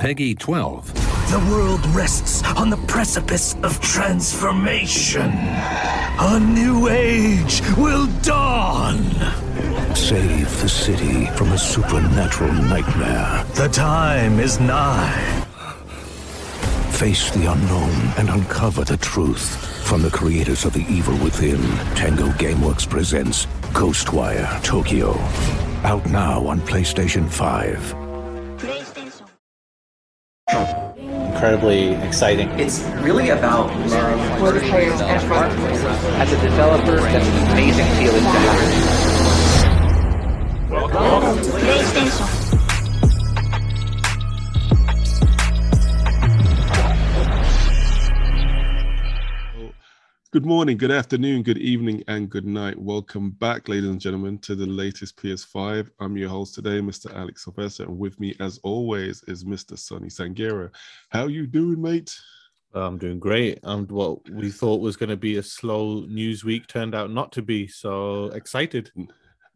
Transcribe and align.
PEGI 0.00 0.38
12. 0.38 0.94
The 1.30 1.38
world 1.50 1.84
rests 1.88 2.42
on 2.56 2.70
the 2.70 2.78
precipice 2.88 3.54
of 3.62 3.78
transformation. 3.80 5.30
A 5.30 6.40
new 6.40 6.88
age 6.88 7.60
will 7.76 8.06
dawn. 8.22 9.04
Save 9.94 10.60
the 10.62 10.68
city 10.68 11.26
from 11.36 11.52
a 11.52 11.58
supernatural 11.58 12.50
nightmare. 12.52 13.44
The 13.54 13.68
time 13.68 14.40
is 14.40 14.58
nigh. 14.58 15.44
Face 16.92 17.30
the 17.32 17.52
unknown 17.52 18.12
and 18.16 18.30
uncover 18.30 18.84
the 18.84 18.96
truth. 18.96 19.66
From 19.84 20.00
the 20.00 20.10
creators 20.10 20.64
of 20.64 20.72
The 20.72 20.86
Evil 20.88 21.16
Within, 21.22 21.60
Tango 21.94 22.28
Gameworks 22.38 22.88
presents 22.88 23.44
Ghostwire 23.74 24.62
Tokyo. 24.62 25.12
Out 25.84 26.06
now 26.06 26.46
on 26.46 26.60
PlayStation 26.60 27.28
5. 27.28 27.99
Incredibly 30.52 31.94
exciting. 32.06 32.48
It's 32.58 32.80
really 33.02 33.30
about 33.30 33.68
love 33.88 34.38
for 34.38 34.52
the 34.52 34.60
players 34.60 35.00
and 35.00 35.22
for 35.22 35.34
As 35.34 36.32
a 36.32 36.40
developer, 36.42 36.96
that's 36.96 37.26
an 37.26 37.52
amazing 37.52 37.86
feeling 37.96 38.22
to 38.22 38.28
have. 38.28 38.70
Welcome 40.70 41.42
to 41.42 41.50
PlayStation. 41.50 42.59
Good 50.32 50.46
morning, 50.46 50.76
good 50.76 50.92
afternoon, 50.92 51.42
good 51.42 51.58
evening, 51.58 52.04
and 52.06 52.30
good 52.30 52.46
night. 52.46 52.78
Welcome 52.78 53.30
back, 53.30 53.68
ladies 53.68 53.90
and 53.90 54.00
gentlemen, 54.00 54.38
to 54.42 54.54
the 54.54 54.64
latest 54.64 55.16
PS5. 55.16 55.90
I'm 55.98 56.16
your 56.16 56.28
host 56.28 56.54
today, 56.54 56.78
Mr. 56.78 57.12
Alex 57.16 57.42
Sylvester, 57.42 57.82
and 57.82 57.98
with 57.98 58.20
me, 58.20 58.36
as 58.38 58.60
always, 58.62 59.24
is 59.24 59.42
Mr. 59.42 59.76
Sonny 59.76 60.06
Sangera. 60.06 60.70
How 61.08 61.26
you 61.26 61.48
doing, 61.48 61.82
mate? 61.82 62.16
I'm 62.74 62.96
doing 62.96 63.18
great. 63.18 63.58
And 63.64 63.90
what 63.90 64.20
we 64.30 64.50
thought 64.50 64.80
was 64.80 64.96
going 64.96 65.08
to 65.08 65.16
be 65.16 65.38
a 65.38 65.42
slow 65.42 66.02
news 66.02 66.44
week 66.44 66.68
turned 66.68 66.94
out 66.94 67.10
not 67.10 67.32
to 67.32 67.42
be. 67.42 67.66
So 67.66 68.26
excited. 68.26 68.92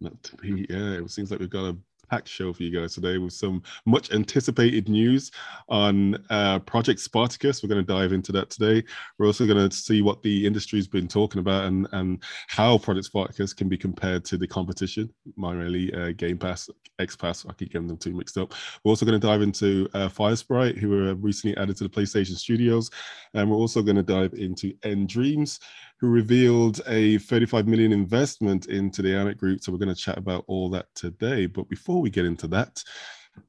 Not 0.00 0.20
to 0.24 0.36
be, 0.38 0.66
yeah. 0.68 0.94
It 0.94 1.10
seems 1.12 1.30
like 1.30 1.38
we've 1.38 1.48
got 1.48 1.66
a 1.68 1.76
packed 2.08 2.28
show 2.28 2.52
for 2.52 2.62
you 2.62 2.70
guys 2.70 2.94
today 2.94 3.18
with 3.18 3.32
some 3.32 3.62
much 3.86 4.12
anticipated 4.12 4.88
news 4.88 5.30
on 5.68 6.16
uh, 6.30 6.58
Project 6.60 7.00
Spartacus. 7.00 7.62
We're 7.62 7.68
going 7.68 7.84
to 7.84 7.92
dive 7.92 8.12
into 8.12 8.32
that 8.32 8.50
today. 8.50 8.82
We're 9.18 9.26
also 9.26 9.46
going 9.46 9.68
to 9.68 9.74
see 9.74 10.02
what 10.02 10.22
the 10.22 10.46
industry's 10.46 10.88
been 10.88 11.08
talking 11.08 11.40
about 11.40 11.64
and, 11.64 11.88
and 11.92 12.22
how 12.48 12.78
Project 12.78 13.06
Spartacus 13.06 13.52
can 13.52 13.68
be 13.68 13.76
compared 13.76 14.24
to 14.26 14.36
the 14.36 14.46
competition, 14.46 15.12
primarily 15.38 15.92
uh, 15.94 16.12
Game 16.12 16.38
Pass, 16.38 16.68
X 16.98 17.16
Pass. 17.16 17.46
I 17.46 17.52
keep 17.52 17.72
getting 17.72 17.88
them 17.88 17.96
too 17.96 18.12
mixed 18.12 18.38
up. 18.38 18.54
We're 18.82 18.90
also 18.90 19.06
going 19.06 19.20
to 19.20 19.26
dive 19.26 19.42
into 19.42 19.88
uh, 19.94 20.08
Firesprite, 20.08 20.78
who 20.78 20.90
were 20.90 21.14
recently 21.14 21.56
added 21.56 21.76
to 21.76 21.84
the 21.84 21.90
PlayStation 21.90 22.36
Studios. 22.36 22.90
And 23.34 23.50
we're 23.50 23.56
also 23.56 23.82
going 23.82 23.96
to 23.96 24.02
dive 24.02 24.34
into 24.34 24.72
nDreams, 24.84 25.58
who 26.00 26.08
revealed 26.08 26.80
a 26.86 27.18
35 27.18 27.66
million 27.66 27.92
investment 27.92 28.66
into 28.66 29.02
the 29.02 29.10
Aonic 29.10 29.36
Group. 29.36 29.62
So 29.62 29.72
we're 29.72 29.78
going 29.78 29.94
to 29.94 30.00
chat 30.00 30.18
about 30.18 30.44
all 30.46 30.68
that 30.70 30.86
today. 30.94 31.46
But 31.46 31.68
before 31.68 32.00
we 32.00 32.10
get 32.10 32.24
into 32.24 32.46
that, 32.48 32.82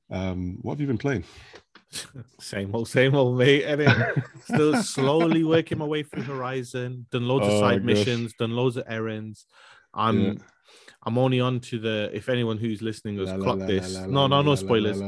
um, 0.09 0.57
what 0.61 0.73
have 0.73 0.81
you 0.81 0.88
been 0.88 0.97
playing? 0.97 1.23
Same 2.39 2.75
old, 2.75 2.89
same 2.89 3.16
old, 3.16 3.38
mate. 3.38 3.63
And 3.63 4.23
still 4.43 4.75
slowly 4.83 5.43
working 5.43 5.77
my 5.77 5.85
way 5.85 6.03
through 6.03 6.23
Horizon. 6.23 7.05
Done 7.11 7.27
loads 7.27 7.45
of 7.45 7.53
Oh, 7.53 7.59
side 7.61 7.85
missions. 7.85 8.33
Done 8.33 8.51
loads 8.51 8.75
of 8.75 8.83
errands. 8.88 9.45
I'm, 9.93 10.21
Yeah. 10.21 10.33
I'm 11.03 11.17
only 11.17 11.39
on 11.39 11.59
to 11.61 11.79
the. 11.79 12.09
If 12.13 12.29
anyone 12.29 12.57
who's 12.57 12.81
listening 12.81 13.17
has 13.19 13.29
La, 13.29 13.38
clocked 13.38 13.61
la, 13.61 13.67
this, 13.67 13.95
la, 13.95 14.07
no, 14.07 14.27
no, 14.27 14.41
no 14.41 14.55
spoilers. 14.55 14.99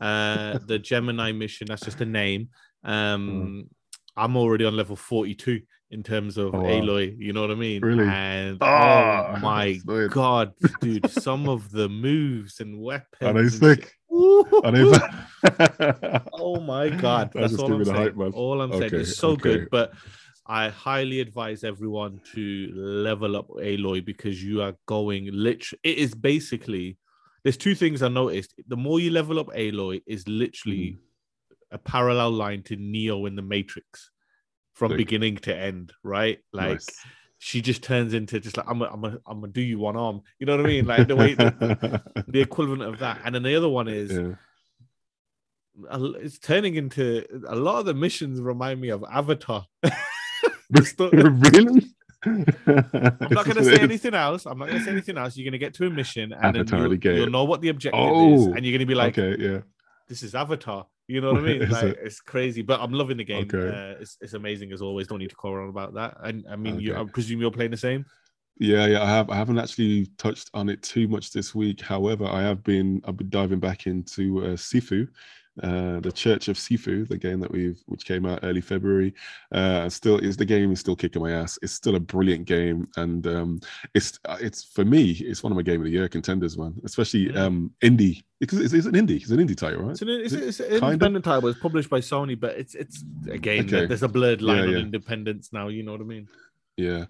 Uh, 0.00 0.58
the 0.66 0.78
Gemini 0.78 1.32
mission. 1.32 1.66
That's 1.68 1.82
just 1.82 2.00
a 2.00 2.06
name. 2.06 2.48
Mm. 2.86 2.90
Um, 2.90 3.70
I'm 4.16 4.36
already 4.36 4.64
on 4.64 4.76
level 4.76 4.96
42 4.96 5.60
in 5.90 6.02
terms 6.02 6.38
of 6.38 6.54
Oh, 6.54 6.60
wow. 6.60 6.68
Aloy. 6.68 7.16
You 7.18 7.32
know 7.32 7.40
what 7.42 7.50
I 7.50 7.54
mean? 7.54 7.82
Really? 7.82 8.06
And 8.06 8.58
Ah, 8.60 9.32
oh 9.34 9.38
my 9.42 9.80
god, 10.08 10.52
dude! 10.80 11.08
Some 11.10 11.48
of 11.48 11.70
the 11.70 11.88
moves 11.88 12.60
and 12.60 12.80
weapons. 12.80 13.22
Are 13.22 13.32
they 13.32 13.40
and 13.40 13.52
sick? 13.52 13.80
shit. 13.82 13.94
Are 14.64 14.72
they 14.72 14.84
Oh 16.32 16.60
my 16.60 16.90
god, 16.90 17.30
That's 17.34 17.52
that's, 17.52 17.62
all 17.62 17.72
I'm 17.72 17.84
saying. 17.84 18.14
hype. 18.16 18.34
All 18.34 18.60
I'm 18.60 18.70
saying 18.72 18.84
Okay, 18.86 18.96
it's 18.98 19.16
so 19.16 19.30
okay. 19.30 19.42
good, 19.42 19.68
but 19.70 19.92
I 20.46 20.68
highly 20.68 21.20
advise 21.20 21.64
everyone 21.64 22.20
to 22.34 22.72
level 22.74 23.36
up 23.36 23.48
Aloy 23.50 24.04
because 24.04 24.42
you 24.42 24.62
are 24.62 24.74
going 24.86 25.28
literally. 25.32 25.80
It 25.84 25.98
is 25.98 26.14
basically 26.14 26.96
there's 27.42 27.56
two 27.56 27.74
things 27.74 28.02
I 28.02 28.08
noticed. 28.08 28.54
The 28.68 28.76
more 28.76 29.00
you 29.00 29.10
level 29.10 29.38
up 29.38 29.48
Aloy, 29.48 30.02
is 30.06 30.26
literally 30.28 30.98
Hmm. 30.98 31.74
a 31.74 31.78
parallel 31.78 32.32
line 32.32 32.62
to 32.64 32.76
Neo 32.76 33.26
in 33.26 33.36
the 33.36 33.42
Matrix 33.42 34.10
from 34.80 34.92
Sick. 34.92 34.96
beginning 34.96 35.36
to 35.36 35.54
end, 35.54 35.92
right? 36.02 36.38
Like 36.54 36.70
Nice. 36.70 36.88
she 37.36 37.60
just 37.60 37.82
turns 37.82 38.14
into 38.14 38.40
just 38.40 38.56
like 38.56 38.64
I'm 38.66 38.78
gonna 38.78 38.90
I'm 38.90 39.00
gonna 39.02 39.18
I'm 39.26 39.40
gonna 39.42 39.52
do 39.52 39.60
you 39.60 39.78
one 39.78 39.94
arm. 39.94 40.22
You 40.38 40.46
know 40.46 40.56
what 40.56 40.64
I 40.64 40.68
mean? 40.68 40.86
Like 40.86 41.06
the 41.06 41.16
way 41.16 41.34
the, 41.34 42.02
the 42.28 42.40
equivalent 42.40 42.82
of 42.82 42.98
that. 43.00 43.20
And 43.22 43.34
then 43.34 43.42
the 43.42 43.54
other 43.54 43.68
one 43.68 43.88
is 43.88 44.10
yeah. 44.10 44.36
a- 45.90 46.12
it's 46.14 46.38
turning 46.38 46.76
into 46.76 47.24
a 47.46 47.54
lot 47.54 47.80
of 47.80 47.84
the 47.84 47.92
missions 47.92 48.40
remind 48.40 48.80
me 48.80 48.88
of 48.88 49.04
Avatar. 49.04 49.66
Really? 51.12 51.82
I'm 52.22 52.44
not 53.30 53.44
going 53.46 53.56
to 53.56 53.64
say 53.64 53.80
anything 53.80 54.14
else. 54.14 54.46
I'm 54.46 54.58
not 54.58 54.68
going 54.68 54.78
to 54.78 54.84
say 54.84 54.92
anything 54.92 55.18
else. 55.18 55.36
You're 55.36 55.44
going 55.44 55.52
to 55.52 55.58
get 55.58 55.74
to 55.74 55.86
a 55.86 55.90
mission, 55.90 56.32
and 56.32 56.56
Avatar, 56.56 56.88
then 56.88 57.00
you'll, 57.02 57.14
you'll 57.16 57.30
know 57.30 57.44
what 57.44 57.60
the 57.60 57.70
objective 57.70 57.98
is, 57.98 58.06
Oh, 58.46 58.52
and 58.52 58.64
you're 58.64 58.72
going 58.72 58.80
to 58.80 58.86
be 58.86 58.94
like, 58.94 59.18
okay, 59.18 59.42
yeah. 59.42 59.58
"This 60.06 60.22
is 60.22 60.34
Avatar." 60.34 60.86
You 61.10 61.20
know 61.20 61.32
what 61.32 61.42
I 61.42 61.46
mean? 61.46 61.68
Like, 61.70 61.84
it? 61.84 61.98
it's 62.02 62.20
crazy, 62.20 62.62
but 62.62 62.80
I'm 62.80 62.92
loving 62.92 63.16
the 63.16 63.24
game. 63.24 63.48
Okay. 63.52 63.68
Uh, 63.68 64.00
it's, 64.00 64.16
it's 64.20 64.34
amazing 64.34 64.72
as 64.72 64.80
always. 64.80 65.08
Don't 65.08 65.18
need 65.18 65.30
to 65.30 65.36
call 65.36 65.54
on 65.54 65.68
about 65.68 65.94
that. 65.94 66.16
And 66.22 66.44
I 66.48 66.56
mean, 66.56 66.80
you, 66.80 66.94
I 66.94 67.04
presume 67.04 67.40
you're 67.40 67.50
playing 67.50 67.72
the 67.72 67.76
same. 67.76 68.06
Yeah, 68.58 68.86
yeah, 68.86 69.02
I 69.02 69.06
have. 69.06 69.30
I 69.30 69.36
haven't 69.36 69.58
actually 69.58 70.06
touched 70.18 70.50
on 70.52 70.68
it 70.68 70.82
too 70.82 71.08
much 71.08 71.32
this 71.32 71.54
week. 71.54 71.80
However, 71.80 72.26
I 72.26 72.42
have 72.42 72.62
been. 72.62 73.00
I've 73.06 73.16
been 73.16 73.30
diving 73.30 73.58
back 73.58 73.86
into 73.86 74.44
uh, 74.44 74.48
Sifu, 74.50 75.08
uh, 75.62 76.00
the 76.00 76.12
Church 76.12 76.48
of 76.48 76.56
Sifu, 76.56 77.06
the 77.08 77.18
game 77.18 77.40
that 77.40 77.50
we've, 77.50 77.78
which 77.86 78.04
came 78.04 78.24
out 78.24 78.40
early 78.42 78.60
February. 78.60 79.12
Uh, 79.52 79.88
still, 79.88 80.18
is 80.18 80.36
the 80.36 80.44
game 80.44 80.70
is 80.72 80.80
still 80.80 80.96
kicking 80.96 81.20
my 81.22 81.32
ass. 81.32 81.58
It's 81.62 81.72
still 81.72 81.96
a 81.96 82.00
brilliant 82.00 82.44
game, 82.46 82.86
and 82.96 83.26
um, 83.26 83.60
it's 83.94 84.18
uh, 84.26 84.38
it's 84.40 84.64
for 84.64 84.84
me, 84.84 85.10
it's 85.10 85.42
one 85.42 85.52
of 85.52 85.56
my 85.56 85.62
game 85.62 85.80
of 85.80 85.84
the 85.86 85.90
year 85.90 86.08
contenders, 86.08 86.56
man. 86.56 86.74
Especially 86.84 87.32
Yeah. 87.32 87.44
um, 87.44 87.72
indie 87.82 88.22
because 88.38 88.58
it's, 88.60 88.72
it's 88.72 88.86
an 88.86 88.94
indie. 88.94 89.20
It's 89.20 89.30
an 89.30 89.38
indie 89.38 89.56
title, 89.56 89.82
right? 89.82 89.90
It's 89.90 90.02
an, 90.02 90.08
it's, 90.08 90.32
it's 90.34 90.60
an 90.60 90.80
kinda? 90.98 91.20
title. 91.20 91.48
It's 91.48 91.60
published 91.60 91.90
by 91.90 92.00
Sony, 92.00 92.38
but 92.38 92.56
it's 92.56 92.74
it's 92.74 93.04
again 93.30 93.66
Okay. 93.66 93.86
there's 93.86 94.02
a 94.02 94.08
blurred 94.08 94.42
line 94.42 94.68
Yeah, 94.70 94.76
on 94.76 94.82
independence 94.82 95.52
now. 95.52 95.68
You 95.68 95.82
know 95.82 95.92
what 95.92 96.00
I 96.00 96.04
mean? 96.04 96.28
Yeah. 96.76 97.04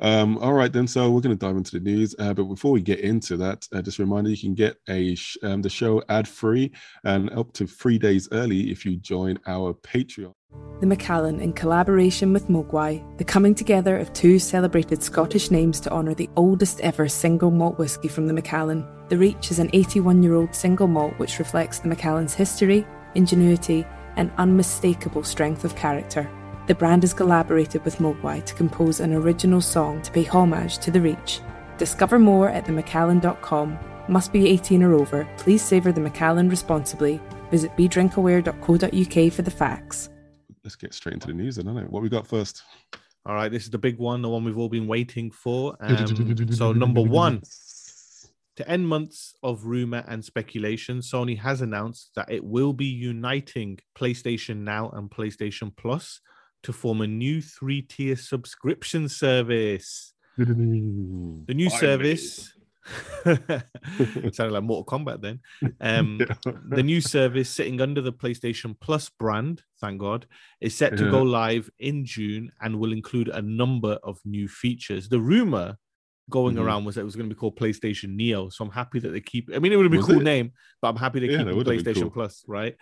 Um, 0.00 0.36
all 0.38 0.52
right, 0.52 0.72
then. 0.72 0.86
So 0.86 1.10
we're 1.10 1.22
going 1.22 1.36
to 1.36 1.46
dive 1.46 1.56
into 1.56 1.78
the 1.78 1.80
news. 1.80 2.14
Uh, 2.18 2.34
but 2.34 2.44
before 2.44 2.72
we 2.72 2.82
get 2.82 3.00
into 3.00 3.36
that, 3.38 3.66
uh, 3.72 3.80
just 3.80 3.98
a 3.98 4.02
reminder 4.02 4.30
you 4.30 4.36
can 4.36 4.54
get 4.54 4.76
a 4.88 5.14
sh- 5.14 5.38
um, 5.42 5.62
the 5.62 5.70
show 5.70 6.02
ad 6.08 6.28
free 6.28 6.72
and 7.04 7.30
up 7.30 7.52
to 7.54 7.66
three 7.66 7.98
days 7.98 8.28
early 8.32 8.70
if 8.70 8.84
you 8.84 8.96
join 8.96 9.38
our 9.46 9.72
Patreon. 9.72 10.32
The 10.80 10.86
Macallan, 10.86 11.40
in 11.40 11.54
collaboration 11.54 12.32
with 12.32 12.48
Mogwai, 12.48 13.02
the 13.16 13.24
coming 13.24 13.54
together 13.54 13.96
of 13.96 14.12
two 14.12 14.38
celebrated 14.38 15.02
Scottish 15.02 15.50
names 15.50 15.80
to 15.80 15.90
honour 15.90 16.14
the 16.14 16.28
oldest 16.36 16.80
ever 16.80 17.08
single 17.08 17.50
malt 17.50 17.78
whisky 17.78 18.08
from 18.08 18.26
the 18.26 18.34
Macallan. 18.34 18.86
The 19.08 19.16
Reach 19.16 19.50
is 19.50 19.58
an 19.58 19.70
81 19.72 20.22
year 20.22 20.34
old 20.34 20.54
single 20.54 20.86
malt 20.86 21.14
which 21.16 21.38
reflects 21.38 21.78
the 21.78 21.88
Macallan's 21.88 22.34
history, 22.34 22.86
ingenuity, 23.14 23.86
and 24.16 24.30
unmistakable 24.36 25.24
strength 25.24 25.64
of 25.64 25.76
character. 25.76 26.30
The 26.66 26.74
brand 26.74 27.04
has 27.04 27.14
collaborated 27.14 27.84
with 27.84 27.98
Mogwai 27.98 28.44
to 28.44 28.54
compose 28.54 28.98
an 28.98 29.12
original 29.12 29.60
song 29.60 30.02
to 30.02 30.10
pay 30.10 30.24
homage 30.24 30.78
to 30.78 30.90
the 30.90 31.00
Reach. 31.00 31.40
Discover 31.78 32.18
more 32.18 32.48
at 32.48 32.64
themacallan.com. 32.64 33.78
Must 34.08 34.32
be 34.32 34.48
18 34.48 34.82
or 34.82 34.94
over. 34.94 35.28
Please 35.36 35.62
savour 35.62 35.92
the 35.92 36.00
Macallan 36.00 36.48
responsibly. 36.48 37.20
Visit 37.52 37.70
bedrinkaware.co.uk 37.76 39.32
for 39.32 39.42
the 39.42 39.50
facts. 39.50 40.08
Let's 40.64 40.74
get 40.74 40.92
straight 40.92 41.14
into 41.14 41.28
the 41.28 41.34
news. 41.34 41.54
Then, 41.54 41.68
I 41.68 41.72
know 41.72 41.82
what 41.82 42.02
we 42.02 42.08
got 42.08 42.26
first. 42.26 42.64
All 43.24 43.34
right, 43.36 43.50
this 43.50 43.62
is 43.62 43.70
the 43.70 43.78
big 43.78 43.98
one, 43.98 44.22
the 44.22 44.28
one 44.28 44.44
we've 44.44 44.58
all 44.58 44.68
been 44.68 44.88
waiting 44.88 45.30
for. 45.30 45.76
Um, 45.78 46.50
so, 46.50 46.72
number 46.72 47.02
one, 47.02 47.42
to 48.56 48.68
end 48.68 48.88
months 48.88 49.34
of 49.44 49.66
rumor 49.66 50.04
and 50.08 50.24
speculation, 50.24 50.98
Sony 50.98 51.38
has 51.38 51.60
announced 51.60 52.10
that 52.16 52.30
it 52.30 52.42
will 52.42 52.72
be 52.72 52.86
uniting 52.86 53.78
PlayStation 53.96 54.58
Now 54.58 54.90
and 54.90 55.08
PlayStation 55.08 55.70
Plus 55.76 56.20
to 56.66 56.72
form 56.72 57.00
a 57.00 57.06
new 57.06 57.40
three 57.40 57.80
tier 57.82 58.16
subscription 58.16 59.08
service. 59.08 60.12
The 60.36 61.54
new 61.54 61.70
service—it 61.70 62.52
sounded 64.34 64.52
like 64.52 64.62
Mortal 64.64 64.84
Kombat 64.84 65.20
then. 65.22 65.40
Um, 65.80 66.20
the 66.70 66.82
new 66.82 67.00
service 67.00 67.48
sitting 67.48 67.80
under 67.80 68.00
the 68.00 68.12
PlayStation 68.12 68.74
Plus 68.80 69.08
brand, 69.08 69.62
thank 69.80 70.00
God, 70.00 70.26
is 70.60 70.74
set 70.74 70.96
to 70.98 71.04
Yeah. 71.04 71.10
go 71.10 71.22
live 71.22 71.70
in 71.78 72.04
June 72.04 72.50
and 72.60 72.78
will 72.80 72.92
include 72.92 73.28
a 73.28 73.40
number 73.42 73.98
of 74.02 74.18
new 74.24 74.48
features. 74.48 75.08
The 75.08 75.20
rumor 75.20 75.76
going 76.28 76.56
Mhm. 76.56 76.62
around 76.62 76.84
was 76.84 76.96
that 76.96 77.02
it 77.02 77.04
was 77.04 77.14
going 77.16 77.28
to 77.28 77.34
be 77.34 77.38
called 77.38 77.56
PlayStation 77.56 78.16
Neo. 78.16 78.48
So 78.48 78.64
I'm 78.64 78.70
happy 78.72 78.98
that 78.98 79.10
they 79.10 79.20
keep. 79.20 79.48
I 79.54 79.60
mean, 79.60 79.72
it 79.72 79.76
would 79.76 79.84
have 79.84 79.92
been 79.92 80.00
a 80.00 80.04
cool 80.04 80.20
it? 80.20 80.24
name, 80.24 80.52
but 80.82 80.88
I'm 80.88 80.96
happy 80.96 81.20
they 81.20 81.28
Yeah, 81.28 81.38
keep 81.38 81.46
it 81.46 81.54
would 81.54 81.66
have 81.68 81.76
been 81.84 81.84
PlayStation 81.94 82.02
cool. 82.02 82.10
Plus, 82.10 82.44
right? 82.48 82.74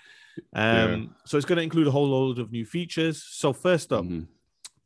Yeah. 0.52 0.84
Um, 0.94 1.14
so 1.25 1.36
it's 1.36 1.46
going 1.46 1.56
to 1.58 1.62
include 1.62 1.86
a 1.86 1.90
whole 1.90 2.08
load 2.08 2.38
of 2.38 2.50
new 2.50 2.64
features. 2.64 3.22
So 3.26 3.52
first 3.52 3.92
up, 3.92 4.04
Mhm. 4.04 4.26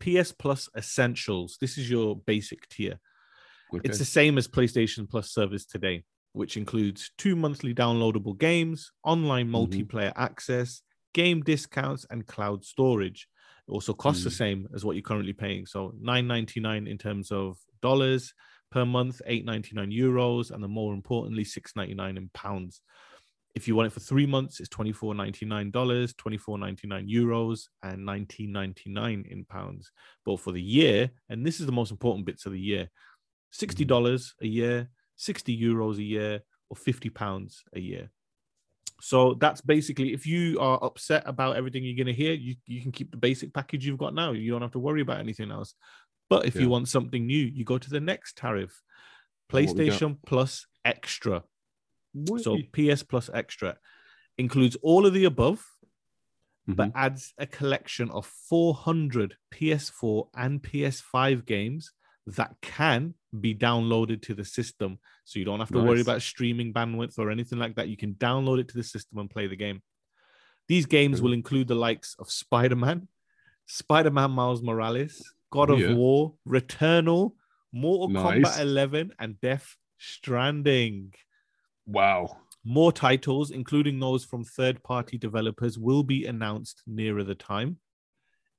PS 0.00 0.32
Plus 0.32 0.68
Essentials. 0.76 1.56
This 1.60 1.78
is 1.78 1.90
your 1.90 2.16
basic 2.16 2.68
tier. 2.68 3.00
Okay. 3.74 3.82
It's 3.88 3.98
the 3.98 4.04
same 4.04 4.38
as 4.38 4.46
PlayStation 4.48 5.08
Plus 5.08 5.30
service 5.32 5.64
today, 5.66 6.04
which 6.32 6.56
includes 6.56 7.10
two 7.18 7.34
monthly 7.36 7.74
downloadable 7.74 8.38
games, 8.38 8.92
online 9.04 9.48
Mhm. 9.48 9.52
multiplayer 9.86 10.12
access, 10.16 10.82
game 11.14 11.42
discounts, 11.42 12.06
and 12.10 12.26
cloud 12.26 12.64
storage. 12.64 13.26
It 13.66 13.70
also 13.72 13.92
costs 13.92 14.24
the 14.24 14.30
Mm. 14.30 14.36
same 14.36 14.68
as 14.74 14.84
what 14.84 14.96
you're 14.96 15.02
currently 15.02 15.32
paying. 15.34 15.66
So 15.66 15.92
$9.99 16.00 16.86
in 16.86 16.96
terms 16.98 17.30
of 17.30 17.58
dollars 17.82 18.32
per 18.70 18.84
month, 18.86 19.20
$8.99 19.26 19.90
euros, 19.90 20.50
and 20.50 20.62
then 20.62 20.70
more 20.70 20.94
importantly, 20.94 21.44
$6.99 21.44 22.16
in 22.16 22.28
pounds. 22.30 22.80
If 23.54 23.66
you 23.66 23.74
want 23.74 23.86
it 23.86 23.92
for 23.92 24.00
three 24.00 24.26
months, 24.26 24.60
it's 24.60 24.68
$24.99, 24.68 25.72
$24.99 25.72 27.10
euros, 27.10 27.62
and 27.82 28.06
$19.99 28.06 29.26
in 29.30 29.44
pounds. 29.46 29.90
But 30.24 30.40
for 30.40 30.52
the 30.52 30.62
year, 30.62 31.10
and 31.28 31.44
this 31.44 31.60
is 31.60 31.66
the 31.66 31.72
most 31.72 31.90
important 31.90 32.26
bits 32.26 32.46
of 32.46 32.52
the 32.52 32.60
year, 32.60 32.88
$60 33.52 33.68
mm-hmm. 33.68 33.86
dollars 33.88 34.34
a 34.42 34.46
year, 34.46 34.90
60 35.16 35.60
euros 35.60 35.96
a 35.96 36.02
year, 36.02 36.40
or 36.70 36.76
50 36.76 37.10
pounds 37.10 37.64
a 37.74 37.80
year. 37.80 38.10
So 39.00 39.34
that's 39.34 39.60
basically 39.60 40.12
if 40.12 40.26
you 40.26 40.58
are 40.60 40.78
upset 40.82 41.22
about 41.26 41.56
everything 41.56 41.84
you're 41.84 41.96
going 41.96 42.14
to 42.14 42.22
hear, 42.22 42.32
you, 42.32 42.56
you 42.66 42.82
can 42.82 42.92
keep 42.92 43.10
the 43.10 43.16
basic 43.16 43.54
package 43.54 43.86
you've 43.86 43.98
got 43.98 44.14
now. 44.14 44.32
You 44.32 44.50
don't 44.50 44.62
have 44.62 44.72
to 44.72 44.78
worry 44.78 45.00
about 45.00 45.20
anything 45.20 45.50
else. 45.50 45.74
But 46.28 46.46
if 46.46 46.56
Yeah. 46.56 46.62
you 46.62 46.68
want 46.68 46.88
something 46.88 47.26
new, 47.26 47.44
you 47.44 47.64
go 47.64 47.78
to 47.78 47.90
the 47.90 48.00
next 48.00 48.36
tariff 48.36 48.82
what 49.50 49.62
we 49.62 49.66
got? 49.66 49.76
PlayStation 49.76 50.18
Plus 50.26 50.66
Extra. 50.84 51.42
So 52.42 52.58
PS 52.72 53.02
Plus 53.02 53.30
Extra 53.32 53.76
includes 54.36 54.76
all 54.82 55.06
of 55.06 55.12
the 55.14 55.24
above, 55.24 55.64
but 56.66 56.88
Mhm. 56.88 56.92
adds 56.94 57.34
a 57.38 57.46
collection 57.46 58.10
of 58.10 58.26
400 58.26 59.36
PS4 59.50 60.28
and 60.34 60.62
PS5 60.62 61.44
games 61.46 61.92
that 62.26 62.56
can 62.60 63.14
be 63.40 63.54
downloaded 63.54 64.20
to 64.22 64.34
the 64.34 64.44
system. 64.44 64.98
So 65.24 65.38
you 65.38 65.44
don't 65.44 65.60
have 65.60 65.70
to 65.72 65.78
worry 65.78 66.00
about 66.02 66.22
streaming 66.22 66.72
bandwidth 66.72 67.18
or 67.18 67.30
anything 67.30 67.58
like 67.58 67.74
that. 67.76 67.88
You 67.88 67.96
can 67.96 68.14
download 68.14 68.60
it 68.60 68.68
to 68.68 68.76
the 68.76 68.82
system 68.82 69.18
and 69.18 69.30
play 69.30 69.46
the 69.46 69.56
game. 69.56 69.82
These 70.66 70.84
games 70.86 71.22
will 71.22 71.32
include 71.32 71.68
the 71.68 71.74
likes 71.74 72.14
of 72.18 72.30
Spider 72.30 72.76
Man, 72.76 73.08
Spider 73.66 74.10
Man 74.10 74.30
Miles 74.32 74.62
Morales, 74.62 75.32
God 75.50 75.70
of 75.70 75.80
Yeah. 75.80 75.94
War, 75.94 76.36
Returnal, 76.46 77.34
Mortal 77.72 78.08
Nice. 78.08 78.44
Kombat 78.44 78.60
11, 78.60 79.12
and 79.18 79.40
Death 79.40 79.76
Stranding. 79.98 81.14
Wow. 81.88 82.36
More 82.64 82.92
titles, 82.92 83.50
including 83.50 83.98
those 83.98 84.24
from 84.24 84.44
third 84.44 84.82
party 84.82 85.16
developers, 85.16 85.78
will 85.78 86.02
be 86.02 86.26
announced 86.26 86.82
nearer 86.86 87.24
the 87.24 87.34
time. 87.34 87.78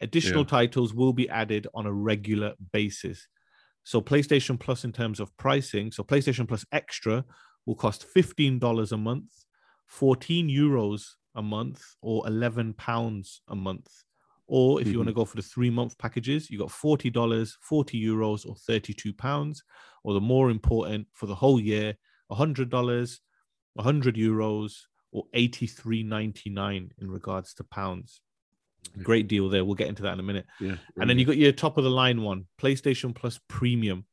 Additional 0.02 0.42
Yeah. 0.42 0.50
titles 0.50 0.94
will 0.94 1.14
be 1.14 1.30
added 1.30 1.68
on 1.74 1.86
a 1.86 1.94
regular 1.94 2.56
basis. 2.74 3.28
So, 3.84 4.02
PlayStation 4.02 4.60
Plus, 4.60 4.84
in 4.84 4.92
terms 4.92 5.20
of 5.20 5.36
pricing, 5.38 5.92
so 5.92 6.04
PlayStation 6.04 6.48
Plus 6.48 6.66
Extra 6.72 7.24
will 7.66 7.76
cost 7.76 8.06
$15 8.16 8.92
a 8.92 8.98
month, 8.98 9.46
14 9.86 10.50
euros 10.50 11.16
a 11.36 11.44
month, 11.44 11.84
or 12.02 12.28
11 12.28 12.74
pounds 12.74 13.42
a 13.48 13.56
month. 13.56 13.88
Or 14.48 14.82
if 14.82 14.88
you 14.88 14.98
want 14.98 15.08
to 15.08 15.12
mm-hmm. 15.12 15.20
go 15.20 15.26
for 15.26 15.36
the 15.36 15.44
three 15.44 15.70
month 15.70 15.96
packages, 16.00 16.50
you 16.50 16.58
got 16.58 16.70
$40, 16.70 17.58
40 17.62 18.04
euros, 18.04 18.48
or 18.48 18.56
32 18.56 19.14
pounds. 19.14 19.64
Or 20.04 20.16
the 20.16 20.22
more 20.22 20.50
important 20.50 21.08
for 21.14 21.28
the 21.28 21.36
whole 21.36 21.60
year, 21.60 21.96
$100, 22.32 23.20
100 23.74 24.16
euros 24.16 24.74
or 25.12 25.26
83.99 25.36 26.90
in 26.98 27.12
regards 27.12 27.54
to 27.56 27.64
pounds. 27.64 28.22
Great 29.04 29.28
deal 29.28 29.50
there. 29.50 29.66
We'll 29.66 29.76
get 29.76 29.88
into 29.88 30.04
that 30.04 30.14
in 30.14 30.20
a 30.20 30.24
minute. 30.24 30.46
Yeah. 30.60 30.76
And 30.98 31.10
then 31.10 31.20
you 31.20 31.26
got 31.26 31.38
your 31.38 31.52
top 31.52 31.78
of 31.78 31.84
the 31.84 31.90
line 31.90 32.22
one, 32.22 32.46
PlayStation 32.62 33.14
Plus 33.14 33.40
Premium. 33.48 34.06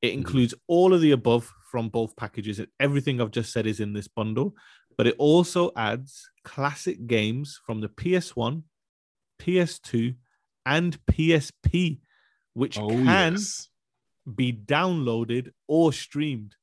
It 0.00 0.08
mm-hmm. 0.08 0.18
includes 0.18 0.54
all 0.66 0.94
of 0.94 1.00
the 1.00 1.12
above 1.12 1.52
from 1.70 1.88
both 1.88 2.16
packages. 2.16 2.60
Everything 2.78 3.20
I've 3.20 3.30
just 3.30 3.52
said 3.52 3.66
is 3.66 3.80
in 3.80 3.92
this 3.92 4.08
bundle, 4.08 4.54
but 4.96 5.06
it 5.06 5.14
also 5.18 5.72
adds 5.76 6.30
classic 6.44 7.06
games 7.06 7.60
from 7.64 7.80
the 7.80 7.88
PS1, 7.88 8.62
PS2, 9.40 10.16
and 10.66 10.98
PSP, 11.06 12.00
which 12.54 12.78
Oh, 12.78 12.88
can 12.88 13.34
yes. 13.34 13.68
be 14.34 14.52
downloaded 14.52 15.50
or 15.66 15.92
streamed. 15.92 16.56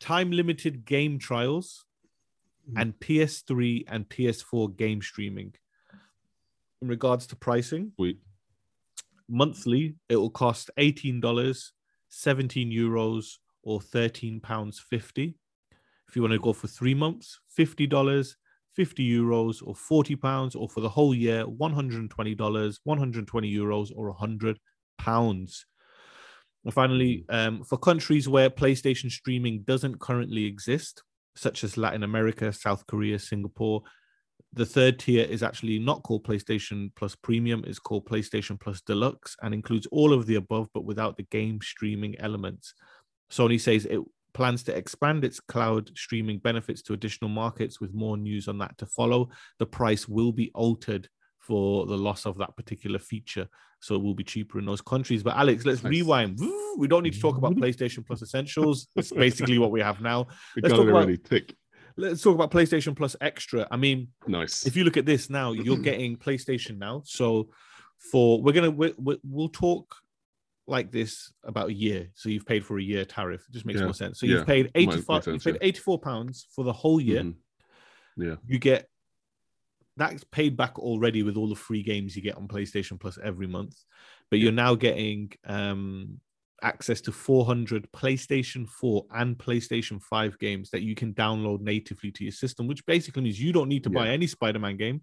Time 0.00 0.30
limited 0.30 0.84
game 0.84 1.18
trials 1.18 1.84
mm-hmm. 2.68 2.80
and 2.80 2.98
PS3 2.98 3.84
and 3.88 4.08
PS4 4.08 4.76
game 4.76 5.02
streaming. 5.02 5.54
In 6.80 6.88
regards 6.88 7.26
to 7.28 7.36
pricing, 7.36 7.92
Sweet. 7.96 8.18
monthly 9.28 9.96
it 10.08 10.16
will 10.16 10.30
cost 10.30 10.70
$18, 10.78 11.70
17 12.08 12.70
euros, 12.70 13.38
or 13.62 13.80
13 13.80 14.40
pounds 14.40 14.78
50. 14.78 15.34
If 16.08 16.16
you 16.16 16.22
want 16.22 16.32
to 16.32 16.38
go 16.38 16.52
for 16.52 16.68
three 16.68 16.94
months, 16.94 17.38
$50, 17.58 18.34
50 18.74 19.10
euros, 19.10 19.62
or 19.66 19.74
40 19.74 20.16
pounds, 20.16 20.54
or 20.54 20.68
for 20.68 20.80
the 20.80 20.88
whole 20.88 21.14
year, 21.14 21.44
$120, 21.44 22.78
120 22.84 23.54
euros, 23.54 23.92
or 23.94 24.06
100 24.08 24.58
pounds. 24.96 25.66
And 26.64 26.74
finally, 26.74 27.24
um, 27.28 27.64
for 27.64 27.78
countries 27.78 28.28
where 28.28 28.50
PlayStation 28.50 29.10
streaming 29.10 29.62
doesn't 29.62 30.00
currently 30.00 30.44
exist, 30.44 31.02
such 31.36 31.62
as 31.64 31.76
Latin 31.76 32.02
America, 32.02 32.52
South 32.52 32.86
Korea, 32.86 33.18
Singapore, 33.18 33.82
the 34.52 34.66
third 34.66 34.98
tier 34.98 35.24
is 35.24 35.42
actually 35.42 35.78
not 35.78 36.02
called 36.02 36.24
PlayStation 36.24 36.90
Plus 36.96 37.14
Premium, 37.14 37.64
it's 37.66 37.78
called 37.78 38.06
PlayStation 38.06 38.58
Plus 38.58 38.80
Deluxe 38.80 39.36
and 39.42 39.52
includes 39.52 39.86
all 39.92 40.12
of 40.12 40.26
the 40.26 40.36
above, 40.36 40.68
but 40.72 40.84
without 40.84 41.16
the 41.16 41.24
game 41.24 41.60
streaming 41.62 42.18
elements. 42.18 42.74
Sony 43.30 43.60
says 43.60 43.84
it 43.84 44.00
plans 44.34 44.62
to 44.64 44.76
expand 44.76 45.24
its 45.24 45.40
cloud 45.40 45.90
streaming 45.96 46.38
benefits 46.38 46.82
to 46.82 46.92
additional 46.92 47.28
markets 47.28 47.80
with 47.80 47.94
more 47.94 48.16
news 48.16 48.48
on 48.48 48.58
that 48.58 48.76
to 48.78 48.86
follow. 48.86 49.28
The 49.58 49.66
price 49.66 50.08
will 50.08 50.32
be 50.32 50.50
altered 50.54 51.08
for 51.48 51.86
the 51.86 51.96
loss 51.96 52.26
of 52.26 52.36
that 52.38 52.54
particular 52.56 52.98
feature. 52.98 53.48
So 53.80 53.94
it 53.94 54.02
will 54.02 54.14
be 54.14 54.22
cheaper 54.24 54.58
in 54.58 54.66
those 54.66 54.82
countries. 54.82 55.22
But 55.22 55.36
Alex, 55.36 55.64
let's 55.64 55.82
Nice. 55.82 55.90
rewind. 55.90 56.38
We 56.76 56.86
don't 56.88 57.02
need 57.02 57.14
to 57.14 57.20
talk 57.20 57.38
about 57.38 57.54
PlayStation 57.56 58.06
Plus 58.06 58.20
Essentials. 58.26 58.88
It's 58.94 59.10
basically 59.12 59.58
what 59.58 59.70
we 59.70 59.80
have 59.80 60.00
now. 60.02 60.26
We 60.54 60.62
Let's 60.62 60.72
got 60.72 60.76
talk 60.78 60.86
it 60.86 60.90
about- 60.90 60.96
already. 61.04 61.16
Tick. 61.18 61.56
Let's 61.96 62.22
talk 62.22 62.34
about 62.34 62.50
PlayStation 62.52 62.94
Plus 62.94 63.16
Extra. 63.20 63.66
I 63.72 63.76
mean, 63.76 64.08
Nice. 64.26 64.66
if 64.66 64.76
you 64.76 64.84
look 64.84 64.96
at 64.96 65.06
this 65.06 65.30
now, 65.30 65.52
you're 65.52 65.78
getting 65.90 66.16
PlayStation 66.16 66.76
now. 66.78 67.02
So 67.06 67.48
for 68.12 68.40
we're 68.42 68.52
gonna 68.52 68.70
we, 68.70 68.92
we, 68.98 69.18
we'll 69.24 69.48
talk 69.48 69.96
like 70.66 70.92
this 70.92 71.32
about 71.44 71.70
a 71.70 71.72
year. 71.72 72.10
So 72.14 72.28
you've 72.28 72.46
paid 72.46 72.64
for 72.64 72.78
a 72.78 72.82
year 72.82 73.04
tariff. 73.04 73.42
It 73.48 73.52
just 73.52 73.64
makes 73.66 73.78
Yeah. 73.80 73.86
more 73.86 73.94
sense. 73.94 74.20
So 74.20 74.26
Yeah. 74.26 74.36
you've 74.36 74.46
paid 74.46 74.70
85 74.74 75.24
sense, 75.24 75.44
you 75.46 75.52
paid 75.54 75.58
84 75.62 75.98
pounds 75.98 76.46
for 76.54 76.62
the 76.64 76.72
whole 76.74 77.00
year. 77.00 77.22
Mhm. 77.22 77.34
Yeah. 78.18 78.36
You 78.46 78.58
get 78.58 78.88
that's 79.98 80.24
paid 80.24 80.56
back 80.56 80.78
already 80.78 81.22
with 81.22 81.36
all 81.36 81.48
the 81.48 81.54
free 81.54 81.82
games 81.82 82.16
you 82.16 82.22
get 82.22 82.36
on 82.36 82.48
PlayStation 82.48 82.98
Plus 82.98 83.18
every 83.22 83.46
month. 83.46 83.76
But 84.30 84.38
you're 84.38 84.52
now 84.52 84.74
getting 84.74 85.32
um 85.46 86.20
access 86.62 87.00
to 87.02 87.12
400 87.12 87.88
PlayStation 87.92 88.68
4 88.68 89.04
and 89.14 89.38
PlayStation 89.38 90.02
5 90.02 90.38
games 90.40 90.70
that 90.70 90.82
you 90.82 90.94
can 90.96 91.14
download 91.14 91.60
natively 91.60 92.10
to 92.12 92.24
your 92.24 92.32
system, 92.32 92.66
which 92.66 92.84
basically 92.84 93.22
means 93.22 93.40
you 93.40 93.52
don't 93.52 93.68
need 93.68 93.84
to 93.84 93.90
buy 93.90 94.08
any 94.08 94.26
Spider-Man 94.26 94.76
game, 94.76 95.02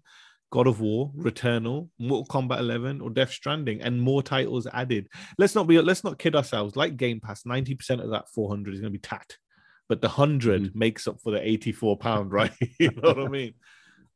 God 0.50 0.66
of 0.66 0.80
War, 0.80 1.10
Returnal, 1.16 1.88
Mortal 1.98 2.26
Kombat 2.26 2.58
11, 2.58 3.00
or 3.00 3.08
Death 3.10 3.30
Stranding, 3.30 3.80
and 3.80 4.00
more 4.00 4.22
titles 4.22 4.66
added. 4.72 5.08
Let's 5.38 5.54
not 5.54 5.66
be 5.66 5.80
let's 5.80 6.04
not 6.04 6.18
kid 6.18 6.36
ourselves. 6.36 6.76
Like 6.76 6.96
Game 6.98 7.20
Pass, 7.20 7.44
90% 7.44 8.02
of 8.04 8.10
that 8.10 8.28
400 8.34 8.74
is 8.74 8.80
going 8.80 8.92
to 8.92 8.98
be 8.98 9.00
tat, 9.00 9.36
but 9.88 10.02
the 10.02 10.08
100 10.08 10.62
Mm-hmm. 10.62 10.78
makes 10.78 11.08
up 11.08 11.20
for 11.22 11.30
the 11.32 11.40
84 11.46 11.96
pound, 11.96 12.32
right? 12.40 12.52
you 12.78 12.90
know 12.90 13.14
what 13.14 13.18
I 13.18 13.28
mean? 13.28 13.54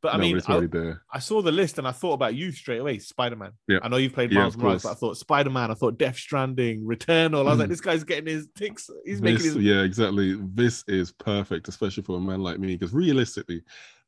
But 0.02 0.14
I 0.14 0.16
No, 0.16 0.22
mean, 0.22 0.40
I. 0.46 0.94
I 1.12 1.18
saw 1.18 1.42
the 1.42 1.52
list 1.52 1.76
and 1.76 1.86
I 1.86 1.92
thought 1.92 2.14
about 2.14 2.34
you 2.34 2.52
straight 2.52 2.78
away. 2.78 2.98
Spider 3.00 3.36
Man. 3.36 3.52
Yeah. 3.68 3.80
I 3.82 3.88
know 3.88 3.98
you've 3.98 4.14
played 4.14 4.32
Miles 4.32 4.54
of 4.54 4.62
Morales, 4.62 4.82
but 4.84 4.92
I 4.92 4.94
thought 4.94 5.16
Spider 5.18 5.50
Man. 5.50 5.70
I 5.70 5.74
thought 5.74 5.98
Death 5.98 6.16
Stranding, 6.16 6.82
Returnal. 6.84 7.40
I 7.46 7.50
was 7.50 7.58
like, 7.58 7.66
Mm. 7.66 7.70
this 7.70 7.80
guy's 7.82 8.02
getting 8.04 8.26
his 8.32 8.48
ticks. 8.56 8.88
He's 9.04 9.20
making 9.20 9.44
his. 9.44 9.56
yeah, 9.56 9.82
exactly. 9.82 10.38
This 10.54 10.84
is 10.88 11.12
perfect, 11.12 11.68
especially 11.68 12.02
for 12.02 12.16
a 12.16 12.20
man 12.20 12.42
like 12.42 12.58
me, 12.58 12.76
because 12.76 12.94
realistically, 12.94 13.62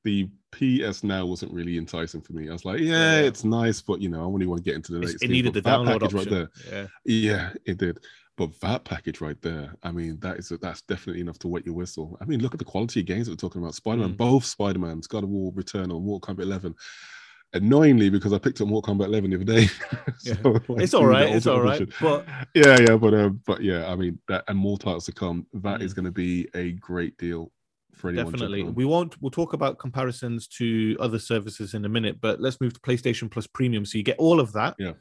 the 0.04 0.28
PS 0.50 1.04
Now 1.04 1.26
wasn't 1.26 1.52
really 1.52 1.76
enticing 1.78 2.22
for 2.22 2.32
me. 2.32 2.48
I 2.48 2.52
was 2.52 2.64
like, 2.64 2.80
yeah, 2.80 3.20
Yeah. 3.20 3.26
it's 3.26 3.44
nice, 3.44 3.80
but 3.82 4.00
you 4.00 4.08
know, 4.08 4.20
I 4.20 4.24
only 4.24 4.46
want 4.46 4.64
to 4.64 4.68
get 4.68 4.74
into 4.76 4.92
the 4.92 4.98
latest. 4.98 5.22
it 5.22 5.30
needed 5.30 5.52
the 5.54 5.62
download 5.62 6.02
option. 6.02 6.18
right 6.18 6.28
there. 6.30 6.50
Yeah. 6.70 6.86
Yeah, 7.04 7.50
it 7.66 7.76
did. 7.78 7.98
But 8.38 8.58
that 8.60 8.84
package 8.84 9.20
right 9.20 9.40
there, 9.42 9.74
I 9.82 9.92
mean, 9.92 10.18
that 10.20 10.38
is 10.38 10.50
that's 10.60 10.82
definitely 10.82 11.20
enough 11.20 11.38
to 11.40 11.48
wet 11.48 11.66
your 11.66 11.74
whistle. 11.74 12.16
I 12.20 12.24
mean, 12.24 12.40
look 12.40 12.54
at 12.54 12.58
the 12.58 12.64
quality 12.64 13.00
of 13.00 13.06
games 13.06 13.26
that 13.26 13.32
we're 13.32 13.36
talking 13.36 13.60
about. 13.62 13.74
Spider-Man, 13.74 14.14
Mm. 14.14 14.16
both 14.16 14.44
Spider-Mans, 14.46 15.06
God 15.06 15.24
of 15.24 15.28
War, 15.30 15.52
Returnal, 15.52 16.00
Mortal 16.02 16.34
Kombat 16.34 16.42
11. 16.42 16.74
annoyingly 17.54 18.08
because 18.08 18.32
I 18.32 18.38
picked 18.38 18.60
up 18.62 18.68
Mortal 18.68 18.94
Kombat 18.94 19.06
11 19.08 19.30
the 19.30 19.36
other 19.36 19.44
day. 19.44 19.66
Yeah. 20.24 20.34
like, 20.68 20.82
It's 20.82 20.94
all 20.94 21.04
right. 21.06 21.28
it's 21.34 21.46
all 21.46 21.60
right, 21.60 21.86
but- 22.00 22.24
yeah, 22.54 22.78
yeah, 22.80 22.96
but 22.96 23.12
uh, 23.12 23.28
but 23.44 23.60
yeah, 23.62 23.90
I 23.92 23.96
mean 23.96 24.18
that 24.28 24.44
and 24.48 24.56
more 24.58 24.78
titles 24.78 25.04
to 25.06 25.12
come. 25.12 25.46
That 25.54 25.82
is 25.82 25.92
Mm. 25.92 25.96
going 25.96 26.04
to 26.06 26.12
be 26.12 26.48
a 26.54 26.72
great 26.72 27.18
deal 27.18 27.52
for 27.94 28.08
anyone. 28.08 28.32
Definitely. 28.32 28.62
We 28.62 28.84
won't 28.86 29.20
we'll 29.20 29.30
talk 29.30 29.52
about 29.52 29.78
comparisons 29.78 30.46
to 30.58 30.96
other 31.00 31.18
services 31.18 31.74
in 31.74 31.84
a 31.84 31.88
minute, 31.90 32.20
but 32.22 32.40
let's 32.40 32.60
move 32.60 32.72
to 32.74 32.80
PlayStation 32.80 33.30
Plus 33.30 33.46
Premium. 33.46 33.84
So 33.84 33.98
you 33.98 34.04
get 34.04 34.16
all 34.18 34.40
of 34.40 34.52
that. 34.54 34.74
Yeah. 34.78 34.92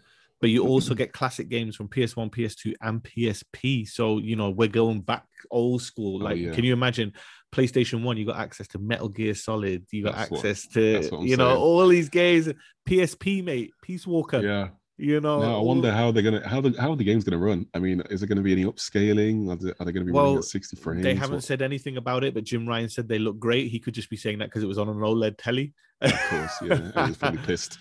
But 0.41 0.50
you 0.50 0.62
mm-hmm. 0.62 0.71
also 0.71 0.95
get 0.95 1.13
classic 1.13 1.50
games 1.50 1.75
from 1.75 1.88
PS1, 1.88 2.31
PS2, 2.31 2.74
and 2.81 3.03
PSP. 3.03 3.88
So 3.88 4.17
you 4.17 4.36
know, 4.36 4.50
we're 4.50 4.67
going 4.67 5.01
back 5.01 5.25
old 5.50 5.81
school. 5.81 6.21
Oh, 6.21 6.25
Like, 6.25 6.38
yeah. 6.38 6.51
can 6.51 6.63
you 6.63 6.74
imagine 6.74 7.13
PlayStation 7.53 8.03
One? 8.03 8.17
You 8.17 8.25
got 8.25 8.38
access 8.39 8.67
to 8.69 8.79
Metal 8.79 9.07
Gear 9.07 9.36
Solid, 9.36 9.86
you 9.91 10.03
got 10.03 10.15
That's 10.15 10.31
access 10.31 10.67
to 10.69 11.07
what 11.10 11.19
I'm 11.19 11.27
you 11.27 11.38
know, 11.38 11.50
saying. 11.50 11.62
all 11.62 11.88
these 11.88 12.10
games, 12.10 12.50
PSP, 12.89 13.43
mate, 13.43 13.71
Peace 13.83 14.05
Walker. 14.07 14.41
Yeah. 14.41 14.69
You 14.98 15.19
know, 15.19 15.41
Now 15.41 15.57
I 15.57 15.62
wonder 15.63 15.91
how 15.91 16.12
they're 16.12 16.21
gonna 16.21 16.48
how 16.48 16.62
the 16.62 16.79
how 16.79 16.93
the 16.93 17.03
game's 17.03 17.24
gonna 17.24 17.43
run. 17.43 17.65
I 17.74 17.79
mean, 17.79 18.03
is 18.12 18.21
it 18.21 18.27
gonna 18.27 18.43
be 18.43 18.51
any 18.51 18.65
upscaling? 18.65 19.50
Are 19.50 19.55
they, 19.55 19.74
are 19.79 19.86
they 19.86 19.91
gonna 19.91 20.05
be 20.05 20.12
running 20.12 20.38
at 20.38 20.43
60 20.43 20.77
frames? 20.77 21.01
They 21.01 21.15
haven't 21.15 21.41
said 21.41 21.63
anything 21.63 21.98
about 21.98 22.24
it, 22.24 22.36
but 22.36 22.43
Jim 22.43 22.67
Ryan 22.67 22.88
said 22.88 23.07
they 23.07 23.17
look 23.17 23.39
great. 23.39 23.71
He 23.71 23.79
could 23.79 23.95
just 23.95 24.12
be 24.12 24.15
saying 24.15 24.38
that 24.39 24.50
because 24.50 24.62
it 24.62 24.67
was 24.67 24.77
on 24.77 24.89
an 24.89 24.98
OLED 24.98 25.36
telly. 25.39 25.74
Of 26.01 26.13
course, 26.29 26.51
yeah. 26.62 27.07
He's 27.07 27.17
probably 27.17 27.39
pissed. 27.45 27.79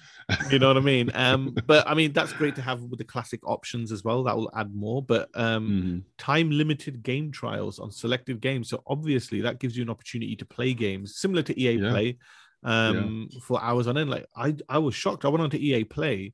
You 0.51 0.59
know 0.59 0.69
what 0.69 0.77
I 0.77 0.81
mean? 0.81 1.11
Um, 1.15 1.57
but 1.67 1.87
I 1.89 1.95
mean 1.95 2.13
that's 2.13 2.33
great 2.33 2.55
to 2.57 2.63
have 2.63 2.81
with 2.83 2.99
the 2.99 3.05
classic 3.05 3.41
options 3.47 3.93
as 3.93 4.03
well. 4.05 4.23
That 4.25 4.37
will 4.37 4.51
add 4.55 4.75
more. 4.75 5.03
But 5.03 5.29
um, 5.35 5.71
Mhm. 5.71 6.03
time 6.19 6.51
limited 6.51 7.03
game 7.03 7.31
trials 7.33 7.79
on 7.79 7.91
selective 7.91 8.41
games. 8.41 8.69
So 8.69 8.83
obviously 8.87 9.41
that 9.43 9.59
gives 9.61 9.77
you 9.77 9.83
an 9.83 9.91
opportunity 9.91 10.37
to 10.37 10.45
play 10.47 10.75
games 10.75 11.17
similar 11.17 11.43
to 11.43 11.61
EA 11.61 11.77
Yeah. 11.79 11.91
Play 11.91 12.19
um, 12.63 13.29
for 13.43 13.63
hours 13.63 13.87
on 13.87 13.97
end. 13.99 14.11
Like 14.11 14.27
I, 14.37 14.55
I 14.69 14.79
was 14.79 14.95
shocked. 14.95 15.25
I 15.25 15.29
went 15.29 15.43
on 15.43 15.51
to 15.51 15.59
EA 15.61 15.85
Play 15.85 16.33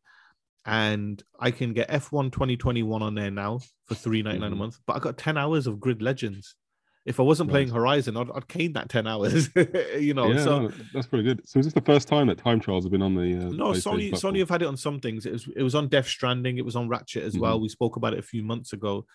and 0.65 1.23
I 1.39 1.51
can 1.53 1.73
get 1.73 1.89
F1 1.91 2.33
2021 2.33 3.03
on 3.03 3.15
there 3.15 3.31
now 3.31 3.61
for 3.87 3.95
three 3.95 4.23
ninety 4.23 4.41
nine 4.41 4.53
a 4.53 4.57
Mhm. 4.57 4.59
month. 4.59 4.79
But 4.87 4.97
I 4.97 4.99
got 4.99 5.17
10 5.19 5.37
hours 5.39 5.67
of 5.67 5.79
Grid 5.79 6.03
Legends. 6.03 6.57
If 7.07 7.21
I 7.21 7.23
wasn't 7.23 7.51
playing 7.51 7.69
Horizon, 7.69 8.17
I'd, 8.17 8.29
I'd 8.35 8.49
cane 8.49 8.73
that 8.73 8.89
10 8.89 9.07
hours. 9.07 9.49
you 9.99 10.13
know, 10.13 10.33
yeah, 10.33 10.43
so 10.43 10.59
no, 10.63 10.73
that's 10.93 11.07
pretty 11.07 11.23
good. 11.23 11.41
So 11.49 11.61
is 11.61 11.67
this 11.67 11.73
the 11.73 11.81
first 11.81 12.09
time 12.09 12.27
that 12.27 12.39
time 12.39 12.59
trials 12.59 12.85
have 12.85 12.91
been 12.91 13.01
on 13.01 13.15
the? 13.15 13.47
Uh, 13.47 13.51
no, 13.51 13.71
Sony 13.71 14.11
platform? 14.11 14.35
Sony 14.35 14.41
have 14.41 14.49
had 14.49 14.63
it 14.63 14.67
on 14.67 14.77
some 14.77 14.99
things. 14.99 15.25
It 15.25 15.33
was 15.33 15.49
it 15.57 15.63
was 15.63 15.77
on 15.77 15.87
Death 15.89 16.09
Stranding. 16.09 16.59
It 16.59 16.65
was 16.65 16.75
on 16.75 16.89
Ratchet 16.89 17.23
as 17.23 17.39
well. 17.39 17.59
Mhm. 17.59 17.63
We 17.63 17.69
spoke 17.69 17.95
about 17.95 18.13
it 18.13 18.19
a 18.19 18.23
few 18.23 18.43
months 18.43 18.73
ago. 18.73 19.07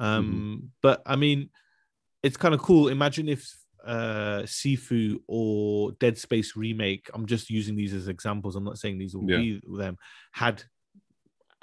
Mm-hmm. 0.00 0.04
Um, 0.04 0.70
but 0.80 1.02
I 1.04 1.16
mean, 1.16 1.50
it's 2.22 2.36
kind 2.36 2.54
of 2.54 2.62
cool. 2.62 2.86
Imagine 2.88 3.28
if 3.28 3.52
uh 3.84 4.42
Sifu 4.44 5.16
or 5.26 5.92
Dead 5.92 6.18
Space 6.18 6.54
remake. 6.54 7.10
I'm 7.12 7.26
just 7.26 7.50
using 7.50 7.74
these 7.74 7.94
as 7.94 8.06
examples. 8.06 8.54
I'm 8.54 8.64
not 8.64 8.78
saying 8.78 8.98
these 8.98 9.16
will 9.16 9.28
Yeah. 9.28 9.38
be 9.38 9.60
them. 9.76 9.96
Had 10.32 10.62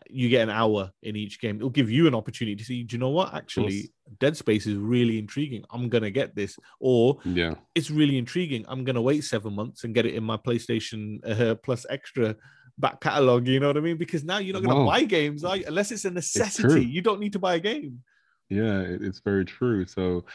you 0.10 0.30
get 0.30 0.44
an 0.44 0.50
hour 0.50 0.92
in 1.04 1.16
each 1.16 1.40
game, 1.40 1.58
it'll 1.58 1.70
give 1.70 1.90
you 1.90 2.08
an 2.08 2.16
opportunity 2.16 2.56
to 2.56 2.64
see. 2.64 2.84
Do 2.84 2.96
you 2.96 3.00
know 3.00 3.10
what? 3.10 3.34
Actually, 3.34 3.92
Dead 4.20 4.38
Space 4.38 4.66
is 4.66 4.76
really 4.76 5.20
intriguing. 5.20 5.64
I'm 5.72 5.90
gonna 5.90 6.12
get 6.12 6.36
this, 6.36 6.58
or 6.80 7.18
Yeah, 7.26 7.56
it's 7.76 7.92
really 7.92 8.18
intriguing. 8.18 8.66
I'm 8.68 8.84
gonna 8.84 9.02
wait 9.02 9.24
seven 9.24 9.54
months 9.54 9.84
and 9.84 9.94
get 9.94 10.06
it 10.06 10.16
in 10.16 10.24
my 10.24 10.38
PlayStation 10.38 11.20
uh, 11.30 11.56
Plus 11.56 11.86
Extra 11.90 12.36
back 12.78 13.02
catalog. 13.02 13.48
You 13.48 13.60
know 13.60 13.68
what 13.68 13.78
I 13.78 13.82
mean? 13.82 13.98
Because 13.98 14.24
now 14.24 14.38
you're 14.38 14.54
not 14.54 14.64
gonna 14.64 14.76
Whoa. 14.82 14.86
buy 14.88 15.04
games 15.04 15.44
are 15.44 15.58
you? 15.58 15.66
unless 15.68 15.92
it's 15.92 16.06
a 16.06 16.12
necessity. 16.12 16.86
You 16.86 17.02
don't 17.02 17.20
need 17.20 17.34
to 17.34 17.40
buy 17.40 17.56
a 17.56 17.60
game. 17.60 18.04
yeah, 18.50 18.82
it's 18.82 19.20
very 19.20 19.46
true. 19.46 19.86
So 19.86 20.26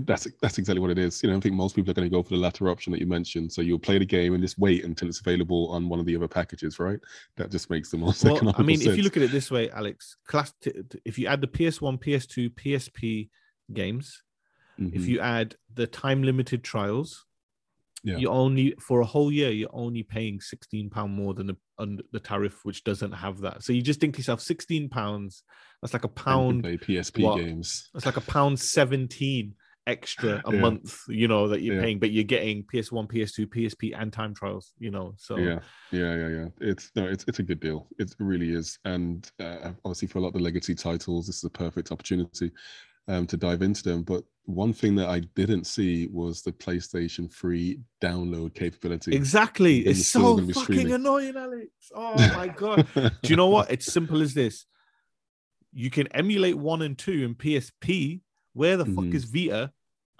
that's 0.00 0.26
that's 0.40 0.58
exactly 0.58 0.80
what 0.80 0.90
it 0.90 0.98
is. 0.98 1.22
You 1.22 1.30
know, 1.30 1.36
I 1.36 1.40
think 1.40 1.54
most 1.54 1.74
people 1.76 1.90
are 1.90 1.94
going 1.94 2.08
to 2.10 2.14
go 2.14 2.22
for 2.22 2.30
the 2.30 2.36
latter 2.36 2.68
option 2.68 2.90
that 2.92 3.00
you 3.00 3.06
mentioned. 3.06 3.52
So 3.52 3.62
you'll 3.62 3.78
play 3.78 3.98
the 3.98 4.06
game 4.06 4.34
and 4.34 4.42
just 4.42 4.58
wait 4.58 4.84
until 4.84 5.08
it's 5.08 5.20
available 5.20 5.68
on 5.70 5.88
one 5.88 6.00
of 6.00 6.06
the 6.06 6.16
other 6.16 6.28
packages, 6.28 6.78
right? 6.78 6.98
That 7.36 7.50
just 7.50 7.70
makes 7.70 7.90
the 7.90 7.96
most 7.98 8.22
Well, 8.24 8.52
I 8.56 8.62
mean, 8.62 8.78
sense. 8.78 8.90
if 8.90 8.96
you 8.96 9.02
look 9.02 9.16
at 9.16 9.22
it 9.22 9.30
this 9.32 9.50
way, 9.50 9.70
Alex, 9.70 10.16
class 10.26 10.52
t- 10.60 10.72
t- 10.72 11.00
if 11.04 11.18
you 11.18 11.26
add 11.26 11.40
the 11.40 11.46
PS1, 11.48 11.98
PS2, 11.98 12.50
PSP 12.50 13.28
games, 13.72 14.22
if 14.78 15.02
Mhm. 15.02 15.06
you 15.08 15.20
add 15.20 15.56
the 15.74 15.86
time 15.86 16.22
limited 16.22 16.64
trials, 16.64 17.26
Yeah. 18.02 18.16
you 18.16 18.28
only 18.30 18.74
for 18.80 19.00
a 19.00 19.04
whole 19.04 19.30
year 19.30 19.50
you're 19.50 19.68
only 19.74 20.02
paying 20.02 20.40
16 20.40 20.88
pound 20.88 21.12
more 21.12 21.34
than 21.34 21.46
the 21.48 21.56
under 21.80 22.02
the 22.12 22.20
tariff 22.20 22.64
which 22.64 22.84
doesn't 22.84 23.12
have 23.12 23.40
that 23.40 23.62
so 23.64 23.72
you 23.72 23.82
just 23.82 24.00
think 24.00 24.14
to 24.14 24.20
yourself 24.20 24.40
16 24.40 24.88
pounds 24.88 25.42
that's 25.82 25.94
like 25.94 26.04
a 26.04 26.08
And 26.08 26.14
you 26.16 26.22
can 26.22 26.24
pound 26.24 26.62
play 26.62 26.76
PSP 26.76 27.22
what? 27.22 27.38
games. 27.38 27.88
That's 27.94 28.06
like 28.06 28.16
a 28.18 28.20
pound 28.20 28.60
17 28.60 29.54
extra 29.86 30.40
a 30.44 30.52
Yeah. 30.52 30.60
month, 30.60 31.00
you 31.08 31.26
know, 31.26 31.48
that 31.48 31.62
you're 31.62 31.74
Yeah. 31.74 31.82
paying, 31.82 31.98
but 31.98 32.10
you're 32.10 32.24
getting 32.24 32.64
PS1, 32.64 33.08
PS2, 33.08 33.46
PSP, 33.46 33.94
and 33.98 34.12
time 34.12 34.34
trials, 34.34 34.72
you 34.78 34.90
know. 34.90 35.14
So 35.16 35.36
Yeah, 35.36 35.60
yeah, 35.90 36.14
yeah, 36.16 36.28
yeah. 36.28 36.48
It's 36.60 36.90
no, 36.94 37.06
it's 37.06 37.24
it's 37.26 37.38
a 37.38 37.42
good 37.42 37.60
deal. 37.60 37.88
It 37.98 38.14
really 38.18 38.52
is, 38.52 38.78
and 38.84 39.28
uh, 39.40 39.72
obviously 39.84 40.08
for 40.08 40.18
a 40.18 40.20
lot 40.20 40.28
of 40.28 40.34
the 40.34 40.40
legacy 40.40 40.74
titles, 40.74 41.26
this 41.26 41.38
is 41.38 41.44
a 41.44 41.50
perfect 41.50 41.90
opportunity 41.92 42.50
um, 43.10 43.26
to 43.26 43.36
dive 43.36 43.62
into 43.62 43.82
them. 43.82 44.02
But 44.02 44.24
one 44.46 44.72
thing 44.72 44.94
that 44.96 45.08
I 45.08 45.20
didn't 45.34 45.66
see 45.66 46.06
was 46.08 46.42
the 46.42 46.52
PlayStation 46.52 47.32
Free 47.32 47.80
download 48.02 48.54
capability. 48.54 49.14
exactly. 49.14 49.80
It's 49.80 50.06
so 50.06 50.36
fucking 50.38 50.52
streaming. 50.54 50.92
annoying, 50.92 51.36
Alex. 51.36 51.68
Oh 51.94 52.14
my 52.36 52.48
god. 52.48 52.86
Do 52.94 53.10
you 53.24 53.36
know 53.36 53.48
what? 53.48 53.70
It's 53.70 53.92
simple 53.92 54.22
as 54.22 54.34
this. 54.34 54.66
You 55.72 55.90
can 55.90 56.06
emulate 56.08 56.56
one 56.56 56.82
and 56.82 56.96
two 56.98 57.24
in 57.24 57.34
PSP. 57.34 58.20
Where 58.52 58.76
the 58.76 58.84
fuck 58.86 59.04
Mhm. 59.04 59.14
is 59.14 59.24
Vita? 59.24 59.72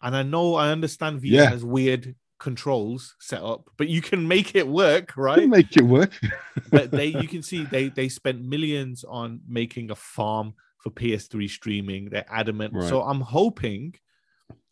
And 0.03 0.15
I 0.17 0.23
know 0.23 0.55
I 0.55 0.71
understand 0.71 1.21
Vita 1.21 1.35
Yeah. 1.35 1.51
has 1.51 1.65
weird 1.65 2.15
controls 2.39 3.17
set 3.19 3.43
up, 3.43 3.69
but 3.77 3.89
you 3.89 4.01
can 4.01 4.27
make 4.27 4.55
it 4.55 4.67
work, 4.67 5.17
right? 5.17 5.49
make 5.49 5.77
it 5.77 5.83
work. 5.83 6.13
but 6.71 6.91
they 6.93 7.07
you 7.21 7.27
can 7.29 7.43
see 7.43 7.65
they 7.65 7.89
they 7.89 8.09
spent 8.09 8.41
millions 8.43 9.03
on 9.05 9.41
making 9.49 9.91
a 9.91 9.97
farm 9.97 10.55
for 10.83 10.91
PS3 10.91 11.49
streaming. 11.49 12.11
They're 12.11 12.27
adamant. 12.29 12.75
So 12.89 13.03
I'm 13.03 13.21
hoping. 13.21 13.95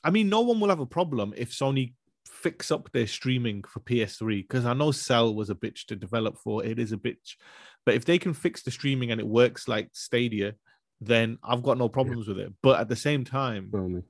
I 0.03 0.11
mean, 0.11 0.29
no 0.29 0.41
one 0.41 0.61
will 0.61 0.69
have 0.69 0.81
a 0.81 0.87
problem 0.87 1.35
if 1.37 1.50
Sony 1.50 1.93
fix 2.27 2.71
up 2.71 2.91
their 2.93 3.07
streaming 3.07 3.65
for 3.65 3.81
PS3 3.81 4.43
because 4.43 4.65
I 4.65 4.73
know 4.75 4.93
Cell 4.93 5.35
was 5.35 5.50
a 5.50 5.55
bitch 5.55 5.87
to 5.87 5.97
develop 5.97 6.38
for. 6.38 6.65
It 6.65 6.79
is 6.79 6.93
a 6.93 6.97
bitch, 6.97 7.37
but 7.85 7.95
if 7.95 8.05
they 8.05 8.19
can 8.19 8.33
fix 8.33 8.62
the 8.62 8.71
streaming 8.71 9.11
and 9.11 9.21
it 9.21 9.27
works 9.27 9.67
like 9.69 9.91
Stadia, 9.93 10.55
then 11.00 11.38
I've 11.43 11.62
got 11.62 11.79
no 11.79 11.88
problems 11.88 12.29
with 12.29 12.38
it. 12.38 12.53
But 12.62 12.81
at 12.81 12.88
the 12.88 12.97
same 12.97 13.25
time, 13.25 13.71
Only. 13.75 14.03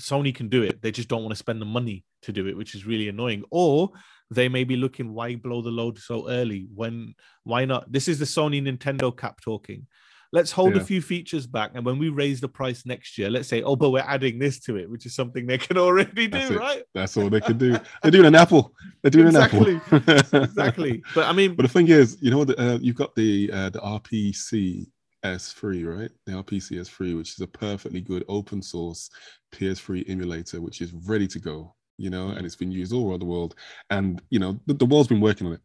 Sony 0.00 0.34
can 0.34 0.48
do 0.48 0.62
it. 0.62 0.82
They 0.82 0.90
just 0.90 1.08
don't 1.08 1.22
want 1.22 1.32
to 1.32 1.36
spend 1.38 1.60
the 1.60 1.66
money 1.66 2.04
to 2.22 2.32
do 2.32 2.46
it, 2.46 2.56
which 2.56 2.74
is 2.74 2.86
really 2.86 3.08
annoying. 3.08 3.44
Or 3.50 3.90
they 4.30 4.48
may 4.48 4.64
be 4.64 4.76
looking, 4.76 5.12
why 5.12 5.36
blow 5.36 5.62
the 5.62 5.70
load 5.70 5.98
so 5.98 6.28
early? 6.28 6.66
When 6.74 7.14
why 7.44 7.64
not? 7.64 7.90
This 7.90 8.08
is 8.08 8.18
the 8.18 8.24
Sony 8.24 8.62
Nintendo 8.62 9.16
cap 9.16 9.40
talking. 9.40 9.86
Let's 10.34 10.50
hold 10.50 10.74
Yeah. 10.74 10.82
a 10.82 10.84
few 10.84 11.00
features 11.00 11.46
back, 11.46 11.70
and 11.74 11.86
when 11.86 11.96
we 11.96 12.08
raise 12.08 12.40
the 12.40 12.48
price 12.48 12.84
next 12.84 13.16
year, 13.16 13.30
let's 13.30 13.48
say, 13.48 13.62
oh, 13.62 13.76
but 13.76 13.90
we're 13.90 14.00
adding 14.14 14.40
this 14.40 14.58
to 14.66 14.76
it, 14.76 14.90
which 14.90 15.06
is 15.06 15.14
something 15.14 15.46
they 15.46 15.58
can 15.58 15.78
already 15.78 16.26
do, 16.26 16.38
it. 16.38 16.58
right? 16.58 16.82
That's 16.92 17.16
all 17.16 17.30
they 17.30 17.40
can 17.40 17.56
do. 17.56 17.78
They're 18.02 18.10
doing 18.10 18.26
an 18.26 18.34
Apple. 18.34 18.74
They're 19.00 19.12
doing 19.12 19.28
Exactly. 19.28 19.74
an 19.92 20.02
Apple. 20.08 20.42
Exactly. 20.42 21.02
But 21.14 21.26
I 21.28 21.32
mean, 21.32 21.54
But 21.54 21.62
the 21.62 21.68
thing 21.68 21.86
is, 21.88 22.18
you 22.20 22.32
know, 22.32 22.44
the, 22.44 22.58
uh, 22.60 22.78
you've 22.82 22.96
got 22.96 23.14
the 23.14 23.48
uh, 23.52 23.70
the 23.70 23.78
RPC 23.80 24.86
S3, 25.24 25.98
right? 25.98 26.10
The 26.26 26.32
RPCS3, 26.32 27.16
which 27.16 27.30
is 27.34 27.40
a 27.40 27.46
perfectly 27.46 28.00
good 28.00 28.24
open 28.28 28.60
source 28.60 29.10
PS3 29.52 30.04
emulator, 30.10 30.60
which 30.60 30.80
is 30.82 30.92
ready 30.92 31.28
to 31.28 31.38
go. 31.38 31.74
You 31.96 32.10
know, 32.10 32.30
and 32.30 32.44
it's 32.44 32.56
been 32.56 32.72
used 32.72 32.92
all 32.92 33.08
around 33.08 33.20
the 33.20 33.24
world, 33.26 33.54
and 33.90 34.20
you 34.30 34.40
know 34.40 34.58
the, 34.66 34.74
the 34.74 34.84
world's 34.86 35.06
been 35.08 35.20
working 35.20 35.46
on 35.46 35.52
it. 35.52 35.60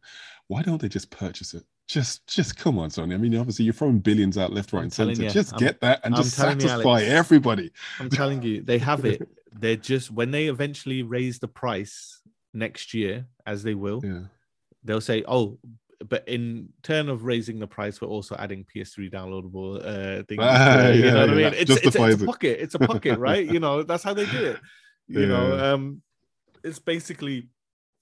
Why 0.46 0.62
don't 0.62 0.80
they 0.80 0.88
just 0.88 1.10
purchase 1.10 1.54
it? 1.54 1.64
Just, 1.90 2.24
just 2.28 2.56
come 2.56 2.78
on, 2.78 2.88
Sony. 2.88 3.14
I 3.14 3.16
mean, 3.16 3.36
obviously 3.36 3.64
you're 3.64 3.74
throwing 3.74 3.98
billions 3.98 4.38
out 4.38 4.52
left, 4.52 4.72
right, 4.72 4.78
I'm 4.78 4.84
and 4.84 4.92
center. 4.92 5.22
you, 5.24 5.28
just 5.28 5.52
I'm- 5.54 5.58
get 5.58 5.80
that 5.80 6.00
and 6.04 6.14
I'm 6.14 6.22
just 6.22 6.38
you, 6.38 6.44
satisfy 6.44 7.00
Alex. 7.00 7.08
everybody. 7.08 7.72
I'm 7.98 8.08
telling 8.08 8.42
you, 8.42 8.62
they 8.62 8.78
have 8.78 9.04
it. 9.04 9.28
They're 9.52 9.74
just 9.74 10.12
when 10.12 10.30
they 10.30 10.46
eventually 10.46 11.02
raise 11.02 11.40
the 11.40 11.48
price 11.48 12.22
next 12.54 12.94
year, 12.94 13.26
as 13.44 13.64
they 13.64 13.74
will, 13.74 14.00
Yeah, 14.04 14.20
they'll 14.84 15.00
say, 15.00 15.24
"Oh, 15.26 15.58
but 16.08 16.28
in 16.28 16.68
turn 16.84 17.08
of 17.08 17.24
raising 17.24 17.58
the 17.58 17.66
price, 17.66 18.00
we're 18.00 18.06
also 18.06 18.36
adding 18.38 18.64
PS3 18.64 19.10
downloadable 19.12 19.80
uh, 19.84 20.22
things." 20.28 20.38
Ah, 20.40 20.84
uh, 20.84 20.88
you 20.90 21.04
yeah, 21.06 21.10
know 21.10 21.20
what 21.22 21.30
I 21.30 21.34
mean? 21.34 21.46
It's, 21.54 21.70
it's, 21.72 21.96
it's 21.96 21.96
a 21.96 22.24
pocket. 22.24 22.58
It's 22.60 22.76
a 22.76 22.78
pocket, 22.78 23.18
right? 23.18 23.44
you 23.44 23.58
know, 23.58 23.82
that's 23.82 24.04
how 24.04 24.14
they 24.14 24.26
do 24.26 24.44
it. 24.44 24.60
You 25.08 25.26
know, 25.26 25.58
um, 25.74 26.02
it's 26.62 26.78
basically 26.78 27.48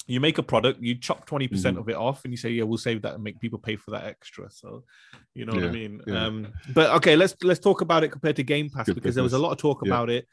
you 0.09 0.21
make 0.21 0.38
a 0.38 0.43
product, 0.43 0.83
you 0.83 0.95
chop 0.95 1.27
20% 1.27 1.77
Mhm. 1.77 1.81
of 1.81 1.88
it 1.88 1.95
off, 1.97 2.25
and 2.25 2.33
you 2.33 2.37
say, 2.38 2.50
"Yeah, 2.50 2.65
we'll 2.65 2.79
save 2.79 3.03
that 3.03 3.15
and 3.15 3.23
make 3.23 3.38
people 3.38 3.59
pay 3.59 3.77
for 3.77 3.91
that 3.93 4.05
extra." 4.05 4.50
So, 4.50 4.85
you 5.35 5.45
know 5.45 5.55
what 5.55 5.65
I 5.65 5.71
mean? 5.71 6.00
yeah. 6.07 6.25
Um, 6.27 6.49
but 6.75 6.91
okay, 6.97 7.15
let's 7.15 7.37
let's 7.43 7.61
talk 7.61 7.83
about 7.83 8.03
it 8.05 8.09
compared 8.09 8.37
to 8.37 8.43
Game 8.43 8.71
Pass 8.71 8.87
Good 8.87 8.95
because 8.97 9.15
there 9.15 9.23
was 9.23 9.35
a 9.35 9.38
lot 9.38 9.53
of 9.53 9.59
talk 9.59 9.83
Yeah. 9.85 9.91
about 9.91 10.11
it. 10.11 10.27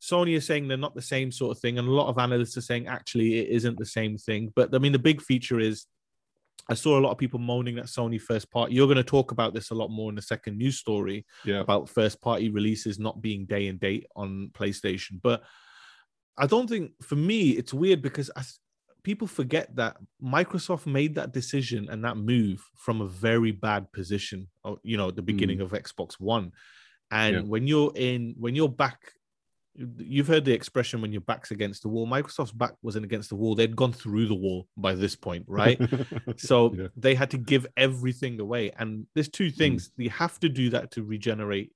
Sony 0.00 0.34
is 0.36 0.46
saying 0.46 0.66
they're 0.66 0.76
not 0.76 0.94
the 0.94 1.02
same 1.02 1.30
sort 1.30 1.56
of 1.56 1.60
thing, 1.60 1.78
and 1.78 1.86
a 1.86 1.90
lot 1.90 2.08
of 2.08 2.18
analysts 2.18 2.56
are 2.56 2.62
saying 2.62 2.86
actually 2.86 3.38
it 3.38 3.48
isn't 3.48 3.78
the 3.78 3.84
same 3.86 4.16
thing. 4.16 4.52
But 4.56 4.74
I 4.74 4.78
mean, 4.78 4.92
the 4.92 4.98
big 4.98 5.20
feature 5.20 5.60
is 5.60 5.86
I 6.70 6.74
saw 6.74 6.98
a 6.98 7.00
lot 7.00 7.12
of 7.12 7.18
people 7.18 7.38
moaning 7.38 7.76
that 7.76 7.86
Sony 7.86 8.20
first 8.20 8.50
party. 8.50 8.74
You're 8.74 8.86
going 8.86 8.96
to 8.98 9.02
talk 9.02 9.32
about 9.32 9.54
this 9.54 9.70
a 9.70 9.74
lot 9.74 9.90
more 9.90 10.10
in 10.10 10.16
the 10.16 10.22
second 10.22 10.58
news 10.58 10.76
story 10.78 11.24
yeah. 11.44 11.60
about 11.60 11.88
first 11.88 12.20
party 12.20 12.50
releases 12.50 12.98
not 12.98 13.22
being 13.22 13.46
day 13.46 13.68
and 13.68 13.80
date 13.80 14.06
on 14.14 14.50
PlayStation. 14.52 15.20
But 15.22 15.42
I 16.36 16.46
don't 16.46 16.68
think 16.68 16.92
for 17.02 17.16
me 17.16 17.50
it's 17.50 17.72
weird 17.72 18.02
because 18.02 18.30
I, 18.36 18.42
people 19.02 19.26
forget 19.26 19.74
that 19.76 19.96
Microsoft 20.22 20.86
made 20.86 21.14
that 21.14 21.32
decision 21.32 21.88
and 21.90 22.04
that 22.04 22.16
move 22.16 22.64
from 22.76 23.00
a 23.00 23.06
very 23.06 23.52
bad 23.52 23.90
position. 23.92 24.48
uh, 24.64 24.74
You 24.82 24.96
know, 24.96 25.08
at 25.08 25.16
the 25.16 25.22
beginning 25.22 25.60
of 25.60 25.70
Xbox 25.72 26.14
One, 26.18 26.52
and 27.10 27.34
Yeah. 27.36 27.42
when 27.42 27.66
you're 27.66 27.92
in, 27.94 28.34
when 28.38 28.54
you're 28.54 28.68
back, 28.68 29.12
you've 29.76 30.26
heard 30.26 30.44
the 30.44 30.52
expression 30.52 31.00
when 31.00 31.12
your 31.12 31.20
back's 31.20 31.52
against 31.52 31.82
the 31.82 31.88
wall. 31.88 32.06
Microsoft's 32.06 32.50
back 32.52 32.74
wasn't 32.82 33.04
against 33.04 33.28
the 33.28 33.36
wall; 33.36 33.54
they'd 33.54 33.76
gone 33.76 33.92
through 33.92 34.26
the 34.26 34.34
wall 34.34 34.66
by 34.76 34.94
this 34.94 35.14
point, 35.14 35.44
right? 35.60 35.80
So 36.36 36.74
Yeah. 36.74 36.88
they 36.96 37.14
had 37.14 37.30
to 37.30 37.38
give 37.38 37.66
everything 37.76 38.40
away. 38.40 38.72
And 38.78 39.06
there's 39.14 39.28
two 39.28 39.50
things 39.50 39.90
you 39.96 40.10
have 40.10 40.38
to 40.40 40.48
do 40.48 40.70
that 40.70 40.90
to 40.92 41.04
regenerate 41.04 41.72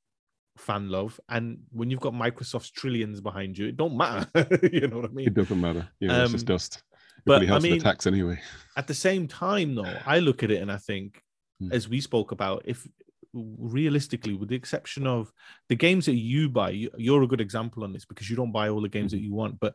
fan 0.59 0.89
love. 0.91 1.19
And 1.29 1.61
when 1.71 1.91
you've 1.91 2.01
got 2.01 2.13
Microsoft's 2.13 2.71
trillions 2.71 3.21
behind 3.21 3.57
you, 3.57 3.69
it 3.69 3.77
don't 3.77 3.97
matter. 3.97 4.29
you 4.73 4.87
know 4.89 4.97
what 4.99 5.11
I 5.11 5.13
mean? 5.15 5.29
it 5.29 5.35
doesn't 5.35 5.61
matter. 5.61 5.89
Yeah, 6.01 6.25
it's 6.25 6.33
just 6.33 6.43
Um, 6.51 6.55
dust. 6.55 6.83
But, 7.25 7.49
I 7.49 7.59
mean- 7.59 7.81
tax 7.81 8.07
anyway. 8.07 8.41
At 8.77 8.87
the 8.87 8.95
same 8.95 9.29
time, 9.29 9.75
though, 9.75 9.85
I 10.07 10.19
look 10.19 10.43
at 10.43 10.51
it 10.51 10.63
and 10.63 10.71
I 10.73 10.79
think, 10.79 11.23
Hmm. 11.61 11.73
as 11.73 11.89
we 11.89 12.01
spoke 12.01 12.33
about, 12.33 12.63
if 12.65 12.87
realistically, 13.35 14.35
with 14.35 14.49
the 14.49 14.57
exception 14.57 15.07
of 15.07 15.33
the 15.69 15.77
games 15.77 16.07
that 16.07 16.15
you 16.17 16.49
buy, 16.49 16.71
you- 16.71 16.91
you're 16.99 17.23
a 17.23 17.27
good 17.27 17.41
example 17.41 17.85
on 17.85 17.93
this 17.93 18.05
because 18.05 18.29
you 18.29 18.37
don't 18.37 18.53
buy 18.53 18.69
all 18.69 18.81
the 18.81 18.89
games 18.89 19.13
that 19.13 19.21
you 19.21 19.33
want, 19.33 19.59
but 19.61 19.75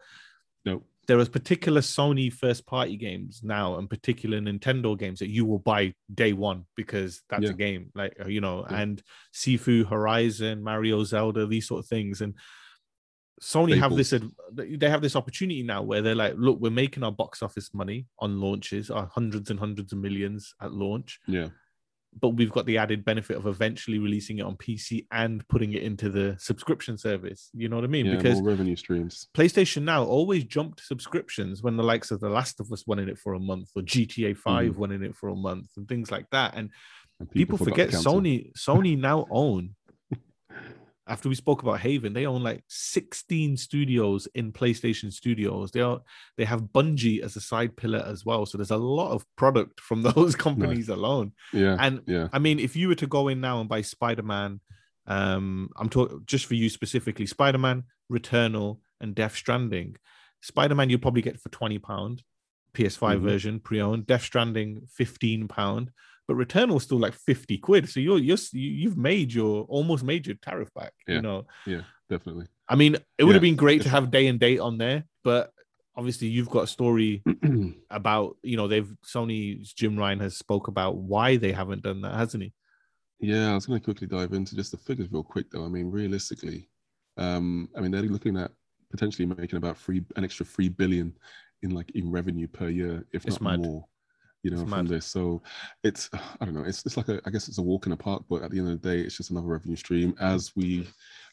No. 0.65 0.83
there 1.07 1.19
is 1.19 1.29
particular 1.29 1.81
Sony 1.81 2.31
first 2.31 2.65
party 2.65 2.97
games 2.97 3.41
now 3.43 3.77
and 3.77 3.89
particular 3.89 4.39
Nintendo 4.39 4.97
games 4.97 5.19
that 5.19 5.29
you 5.29 5.45
will 5.45 5.59
buy 5.59 5.93
day 6.13 6.33
one 6.33 6.65
because 6.75 7.23
that's 7.29 7.43
Yeah. 7.45 7.49
a 7.51 7.53
game, 7.53 7.91
like 7.95 8.13
uh, 8.23 8.27
you 8.27 8.41
know, 8.41 8.65
Yeah. 8.69 8.81
and 8.81 9.01
Sifu, 9.33 9.85
Horizon, 9.87 10.61
Mario, 10.63 11.03
Zelda, 11.03 11.47
these 11.47 11.67
sort 11.67 11.79
of 11.79 11.87
things. 11.87 12.21
And 12.21 12.35
Sony 13.41 13.79
have 13.79 13.95
this 13.95 14.13
they 14.51 14.89
have 14.89 15.01
this 15.01 15.15
opportunity 15.15 15.61
now 15.63 15.81
where 15.83 16.01
they're 16.01 16.15
like, 16.15 16.33
look, 16.37 16.59
we're 16.59 16.71
making 16.71 17.03
our 17.03 17.11
box 17.11 17.43
office 17.43 17.73
money 17.73 18.07
on 18.19 18.39
launches, 18.41 18.89
our 18.89 19.07
hundreds 19.07 19.49
and 19.49 19.59
hundreds 19.59 19.93
of 19.93 19.99
millions 19.99 20.53
at 20.61 20.73
launch, 20.73 21.19
Yeah. 21.27 21.49
but 22.19 22.29
we've 22.29 22.51
got 22.51 22.65
the 22.65 22.79
added 22.79 23.05
benefit 23.05 23.37
of 23.37 23.45
eventually 23.45 23.99
releasing 23.99 24.39
it 24.39 24.41
on 24.41 24.55
PC 24.57 25.05
and 25.11 25.47
putting 25.49 25.73
it 25.73 25.83
into 25.83 26.09
the 26.09 26.35
subscription 26.39 26.97
service. 26.97 27.51
You 27.53 27.69
know 27.69 27.75
what 27.75 27.85
I 27.85 27.89
mean? 27.89 28.07
Yeah. 28.07 28.15
because 28.15 28.41
more 28.41 28.49
revenue 28.49 28.75
streams. 28.75 29.27
PlayStation 29.35 29.83
Now 29.83 30.03
always 30.03 30.43
jumped 30.43 30.81
subscriptions 30.81 31.61
when 31.61 31.77
the 31.77 31.83
likes 31.83 32.09
of 32.09 32.19
The 32.19 32.29
Last 32.29 32.59
of 32.59 32.71
Us 32.71 32.87
went 32.87 33.01
in 33.01 33.09
it 33.09 33.19
for 33.19 33.33
a 33.35 33.39
month 33.39 33.69
or 33.75 33.83
GTA 33.83 34.35
5 34.35 34.71
mm. 34.71 34.77
went 34.77 34.93
in 34.93 35.03
it 35.03 35.15
for 35.15 35.29
a 35.29 35.35
month 35.35 35.67
and 35.77 35.87
things 35.87 36.09
like 36.09 36.27
that. 36.31 36.55
And 36.55 36.71
And 37.19 37.29
people, 37.29 37.57
to 37.59 37.65
forget. 37.65 37.89
Sony 37.89 38.51
Sony 38.57 38.97
now 39.09 39.27
own 39.29 39.75
after 41.07 41.29
we 41.29 41.35
spoke 41.35 41.61
about 41.63 41.79
Haven, 41.79 42.13
they 42.13 42.25
own 42.25 42.43
like 42.43 42.63
16 42.67 43.57
studios 43.57 44.27
in 44.35 44.51
PlayStation 44.51 45.11
Studios. 45.11 45.71
They 45.71 45.81
are 45.81 46.01
they 46.37 46.45
have 46.45 46.63
Bungie 46.63 47.21
as 47.21 47.35
a 47.35 47.41
side 47.41 47.75
pillar 47.77 48.03
as 48.05 48.25
well. 48.25 48.45
So 48.45 48.57
there's 48.57 48.71
a 48.71 48.77
lot 48.77 49.11
of 49.13 49.25
product 49.35 49.79
from 49.79 50.01
those 50.13 50.35
companies 50.35 50.89
alone. 50.89 51.33
Yeah. 51.53 51.77
And 51.79 52.01
yeah. 52.07 52.27
I 52.33 52.39
mean, 52.39 52.59
if 52.59 52.75
you 52.75 52.87
were 52.89 52.95
to 52.95 53.07
go 53.07 53.27
in 53.27 53.41
now 53.41 53.59
and 53.59 53.69
buy 53.69 53.81
Spider 53.81 54.23
Man, 54.23 54.59
um, 55.05 55.69
I'm 55.77 55.89
talking 55.89 56.21
just 56.25 56.45
for 56.45 56.55
you 56.55 56.69
specifically, 56.69 57.25
Spider 57.25 57.57
Man, 57.57 57.83
Returnal, 58.11 58.79
and 58.99 59.15
Death 59.15 59.35
Stranding. 59.35 59.95
Spider 60.41 60.75
Man, 60.75 60.89
you'd 60.89 61.01
probably 61.01 61.21
get 61.21 61.39
for 61.39 61.49
twenty 61.49 61.79
pound, 61.79 62.23
PS5 62.73 63.19
Mhm. 63.19 63.21
version 63.21 63.59
pre-owned. 63.59 64.05
Death 64.05 64.23
Stranding, 64.23 64.81
fifteen 64.93 65.47
pound, 65.47 65.91
but 66.27 66.35
Returnal's 66.35 66.83
still 66.83 66.99
like 66.99 67.13
fifty 67.13 67.57
quid. 67.57 67.89
So 67.89 67.99
you're 67.99 68.17
you're 68.19 68.37
you- 68.53 68.71
you've 68.71 68.97
made 68.97 69.33
your 69.33 69.63
almost 69.65 70.03
made 70.03 70.27
your 70.27 70.35
tariff 70.35 70.73
back. 70.73 70.93
Yeah. 71.07 71.15
You 71.15 71.21
know, 71.21 71.47
Yeah. 71.65 71.81
Definitely. 72.09 72.45
I 72.69 72.75
mean, 72.75 72.95
it 73.17 73.23
would 73.25 73.35
have 73.35 73.41
been 73.41 73.55
great 73.57 73.81
to 73.83 73.89
have 73.89 74.11
day 74.11 74.27
and 74.27 74.39
date 74.39 74.59
on 74.59 74.77
there, 74.77 75.03
but 75.25 75.51
obviously 75.95 76.27
you've 76.27 76.49
got 76.49 76.63
a 76.63 76.67
story 76.67 77.21
about 77.89 78.37
you 78.43 78.55
know 78.57 78.67
they've 78.67 78.93
Sony's 79.05 79.73
Jim 79.73 79.97
Ryan 79.97 80.19
has 80.19 80.37
spoke 80.37 80.67
about 80.67 80.95
why 80.97 81.37
they 81.37 81.51
haven't 81.51 81.83
done 81.83 82.01
that, 82.01 82.13
hasn't 82.15 82.43
he? 82.43 82.53
Yeah, 83.19 83.51
I 83.51 83.55
was 83.55 83.65
going 83.65 83.79
to 83.79 83.83
quickly 83.83 84.07
dive 84.07 84.33
into 84.33 84.55
just 84.55 84.71
the 84.71 84.77
figures 84.77 85.11
real 85.11 85.23
quick, 85.23 85.49
though. 85.49 85.65
I 85.65 85.69
mean, 85.69 85.89
realistically, 85.89 86.69
um, 87.17 87.67
I 87.75 87.81
mean 87.81 87.91
they're 87.91 88.03
looking 88.03 88.37
at 88.37 88.51
potentially 88.91 89.25
making 89.25 89.57
about 89.57 89.77
three, 89.77 90.01
an 90.15 90.23
extra 90.23 90.45
three 90.45 90.69
billion 90.69 91.13
in 91.63 91.71
like 91.71 91.89
in 91.91 92.11
revenue 92.11 92.47
per 92.47 92.69
year, 92.69 93.05
if 93.11 93.25
It's 93.25 93.41
not 93.41 93.51
mad. 93.57 93.59
more. 93.61 93.85
You 94.43 94.51
know, 94.51 94.61
It's 94.61 94.69
from 94.69 94.85
mad. 94.85 94.87
this, 94.87 95.05
so 95.05 95.41
it's 95.83 96.09
I 96.39 96.45
don't 96.45 96.53
know. 96.53 96.63
It's 96.63 96.85
it's 96.85 96.97
like 96.97 97.09
a 97.09 97.19
I 97.25 97.29
guess 97.29 97.47
it's 97.47 97.57
a 97.57 97.63
walk 97.63 97.85
in 97.85 97.91
the 97.91 97.97
park, 97.97 98.23
but 98.29 98.43
at 98.43 98.51
the 98.51 98.59
end 98.59 98.69
of 98.69 98.81
the 98.81 98.89
day, 98.89 99.01
it's 99.01 99.17
just 99.17 99.31
another 99.31 99.47
revenue 99.47 99.75
stream. 99.75 100.15
As 100.19 100.55
we 100.55 100.87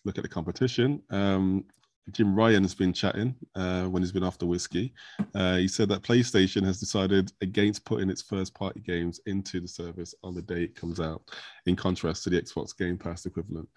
look 0.05 0.19
at 0.19 0.23
the 0.23 0.29
competition, 0.29 1.03
um, 1.11 1.65
Jim 2.13 2.35
Ryan's 2.35 2.75
been 2.75 2.93
chatting 2.93 3.35
uh, 3.55 3.85
when 3.85 4.03
he's 4.03 4.13
been 4.13 4.25
after 4.25 4.45
whiskey. 4.45 4.93
Uh, 5.35 5.57
he 5.57 5.69
said 5.69 5.89
that 5.89 6.03
PlayStation 6.03 6.63
has 6.63 6.79
decided 6.79 7.33
against 7.41 7.85
putting 7.87 8.11
its 8.11 8.21
first 8.21 8.55
party 8.55 8.81
games 8.81 9.21
into 9.27 9.59
the 9.61 9.69
service 9.69 10.15
on 10.23 10.35
the 10.35 10.43
day 10.43 10.65
it 10.65 10.77
comes 10.77 11.01
out, 11.01 11.23
in 11.65 11.75
contrast 11.77 12.23
to 12.25 12.31
the 12.31 12.41
Xbox 12.41 12.77
Game 12.77 12.99
Pass 12.99 13.25
equivalent. 13.25 13.69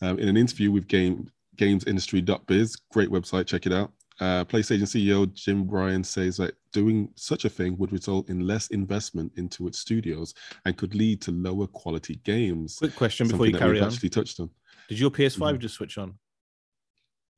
Um, 0.00 0.18
in 0.20 0.28
an 0.28 0.36
interview 0.36 0.70
with 0.70 0.86
Game 0.86 1.28
GamesIndustry.biz, 1.56 2.76
great 2.92 3.10
website, 3.10 3.46
check 3.46 3.66
it 3.66 3.72
out. 3.72 3.92
Uh, 4.22 4.44
PlayStation 4.44 4.82
CEO 4.86 5.26
Jim 5.34 5.66
Ryan 5.68 6.04
says 6.04 6.36
that 6.36 6.54
doing 6.72 7.08
such 7.16 7.44
a 7.44 7.48
thing 7.48 7.76
would 7.78 7.90
result 7.90 8.28
in 8.28 8.46
less 8.46 8.68
investment 8.68 9.32
into 9.36 9.66
its 9.66 9.80
studios 9.80 10.32
and 10.64 10.76
could 10.76 10.94
lead 10.94 11.20
to 11.22 11.32
lower 11.32 11.66
quality 11.66 12.20
games. 12.22 12.76
Quick 12.78 12.94
question 12.94 13.26
before 13.26 13.46
you 13.46 13.52
carry 13.58 13.80
on. 13.80 13.88
actually 13.88 14.10
touched 14.10 14.38
on. 14.38 14.48
Did 14.88 15.00
your 15.00 15.10
PS5 15.10 15.56
Mhm. 15.56 15.58
just 15.58 15.74
switch 15.74 15.98
on? 15.98 16.14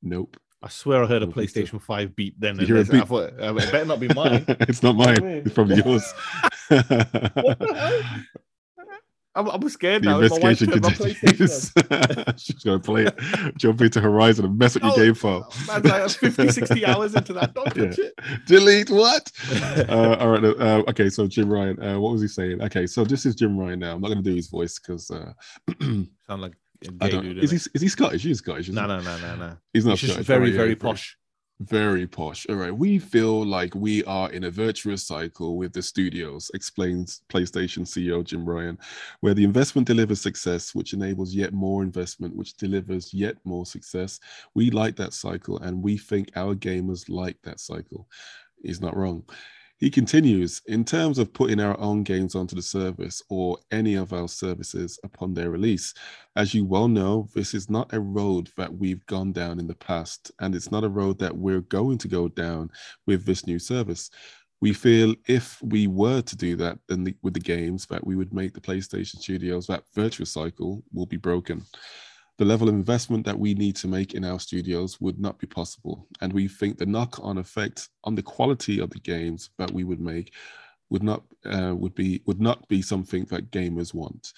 Nope. 0.03 0.37
I 0.61 0.69
swear 0.69 1.03
I 1.03 1.07
heard 1.07 1.23
a 1.23 1.25
Don't 1.25 1.33
so. 1.33 1.41
PlayStation 1.41 1.81
5 1.81 2.15
beat 2.15 2.39
then. 2.39 2.55
You 2.59 2.59
and 2.59 2.67
hear 2.67 2.77
a 2.77 2.83
there's- 2.83 3.01
I 3.03 3.05
thought, 3.07 3.33
uh, 3.41 3.55
it 3.55 3.71
better 3.71 3.85
not 3.85 3.99
be 3.99 4.07
mine. 4.09 4.45
it's 4.69 4.83
not 4.83 4.95
mine. 4.95 5.23
It's 5.43 5.55
probably 5.55 5.77
yours. 5.77 6.03
What 9.35 9.43
the 9.45 9.51
hell? 9.51 9.55
I'm, 9.55 9.63
I'm 9.63 9.69
scared 9.69 10.03
the 10.03 10.07
now. 10.07 10.19
My 10.21 10.27
wife 10.27 10.61
investigation 10.61 10.81
my 10.81 10.91
continues. 10.91 11.71
She's 12.43 12.63
going 12.63 12.79
to 12.79 12.83
play 12.83 13.03
it, 13.05 13.57
jump 13.57 13.81
into 13.81 14.01
Horizon 14.01 14.45
and 14.45 14.57
mess 14.57 14.75
up 14.75 14.83
your 14.83 14.91
Oh, 14.91 14.95
game 14.95 15.13
file. 15.13 15.51
Man's 15.67 15.85
like 15.85 16.09
50, 16.09 16.49
60 16.51 16.85
hours 16.85 17.15
into 17.15 17.33
that. 17.33 17.53
Don't 17.53 17.65
touch 17.73 17.97
Yeah. 17.97 18.35
Delete 18.47 18.89
what? 18.89 19.31
uh, 19.89 20.17
all 20.19 20.29
right. 20.29 20.43
Uh, 20.43 20.83
okay. 20.89 21.09
So 21.09 21.27
Jim 21.27 21.49
Ryan, 21.49 21.81
uh, 21.83 21.99
what 21.99 22.13
was 22.13 22.21
he 22.21 22.27
saying? 22.27 22.61
Okay. 22.61 22.87
So 22.87 23.03
this 23.03 23.25
is 23.25 23.35
Jim 23.35 23.57
Ryan 23.57 23.79
now. 23.79 23.95
I'm 23.95 24.01
not 24.01 24.07
going 24.07 24.23
to 24.23 24.29
do 24.29 24.35
his 24.35 24.47
voice 24.47 24.79
because 24.79 25.09
uh, 25.11 25.33
Sound 25.81 26.07
like 26.41 26.53
a 26.83 26.91
I 27.01 27.07
gay 27.07 27.11
don't. 27.11 27.23
dude. 27.23 27.43
Is 27.43 27.51
he? 27.51 27.57
Is 27.73 27.81
he 27.81 27.87
Scottish? 27.87 28.23
He's 28.23 28.39
Scottish. 28.39 28.69
No, 28.69 28.85
no, 28.85 28.99
no, 29.01 29.17
no, 29.19 29.35
no. 29.35 29.57
He's 29.73 29.85
not 29.85 29.91
He's 29.99 30.01
just 30.01 30.13
Scottish. 30.13 30.27
very, 30.27 30.53
Oh, 30.53 30.57
very 30.57 30.75
posh. 30.75 31.17
Very 31.61 32.05
posh. 32.05 32.45
All 32.49 32.57
right. 32.57 32.75
We 32.75 32.99
feel 32.99 33.45
like 33.45 33.73
we 33.75 34.03
are 34.03 34.29
in 34.29 34.43
a 34.43 34.51
virtuous 34.51 35.03
cycle 35.03 35.55
with 35.55 35.71
the 35.71 35.81
studios, 35.81 36.51
explains 36.53 37.21
PlayStation 37.29 37.83
CEO 37.83 38.25
Jim 38.25 38.43
Ryan, 38.43 38.77
where 39.21 39.33
the 39.33 39.45
investment 39.45 39.87
delivers 39.87 40.19
success, 40.19 40.75
which 40.75 40.91
enables 40.91 41.33
yet 41.33 41.53
more 41.53 41.81
investment, 41.81 42.35
which 42.35 42.55
delivers 42.55 43.13
yet 43.13 43.37
more 43.45 43.65
success. 43.65 44.19
We 44.53 44.69
like 44.69 44.97
that 44.97 45.13
cycle, 45.13 45.57
and 45.59 45.81
we 45.81 45.97
think 45.97 46.29
our 46.35 46.55
gamers 46.55 47.07
like 47.07 47.37
that 47.43 47.61
cycle. 47.61 48.09
He's 48.61 48.81
not 48.81 48.97
wrong. 48.97 49.23
He 49.77 49.89
continues 49.89 50.61
in 50.67 50.85
terms 50.85 51.19
of 51.19 51.33
putting 51.33 51.59
our 51.59 51.77
own 51.81 52.03
games 52.03 52.33
onto 52.33 52.55
the 52.55 52.61
service 52.61 53.21
or 53.29 53.57
any 53.71 53.95
of 53.95 54.13
our 54.13 54.29
services 54.29 54.97
upon 55.03 55.33
their 55.33 55.49
release. 55.49 55.93
As 56.37 56.53
you 56.53 56.63
well 56.63 56.87
know, 56.87 57.27
this 57.35 57.53
is 57.53 57.69
not 57.69 57.93
a 57.93 57.99
road 57.99 58.49
that 58.55 58.73
we've 58.73 59.05
gone 59.05 59.33
down 59.33 59.59
in 59.59 59.67
the 59.67 59.75
past, 59.75 60.31
and 60.39 60.55
it's 60.55 60.71
not 60.71 60.85
a 60.85 60.89
road 60.89 61.19
that 61.19 61.35
we're 61.35 61.59
going 61.59 61.97
to 61.97 62.07
go 62.07 62.29
down 62.29 62.71
with 63.05 63.25
this 63.25 63.45
new 63.45 63.59
service. 63.59 64.11
We 64.61 64.71
feel 64.71 65.13
if 65.27 65.61
we 65.61 65.87
were 65.87 66.21
to 66.21 66.35
do 66.37 66.55
that, 66.55 66.79
then 66.87 67.03
the, 67.03 67.15
with 67.21 67.33
the 67.33 67.41
games, 67.41 67.85
that 67.87 68.05
we 68.05 68.15
would 68.15 68.33
make 68.33 68.53
the 68.53 68.61
PlayStation 68.61 69.17
Studios 69.17 69.67
that 69.67 69.83
virtuous 69.93 70.31
cycle 70.31 70.83
will 70.93 71.05
be 71.05 71.17
broken. 71.17 71.61
The 72.37 72.45
level 72.45 72.67
of 72.67 72.75
investment 72.75 73.25
that 73.25 73.39
we 73.39 73.53
need 73.53 73.75
to 73.77 73.87
make 73.87 74.13
in 74.13 74.25
our 74.25 74.39
studios 74.39 74.99
would 74.99 75.19
not 75.19 75.39
be 75.39 75.47
possible, 75.47 76.07
and 76.21 76.33
we 76.33 76.47
think 76.47 76.77
the 76.77 76.85
knock-on 76.85 77.37
effect 77.37 77.89
on 78.03 78.15
the 78.15 78.23
quality 78.23 78.79
of 78.79 78.89
the 78.89 78.99
games 78.99 79.51
that 79.57 79.71
we 79.71 79.85
would 79.85 80.01
make 80.01 80.33
would 80.89 81.03
not 81.03 81.23
uh, 81.45 81.73
would 81.75 81.95
be 81.95 82.21
would 82.25 82.41
not 82.41 82.67
be 82.67 82.81
something 82.81 83.25
that 83.25 83.51
gamers 83.51 83.93
want. 83.93 84.33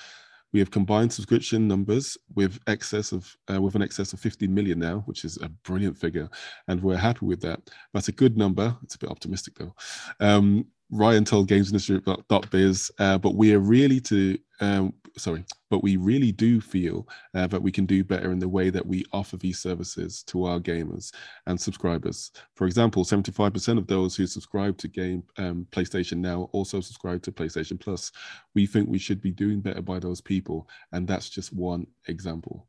We 0.53 0.59
have 0.59 0.71
combined 0.71 1.11
subscription 1.11 1.67
numbers 1.67 2.17
with 2.35 2.59
excess 2.67 3.11
of 3.11 3.35
uh, 3.51 3.61
with 3.61 3.75
an 3.75 3.81
excess 3.81 4.13
of 4.13 4.19
50 4.19 4.47
million 4.47 4.79
now, 4.79 5.03
which 5.05 5.25
is 5.25 5.37
a 5.41 5.49
brilliant 5.49 5.97
figure, 5.97 6.29
and 6.67 6.81
we're 6.81 6.97
happy 6.97 7.25
with 7.25 7.41
that. 7.41 7.59
That's 7.93 8.07
a 8.07 8.13
good 8.13 8.37
number. 8.37 8.77
It's 8.83 8.95
a 8.95 8.99
bit 8.99 9.09
optimistic 9.09 9.55
though. 9.55 9.75
Um, 10.19 10.67
Ryan 10.89 11.25
told 11.25 11.49
GamesIndustry.biz, 11.49 12.91
uh, 12.99 13.17
but 13.17 13.35
we 13.35 13.53
are 13.53 13.59
really 13.59 13.99
to 14.01 14.37
um, 14.59 14.93
sorry, 15.17 15.43
but 15.69 15.83
we 15.83 15.97
really 15.97 16.31
do 16.31 16.61
feel 16.61 17.07
uh, 17.33 17.47
that 17.47 17.61
we 17.61 17.71
can 17.71 17.85
do 17.85 18.03
better 18.03 18.31
in 18.31 18.39
the 18.39 18.47
way 18.47 18.69
that 18.69 18.85
we 18.85 19.05
offer 19.11 19.37
these 19.37 19.59
services 19.59 20.23
to 20.23 20.45
our 20.45 20.59
gamers 20.59 21.11
and 21.45 21.59
subscribers. 21.59 22.31
For 22.55 22.65
example, 22.65 23.03
75% 23.03 23.77
of 23.77 23.87
those 23.87 24.15
who 24.15 24.27
subscribe 24.27 24.77
to 24.79 24.87
game 24.87 25.23
um, 25.37 25.67
PlayStation 25.71 26.17
Now 26.17 26.49
also 26.51 26.81
subscribe 26.81 27.21
to 27.23 27.31
PlayStation 27.31 27.79
Plus. 27.79 28.11
We 28.53 28.65
think 28.65 28.89
we 28.89 28.99
should 28.99 29.21
be 29.21 29.31
doing 29.31 29.61
better 29.61 29.81
by 29.81 29.99
those 29.99 30.21
people, 30.21 30.67
and 30.91 31.07
that's 31.07 31.29
just 31.29 31.53
one 31.53 31.87
example. 32.07 32.67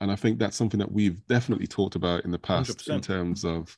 and 0.00 0.10
I 0.10 0.16
think 0.16 0.38
that's 0.38 0.56
something 0.56 0.80
that 0.80 0.90
we've 0.90 1.24
definitely 1.28 1.66
talked 1.68 1.94
about 1.94 2.24
in 2.24 2.32
the 2.32 2.38
past 2.38 2.88
in 2.88 3.00
100%. 3.00 3.02
terms 3.02 3.44
of 3.44 3.76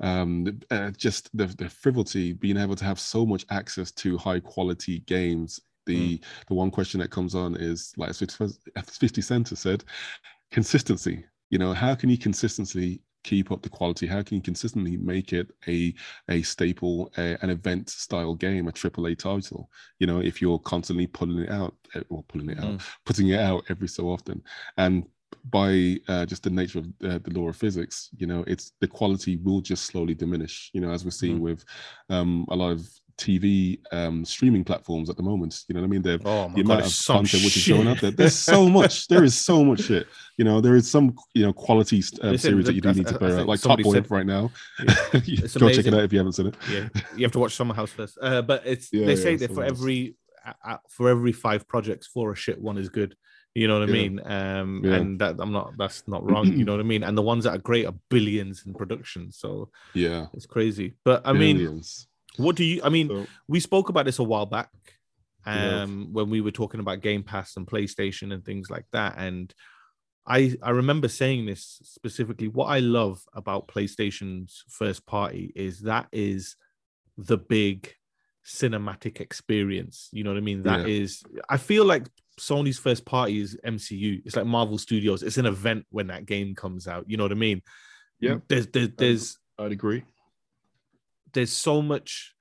um, 0.00 0.60
uh, 0.70 0.90
just 0.92 1.34
the, 1.36 1.46
the 1.46 1.68
frivolity, 1.68 2.32
being 2.32 2.56
able 2.56 2.76
to 2.76 2.84
have 2.84 3.00
so 3.00 3.26
much 3.26 3.44
access 3.50 3.90
to 3.92 4.18
high 4.18 4.40
quality 4.40 5.00
games. 5.00 5.60
The 5.86 6.18
Mm. 6.18 6.24
the 6.48 6.54
one 6.54 6.70
question 6.70 7.00
that 7.00 7.10
comes 7.10 7.34
on 7.34 7.56
is 7.56 7.92
like 7.96 8.14
50 8.14 9.22
Cent 9.22 9.48
has 9.48 9.58
said, 9.60 9.82
consistency. 10.50 11.24
You 11.50 11.58
know, 11.58 11.72
how 11.72 11.94
can 11.94 12.10
you 12.10 12.18
consistently 12.18 13.02
keep 13.24 13.50
up 13.50 13.62
the 13.62 13.68
quality? 13.68 14.06
How 14.06 14.22
can 14.22 14.36
you 14.36 14.42
consistently 14.42 14.96
make 14.96 15.32
it 15.32 15.48
a 15.66 15.94
a 16.28 16.42
staple, 16.42 17.12
a, 17.18 17.36
an 17.42 17.50
event 17.50 17.88
style 17.90 18.34
game, 18.34 18.68
a 18.68 18.72
AAA 18.72 19.14
title? 19.18 19.70
You 19.98 20.06
know, 20.06 20.20
if 20.20 20.40
you're 20.40 20.58
constantly 20.60 21.06
pulling 21.06 21.40
it 21.40 21.50
out 21.50 21.74
eh, 21.94 22.02
or 22.08 22.22
pulling 22.24 22.50
it 22.50 22.58
out, 22.58 22.82
putting 23.04 23.28
it 23.28 23.40
out 23.40 23.64
every 23.68 23.88
so 23.88 24.08
often, 24.10 24.42
and 24.76 25.06
by 25.50 25.98
uh, 26.08 26.26
just 26.26 26.42
the 26.42 26.50
nature 26.50 26.80
of 26.80 26.86
uh, 27.04 27.18
the 27.22 27.30
law 27.38 27.48
of 27.48 27.56
physics, 27.56 28.10
you 28.16 28.26
know, 28.26 28.44
it's 28.46 28.72
the 28.80 28.86
quality 28.88 29.36
will 29.36 29.60
just 29.60 29.84
slowly 29.84 30.14
diminish. 30.14 30.70
You 30.72 30.80
know, 30.80 30.90
as 30.90 31.04
we're 31.04 31.10
seeing 31.10 31.38
Mhm. 31.38 31.40
with 31.42 31.64
um, 32.10 32.46
a 32.50 32.56
lot 32.56 32.70
of 32.72 32.88
TV 33.16 33.78
um, 33.92 34.24
streaming 34.24 34.64
platforms 34.64 35.10
at 35.10 35.16
the 35.16 35.22
moment. 35.22 35.64
You 35.68 35.74
know 35.74 35.82
what 35.82 35.86
I 35.86 35.90
mean? 35.90 36.00
They've 36.02 36.22
Oh 36.24 36.48
the 36.54 36.62
god, 36.62 36.72
amount 36.72 36.86
of 36.86 37.06
content 37.06 37.42
which 37.44 37.56
is 37.56 37.62
shit. 37.62 37.76
going 37.76 37.88
out 37.88 38.00
there. 38.00 38.10
There's 38.10 38.34
so 38.34 38.68
much. 38.78 39.08
There 39.08 39.22
is 39.24 39.38
so 39.38 39.62
much 39.62 39.82
shit. 39.82 40.06
You 40.38 40.44
know, 40.44 40.60
there 40.62 40.74
is 40.74 40.90
some 40.90 41.14
you 41.34 41.44
know 41.44 41.52
quality 41.52 42.02
um, 42.22 42.30
Listen, 42.32 42.50
series 42.52 42.66
that 42.66 42.74
you 42.74 42.80
do 42.80 42.88
I- 42.88 42.92
need 42.92 43.06
to 43.08 43.14
I- 43.14 43.18
play 43.18 43.32
out, 43.36 43.46
like 43.46 43.60
Top 43.60 43.78
Boy 43.82 43.92
said- 43.92 44.10
right 44.10 44.24
now. 44.26 44.50
Yeah. 45.24 45.46
Go 45.58 45.68
check 45.70 45.86
it 45.86 45.92
out 45.94 46.00
if 46.04 46.12
you 46.12 46.18
haven't 46.18 46.32
seen 46.32 46.46
it. 46.46 46.54
yeah, 46.72 46.88
you 47.16 47.24
have 47.24 47.32
to 47.32 47.38
watch 47.38 47.54
Summer 47.54 47.74
House 47.74 47.90
first. 47.90 48.16
Uh, 48.22 48.40
but 48.42 48.62
it's 48.64 48.90
Yeah, 48.92 49.04
they 49.06 49.14
yeah, 49.14 49.22
say 49.22 49.36
that 49.36 49.52
for 49.54 49.64
every 49.64 50.16
uh, 50.46 50.52
uh, 50.64 50.76
for 50.88 51.10
every 51.10 51.32
five 51.32 51.68
projects, 51.68 52.06
four 52.06 52.32
a 52.32 52.36
shit, 52.36 52.58
one 52.58 52.78
is 52.78 52.88
good. 52.88 53.14
You 53.54 53.66
know 53.68 53.80
what 53.80 53.88
I 53.88 53.92
mean? 53.92 54.20
Um, 54.24 54.82
Yeah. 54.84 54.94
and 54.96 55.20
that 55.20 55.36
I'm 55.40 55.52
not. 55.52 55.76
That's 55.76 56.06
not 56.06 56.24
wrong. 56.24 56.46
you 56.46 56.64
know 56.64 56.72
what 56.72 56.80
I 56.80 56.84
mean? 56.84 57.02
And 57.02 57.16
the 57.18 57.22
ones 57.22 57.44
that 57.44 57.54
are 57.54 57.58
great 57.58 57.86
are 57.86 57.94
billions 58.08 58.64
in 58.66 58.74
production. 58.74 59.32
So 59.32 59.70
Yeah, 59.94 60.26
it's 60.34 60.46
crazy. 60.46 60.94
But 61.04 61.22
I 61.26 61.32
mean, 61.32 61.82
what 62.36 62.56
do 62.56 62.64
you? 62.64 62.80
I 62.84 62.88
mean, 62.88 63.08
So, 63.08 63.28
we 63.48 63.58
spoke 63.60 63.88
about 63.88 64.04
this 64.06 64.18
a 64.20 64.22
while 64.24 64.46
back 64.46 64.70
Yeah. 65.46 65.82
um 65.82 66.10
when 66.12 66.30
we 66.30 66.40
were 66.40 66.50
talking 66.52 66.80
about 66.80 67.00
game 67.00 67.22
pass 67.22 67.56
and 67.56 67.66
playstation 67.66 68.32
and 68.32 68.44
things 68.44 68.68
like 68.70 68.84
that 68.92 69.14
and 69.16 69.54
i 70.26 70.54
i 70.62 70.68
remember 70.70 71.08
saying 71.08 71.46
this 71.46 71.80
specifically 71.82 72.46
what 72.46 72.66
i 72.66 72.78
love 72.78 73.24
about 73.34 73.66
playstation's 73.66 74.62
first 74.68 75.06
party 75.06 75.50
is 75.56 75.80
that 75.80 76.06
is 76.12 76.56
the 77.16 77.38
big 77.38 77.90
cinematic 78.44 79.18
experience 79.20 80.08
you 80.12 80.22
know 80.24 80.30
what 80.30 80.36
i 80.36 80.40
mean 80.40 80.62
That 80.64 80.80
Yeah. 80.86 80.92
is, 80.92 81.22
i 81.48 81.56
feel 81.56 81.86
like 81.86 82.06
sony's 82.40 82.78
first 82.78 83.04
party 83.04 83.40
is 83.40 83.56
mcu 83.66 84.22
it's 84.24 84.34
like 84.36 84.46
marvel 84.46 84.78
studios 84.78 85.22
it's 85.22 85.36
an 85.38 85.46
event 85.46 85.84
when 85.90 86.06
that 86.08 86.24
game 86.26 86.54
comes 86.54 86.88
out 86.88 87.04
you 87.08 87.16
know 87.16 87.24
what 87.24 87.32
i 87.32 87.36
mean 87.36 87.60
Yeah. 88.18 88.36
there's 88.48 88.66
there's, 88.68 88.88
there's 88.96 89.38
I'd 89.58 89.72
agree. 89.72 90.02
there's 91.34 91.52
so 91.52 91.82
much 91.82 92.34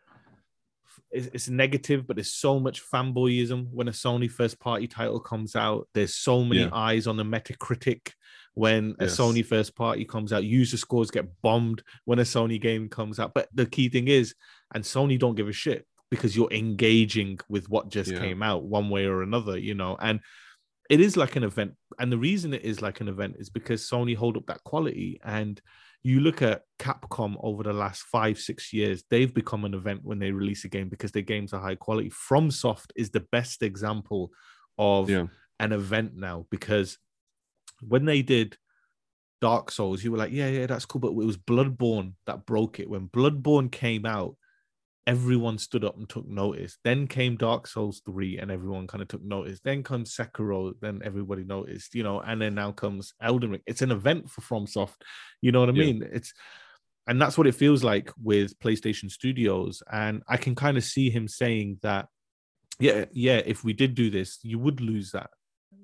it's, 1.12 1.28
it's 1.34 1.50
negative 1.50 2.06
but 2.08 2.16
there's 2.16 2.32
so 2.34 2.60
much 2.60 2.82
fanboyism 2.82 3.68
when 3.72 3.88
a 3.88 3.92
sony 3.92 4.30
first 4.30 4.60
party 4.60 4.88
title 4.88 5.20
comes 5.20 5.56
out 5.56 5.88
there's 5.94 6.16
so 6.16 6.44
many 6.44 6.62
Yeah. 6.62 6.70
eyes 6.72 7.08
on 7.08 7.18
the 7.18 7.24
metacritic 7.24 8.12
when 8.54 8.96
a 9.00 9.06
Yes. 9.06 9.18
sony 9.18 9.46
first 9.46 9.76
party 9.76 10.06
comes 10.06 10.32
out 10.34 10.44
user 10.44 10.78
scores 10.78 11.12
get 11.12 11.28
bombed 11.42 11.84
when 12.06 12.20
a 12.20 12.24
sony 12.24 12.60
game 12.62 12.90
comes 12.90 13.20
out 13.20 13.34
but 13.34 13.48
the 13.54 13.66
key 13.66 13.90
thing 13.90 14.08
is 14.08 14.34
and 14.74 14.84
sony 14.84 15.18
don't 15.20 15.36
give 15.36 15.48
a 15.48 15.54
shit 15.54 15.86
because 16.12 16.36
you're 16.36 16.52
engaging 16.52 17.39
with 17.50 17.69
what 17.69 17.89
just 17.89 18.12
Yeah. 18.12 18.19
came 18.19 18.41
out 18.43 18.63
one 18.63 18.89
way 18.89 19.06
or 19.06 19.22
another 19.22 19.58
you 19.58 19.76
know 19.76 19.98
and 20.00 20.19
it 20.89 21.00
is 21.00 21.15
like 21.15 21.36
an 21.36 21.43
event 21.43 21.74
and 22.00 22.12
the 22.12 22.17
reason 22.17 22.54
it 22.54 22.63
is 22.63 22.82
like 22.82 23.00
an 23.02 23.08
event 23.08 23.36
is 23.39 23.50
because 23.50 23.88
sony 23.88 24.15
hold 24.15 24.38
up 24.38 24.45
that 24.48 24.63
quality 24.63 25.19
and 25.24 25.62
you 26.02 26.19
look 26.22 26.41
at 26.41 26.63
capcom 26.80 27.36
over 27.41 27.62
the 27.62 27.74
last 27.74 28.02
five 28.04 28.39
six 28.39 28.72
years 28.74 29.04
they've 29.10 29.34
become 29.34 29.65
an 29.65 29.74
event 29.74 30.00
when 30.04 30.17
they 30.19 30.32
release 30.32 30.63
a 30.65 30.69
game 30.69 30.89
because 30.89 31.12
their 31.12 31.22
games 31.22 31.54
are 31.54 31.62
high 31.62 31.76
quality 31.76 32.10
fromsoft 32.10 32.88
is 32.95 33.10
the 33.12 33.26
best 33.32 33.62
example 33.62 34.32
of 34.78 35.10
Yeah. 35.10 35.28
an 35.60 35.74
event 35.74 36.15
now 36.15 36.45
because 36.50 36.98
when 37.82 38.06
they 38.06 38.22
did 38.22 38.58
dark 39.41 39.72
souls 39.72 40.04
you 40.04 40.12
were 40.12 40.17
like 40.17 40.32
yeah 40.34 40.50
yeah 40.50 40.65
that's 40.65 40.86
cool 40.86 41.00
but 41.00 41.10
it 41.10 41.13
was 41.15 41.38
bloodborne 41.38 42.13
that 42.26 42.45
broke 42.45 42.80
it 42.80 42.89
when 42.89 43.08
bloodborne 43.08 43.72
came 43.72 44.06
out 44.06 44.36
everyone 45.10 45.58
stood 45.58 45.84
up 45.84 45.98
and 45.98 46.08
took 46.08 46.28
notice. 46.28 46.78
Then 46.84 47.08
came 47.08 47.36
Dark 47.36 47.65
Souls 47.65 48.00
3 48.06 48.38
and 48.38 48.52
everyone 48.52 48.86
kind 48.86 49.02
of 49.02 49.08
took 49.08 49.24
notice. 49.24 49.60
Then 49.60 49.82
comes 49.82 50.15
Sekiro, 50.15 50.74
then 50.82 51.02
everybody 51.04 51.43
noticed, 51.43 51.95
you 51.95 52.04
know, 52.04 52.19
and 52.19 52.39
then 52.39 52.54
now 52.54 52.72
comes 52.72 53.13
Elden 53.19 53.50
Ring. 53.50 53.62
It's 53.65 53.82
an 53.82 53.89
event 53.89 54.30
for 54.30 54.41
FromSoft. 54.41 55.02
You 55.41 55.52
know 55.52 55.62
what 55.62 55.69
I 55.69 55.74
Yeah. 55.74 55.86
mean? 55.86 56.08
It's 56.12 56.32
and 57.08 57.19
that's 57.19 57.39
what 57.39 57.48
it 57.48 57.56
feels 57.56 57.84
like 57.84 58.12
with 58.22 58.60
PlayStation 58.60 59.10
Studios. 59.10 59.82
And 59.91 60.22
I 60.28 60.38
can 60.38 60.54
kind 60.54 60.78
of 60.78 60.84
see 60.84 61.10
him 61.10 61.28
saying 61.28 61.80
that, 61.82 62.08
yeah, 62.80 63.06
yeah, 63.12 63.41
if 63.43 63.63
we 63.63 63.74
did 63.74 63.95
do 63.95 64.12
this, 64.12 64.38
you 64.43 64.60
would 64.60 64.80
lose 64.80 65.12
that. 65.13 65.32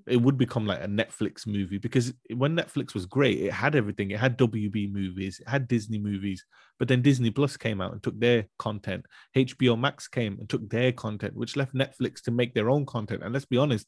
It 0.08 0.18
would 0.22 0.38
become 0.38 0.68
like 0.68 0.84
a 0.84 0.88
Netflix 0.88 1.48
movie 1.48 1.80
because 1.80 2.14
when 2.36 2.56
Netflix 2.56 2.94
was 2.94 3.08
great, 3.08 3.40
it 3.40 3.52
had 3.52 3.76
everything. 3.76 4.12
It 4.12 4.20
had 4.20 4.38
WB 4.38 4.92
movies, 4.94 5.40
it 5.40 5.50
had 5.50 5.68
Disney 5.68 5.98
movies, 5.98 6.46
but 6.78 6.88
then 6.88 7.02
Disney 7.02 7.32
Plus 7.32 7.58
came 7.58 7.82
out 7.82 7.92
and 7.92 8.04
took 8.04 8.20
their 8.20 8.46
content. 8.60 9.06
HBO 9.36 9.80
Max 9.80 10.08
came 10.08 10.38
and 10.40 10.48
took 10.48 10.70
their 10.70 10.92
content, 10.92 11.36
which 11.36 11.56
left 11.56 11.74
Netflix 11.74 12.22
to 12.24 12.32
make 12.32 12.54
their 12.54 12.70
own 12.70 12.86
content. 12.86 13.24
And 13.24 13.34
let's 13.34 13.46
be 13.46 13.58
honest, 13.58 13.88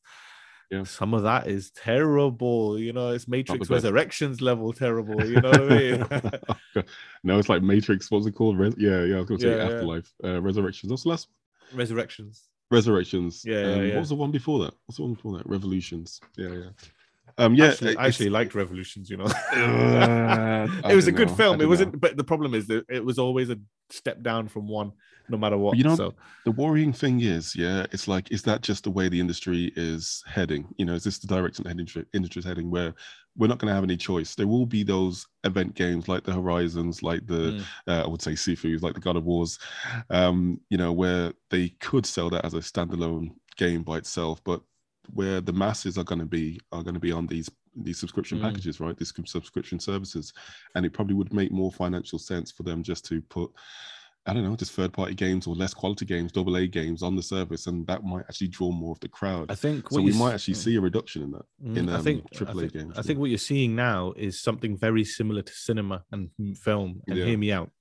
Yeah. 0.71 0.83
some 0.85 1.13
of 1.13 1.21
that 1.23 1.45
is 1.47 1.69
terrible. 1.71 2.79
You 2.79 2.93
know, 2.93 3.11
it's 3.11 3.27
Matrix. 3.27 3.69
Resurrections 3.69 4.41
level 4.41 4.73
terrible. 4.73 5.23
You 5.23 5.39
know 5.39 5.51
what 5.51 5.71
I 5.71 5.77
mean? 5.77 6.05
no, 7.23 7.37
it's 7.37 7.47
like 7.49 7.61
Matrix. 7.61 8.09
What's 8.09 8.25
it 8.25 8.33
called? 8.33 8.57
Res- 8.57 8.73
yeah, 8.77 9.03
yeah. 9.03 9.15
I 9.15 9.19
was 9.19 9.27
going 9.27 9.39
to 9.39 9.45
say 9.45 9.51
Yeah, 9.55 9.67
yeah. 9.67 9.73
Afterlife, 9.75 10.11
uh, 10.23 10.41
Resurrections. 10.41 10.89
What's 10.89 11.03
the 11.03 11.09
last? 11.09 11.27
one? 11.71 11.77
Resurrections. 11.79 12.43
Resurrections. 12.69 13.43
Yeah, 13.45 13.59
yeah, 13.59 13.73
Um, 13.73 13.85
yeah. 13.87 13.93
What 13.93 13.99
was 14.01 14.09
the 14.09 14.15
one 14.15 14.31
before 14.31 14.59
that? 14.59 14.73
What's 14.85 14.97
the 14.97 15.03
one 15.03 15.13
before 15.13 15.37
that? 15.37 15.47
Revolutions. 15.47 16.19
Yeah, 16.35 16.49
yeah. 16.49 16.69
Um, 17.37 17.53
yeah, 17.55 17.67
actually, 17.67 17.97
I 17.97 18.07
actually 18.07 18.29
liked 18.29 18.55
Revolutions. 18.55 19.09
You 19.09 19.17
know, 19.17 19.25
Uh, 19.51 20.67
it 20.89 20.95
was 20.95 21.07
a 21.07 21.11
good 21.11 21.29
know, 21.29 21.35
film. 21.35 21.61
It 21.61 21.67
wasn't, 21.67 21.93
know. 21.93 21.99
but 21.99 22.17
the 22.17 22.23
problem 22.23 22.53
is 22.53 22.67
that 22.67 22.85
it 22.89 23.03
was 23.03 23.19
always 23.19 23.49
a 23.49 23.57
step 23.89 24.21
down 24.21 24.47
from 24.47 24.67
one, 24.67 24.91
no 25.29 25.37
matter 25.37 25.57
what. 25.57 25.77
you 25.77 25.83
know, 25.83 25.95
so 25.95 26.13
the 26.45 26.51
worrying 26.51 26.91
thing 26.93 27.21
is, 27.21 27.55
yeah, 27.55 27.85
it's 27.91 28.07
like, 28.07 28.31
is 28.31 28.41
that 28.43 28.61
just 28.61 28.83
the 28.83 28.91
way 28.91 29.07
the 29.09 29.19
industry 29.19 29.71
is 29.75 30.23
heading? 30.27 30.67
You 30.77 30.85
know, 30.85 30.93
is 30.93 31.03
this 31.03 31.19
the 31.19 31.27
direction 31.27 31.63
the 31.63 31.71
industry 31.71 32.05
industry 32.13 32.39
is 32.39 32.45
heading 32.45 32.69
where 32.71 32.93
we're 33.37 33.47
not 33.47 33.59
going 33.59 33.69
to 33.69 33.75
have 33.75 33.83
any 33.83 33.97
choice? 33.97 34.35
There 34.35 34.47
will 34.47 34.65
be 34.65 34.83
those 34.83 35.25
event 35.43 35.75
games 35.75 36.07
like 36.07 36.23
the 36.23 36.33
Horizons, 36.33 37.03
like 37.03 37.25
the, 37.27 37.37
Mm. 37.37 37.63
uh, 37.87 38.03
I 38.03 38.07
would 38.07 38.21
say 38.21 38.31
Sifu's, 38.31 38.83
like 38.83 38.95
the 38.95 38.99
God 38.99 39.15
of 39.15 39.25
Wars, 39.25 39.59
um, 40.09 40.59
you 40.69 40.77
know, 40.77 40.91
where 40.91 41.33
they 41.49 41.69
could 41.79 42.05
sell 42.05 42.29
that 42.31 42.45
as 42.45 42.53
a 42.53 42.59
standalone 42.59 43.29
game 43.57 43.83
by 43.83 43.97
itself, 43.97 44.43
but 44.43 44.61
where 45.13 45.41
the 45.41 45.53
masses 45.53 45.97
are 45.97 46.03
going 46.03 46.19
to 46.19 46.25
be 46.25 46.59
are 46.71 46.83
going 46.83 46.93
to 46.93 46.99
be 46.99 47.11
on 47.11 47.27
these 47.27 47.49
these 47.75 47.99
subscription 47.99 48.39
Mm. 48.39 48.41
packages, 48.41 48.79
right? 48.79 48.97
These 48.97 49.13
subscription 49.25 49.79
services, 49.79 50.33
and 50.75 50.85
it 50.85 50.93
probably 50.93 51.15
would 51.15 51.33
make 51.33 51.51
more 51.51 51.71
financial 51.71 52.17
sense 52.19 52.51
for 52.51 52.63
them 52.63 52.83
just 52.83 53.05
to 53.05 53.21
put 53.21 53.51
I 54.25 54.33
don't 54.33 54.43
know, 54.43 54.57
just 54.57 54.73
third 54.73 54.91
party 54.91 55.13
games 55.15 55.47
or 55.47 55.55
less 55.55 55.73
quality 55.73 56.03
games, 56.05 56.33
double 56.33 56.57
A 56.57 56.67
games 56.67 57.01
on 57.01 57.15
the 57.15 57.23
service, 57.23 57.67
and 57.67 57.87
that 57.87 58.03
might 58.03 58.25
actually 58.27 58.49
draw 58.49 58.73
more 58.73 58.91
of 58.91 58.99
the 58.99 59.07
crowd. 59.07 59.49
I 59.49 59.55
think 59.55 59.89
so 59.89 60.01
we 60.01 60.11
might 60.11 60.33
actually 60.33 60.55
see 60.55 60.75
a 60.75 60.81
reduction 60.81 61.23
in 61.23 61.31
that. 61.31 61.45
Mm, 61.63 61.77
in, 61.77 61.89
I 61.89 61.95
um, 61.95 62.03
think 62.03 62.25
I 62.45 62.53
think, 62.53 62.73
games, 62.73 62.93
I 62.97 63.03
think 63.03 63.19
what 63.19 63.29
you're 63.29 63.37
seeing 63.37 63.73
now 63.73 64.11
is 64.17 64.41
something 64.41 64.75
very 64.77 65.05
similar 65.05 65.43
to 65.43 65.53
cinema 65.53 66.03
and 66.11 66.29
film. 66.57 67.01
And 67.07 67.17
Yeah. 67.17 67.25
hear 67.25 67.37
me 67.37 67.53
out. 67.53 67.71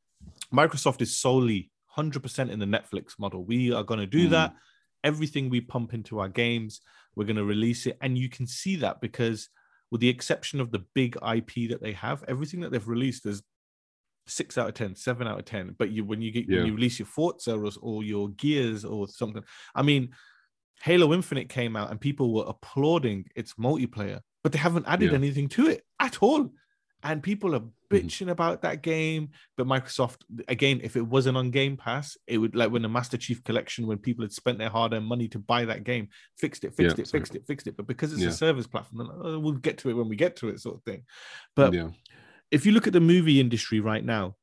Microsoft 0.54 1.02
is 1.02 1.18
solely 1.18 1.72
100% 1.96 2.50
in 2.52 2.60
the 2.60 2.66
Netflix 2.66 3.18
model. 3.18 3.44
We 3.44 3.72
are 3.72 3.82
going 3.82 4.00
to 4.00 4.06
do 4.06 4.28
Mm. 4.28 4.30
that. 4.30 4.54
Everything 5.02 5.50
we 5.50 5.60
pump 5.60 5.94
into 5.94 6.20
our 6.20 6.28
games, 6.28 6.80
we're 7.16 7.24
going 7.24 7.36
to 7.36 7.44
release 7.44 7.86
it, 7.86 7.96
and 8.00 8.16
you 8.16 8.28
can 8.28 8.46
see 8.46 8.76
that 8.76 9.00
because, 9.00 9.48
with 9.90 10.00
the 10.00 10.08
exception 10.08 10.60
of 10.60 10.70
the 10.70 10.84
big 10.94 11.16
IP 11.16 11.70
that 11.70 11.80
they 11.82 11.92
have, 11.92 12.22
everything 12.28 12.60
that 12.60 12.70
they've 12.72 12.88
released 12.88 13.26
is 13.26 13.42
six 14.28 14.58
out 14.58 14.68
of 14.68 14.74
ten, 14.74 14.94
seven 14.94 15.26
out 15.26 15.38
of 15.38 15.44
ten. 15.44 15.74
But 15.78 15.90
you 15.90 16.04
when 16.04 16.20
you 16.20 16.30
get 16.30 16.48
Yeah. 16.48 16.58
when 16.58 16.66
you 16.66 16.74
release 16.74 16.98
your 16.98 17.06
Forza 17.06 17.56
or, 17.56 17.70
or 17.80 18.02
your 18.04 18.28
Gears 18.30 18.84
or 18.84 19.08
something, 19.08 19.42
I 19.74 19.82
mean, 19.82 20.10
Halo 20.82 21.14
Infinite 21.14 21.48
came 21.48 21.76
out 21.76 21.90
and 21.90 22.00
people 22.00 22.34
were 22.34 22.44
applauding 22.46 23.26
its 23.34 23.54
multiplayer, 23.54 24.20
but 24.42 24.52
they 24.52 24.58
haven't 24.58 24.86
added 24.86 25.10
Yeah. 25.12 25.16
anything 25.16 25.48
to 25.50 25.68
it 25.68 25.82
at 26.00 26.22
all. 26.22 26.50
And 27.08 27.22
people 27.22 27.54
are 27.54 27.60
mm-hmm. 27.60 27.94
bitching 27.96 28.30
about 28.30 28.62
that 28.62 28.82
game. 28.82 29.30
But 29.56 29.68
Microsoft, 29.68 30.22
again, 30.48 30.80
if 30.82 30.96
it 30.96 31.06
wasn't 31.06 31.36
on 31.36 31.52
Game 31.52 31.76
Pass, 31.76 32.16
it 32.26 32.38
would 32.38 32.56
like 32.56 32.72
when 32.72 32.82
the 32.82 32.88
Master 32.88 33.16
Chief 33.16 33.44
Collection, 33.44 33.86
when 33.86 33.98
people 33.98 34.24
had 34.24 34.32
spent 34.32 34.58
their 34.58 34.70
hard 34.70 34.92
earned 34.92 35.06
money 35.06 35.28
to 35.28 35.38
buy 35.38 35.64
that 35.66 35.84
game, 35.84 36.08
fixed 36.36 36.64
it, 36.64 36.74
fixed 36.74 36.98
Yeah, 36.98 37.02
it, 37.02 37.08
sorry. 37.08 37.20
fixed 37.20 37.34
it, 37.36 37.46
fixed 37.46 37.66
it. 37.68 37.76
But 37.76 37.86
because 37.86 38.12
it's 38.12 38.22
Yeah. 38.22 38.30
a 38.30 38.32
service 38.32 38.66
platform, 38.66 39.06
then, 39.06 39.16
"Oh, 39.20 39.38
we'll 39.38 39.52
get 39.54 39.78
to 39.78 39.90
it 39.90 39.94
when 39.94 40.08
we 40.08 40.16
get 40.16 40.34
to 40.36 40.48
it, 40.48 40.60
sort 40.60 40.76
of 40.76 40.82
thing. 40.82 41.04
But 41.54 41.72
yeah, 41.72 41.90
if 42.50 42.66
you 42.66 42.72
look 42.72 42.88
at 42.88 42.92
the 42.92 43.00
movie 43.00 43.40
industry 43.40 43.78
right 43.80 44.04
now 44.04 44.36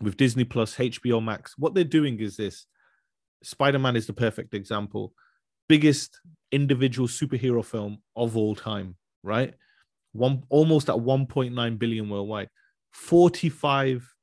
with 0.00 0.16
Disney 0.16 0.44
Plus, 0.44 0.76
HBO 0.76 1.20
Max, 1.20 1.58
what 1.58 1.74
they're 1.74 1.84
doing 1.84 2.20
is 2.20 2.36
this 2.36 2.66
Spider 3.42 3.78
Man 3.78 3.96
is 3.96 4.06
the 4.06 4.12
perfect 4.12 4.54
example. 4.54 5.14
Biggest 5.68 6.20
individual 6.52 7.08
superhero 7.08 7.64
film 7.64 7.98
of 8.16 8.36
all 8.36 8.54
time, 8.54 8.96
right? 9.22 9.54
One 10.18 10.42
almost 10.48 10.88
at 10.88 10.96
1.9 10.96 11.78
billion 11.78 12.08
worldwide. 12.08 12.48
45 12.92 14.14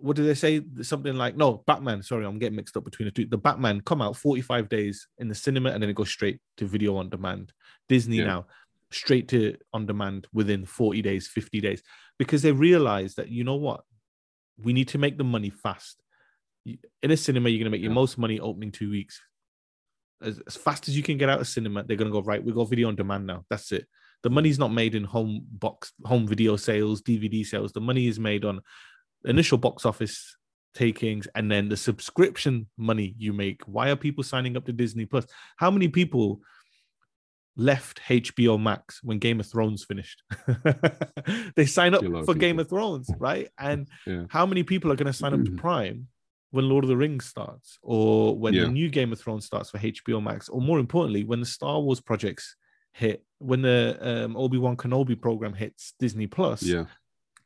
what 0.00 0.16
did 0.16 0.26
they 0.26 0.34
say? 0.34 0.62
Something 0.82 1.16
like 1.16 1.36
no, 1.36 1.64
Batman. 1.66 2.02
Sorry, 2.02 2.24
I'm 2.24 2.38
getting 2.38 2.56
mixed 2.56 2.76
up 2.76 2.84
between 2.84 3.06
the 3.06 3.10
two. 3.10 3.26
The 3.26 3.38
Batman 3.38 3.80
come 3.80 4.00
out 4.00 4.16
45 4.16 4.68
days 4.68 5.08
in 5.18 5.28
the 5.28 5.34
cinema 5.34 5.70
and 5.70 5.82
then 5.82 5.90
it 5.90 5.96
goes 5.96 6.10
straight 6.10 6.38
to 6.58 6.66
video 6.66 6.96
on 6.96 7.08
demand. 7.08 7.52
Disney 7.88 8.18
Yeah. 8.18 8.26
now 8.26 8.46
straight 8.90 9.28
to 9.28 9.56
on 9.74 9.86
demand 9.86 10.26
within 10.32 10.64
40 10.64 11.02
days, 11.02 11.28
50 11.28 11.60
days, 11.60 11.82
because 12.18 12.42
they 12.42 12.52
realize 12.52 13.16
that 13.16 13.28
you 13.28 13.44
know 13.44 13.56
what, 13.56 13.84
we 14.62 14.72
need 14.72 14.88
to 14.88 14.98
make 14.98 15.18
the 15.18 15.24
money 15.24 15.50
fast. 15.50 16.00
In 17.02 17.10
a 17.10 17.16
cinema, 17.16 17.48
you're 17.48 17.58
gonna 17.58 17.70
make 17.70 17.82
your 17.82 17.90
Yeah. 17.90 17.94
most 17.94 18.18
money 18.18 18.40
opening 18.40 18.72
two 18.72 18.90
weeks. 18.90 19.20
As, 20.20 20.40
as 20.46 20.56
fast 20.56 20.88
as 20.88 20.96
you 20.96 21.02
can 21.02 21.18
get 21.18 21.28
out 21.28 21.40
of 21.40 21.48
cinema, 21.48 21.82
they're 21.84 21.96
gonna 21.96 22.10
go 22.10 22.22
right. 22.22 22.42
We 22.42 22.52
got 22.52 22.68
video 22.70 22.88
on 22.88 22.96
demand 22.96 23.26
now. 23.26 23.44
That's 23.50 23.72
it. 23.72 23.86
The 24.22 24.30
money's 24.30 24.58
not 24.58 24.72
made 24.72 24.94
in 24.94 25.04
home 25.04 25.46
box, 25.52 25.92
home 26.04 26.26
video 26.26 26.56
sales, 26.56 27.02
DVD 27.02 27.44
sales. 27.44 27.72
The 27.72 27.80
money 27.80 28.08
is 28.08 28.18
made 28.18 28.44
on 28.44 28.60
initial 29.24 29.58
box 29.58 29.86
office 29.86 30.36
takings 30.74 31.26
and 31.34 31.50
then 31.50 31.68
the 31.68 31.76
subscription 31.76 32.68
money 32.76 33.14
you 33.18 33.32
make. 33.32 33.62
Why 33.66 33.90
are 33.90 33.96
people 33.96 34.24
signing 34.24 34.56
up 34.56 34.64
to 34.66 34.72
Disney 34.72 35.06
Plus? 35.06 35.26
How 35.56 35.70
many 35.70 35.88
people 35.88 36.40
left 37.56 38.00
HBO 38.08 38.60
Max 38.60 39.02
when 39.02 39.18
Game 39.18 39.40
of 39.40 39.46
Thrones 39.46 39.84
finished? 39.84 40.22
they 41.56 41.66
sign 41.66 41.94
up 41.94 42.02
A 42.02 42.08
lot 42.08 42.20
of 42.20 42.26
for 42.26 42.34
Game 42.34 42.58
of 42.58 42.68
Thrones, 42.68 43.10
right? 43.18 43.48
And 43.58 43.88
Yeah. 44.06 44.24
how 44.28 44.46
many 44.46 44.62
people 44.62 44.92
are 44.92 44.96
going 44.96 45.06
to 45.06 45.12
sign 45.12 45.34
up 45.34 45.44
to 45.44 45.50
mm-hmm. 45.50 45.58
Prime 45.58 46.08
when 46.50 46.68
Lord 46.68 46.84
of 46.84 46.88
the 46.88 46.96
Rings 46.96 47.26
starts 47.26 47.78
or 47.82 48.36
when 48.36 48.54
Yeah. 48.54 48.62
the 48.62 48.68
new 48.68 48.88
Game 48.88 49.12
of 49.12 49.20
Thrones 49.20 49.44
starts 49.44 49.70
for 49.70 49.78
HBO 49.78 50.22
Max 50.22 50.48
or 50.48 50.60
more 50.60 50.78
importantly 50.78 51.24
when 51.24 51.40
the 51.40 51.46
Star 51.46 51.80
Wars 51.80 52.00
projects 52.00 52.56
hit 52.98 53.24
when 53.38 53.62
the 53.62 53.96
um, 54.00 54.36
Obi-Wan 54.36 54.76
Kenobi 54.76 55.20
program 55.20 55.54
hits 55.54 55.94
Disney 55.98 56.26
Plus 56.26 56.62
Yeah. 56.62 56.86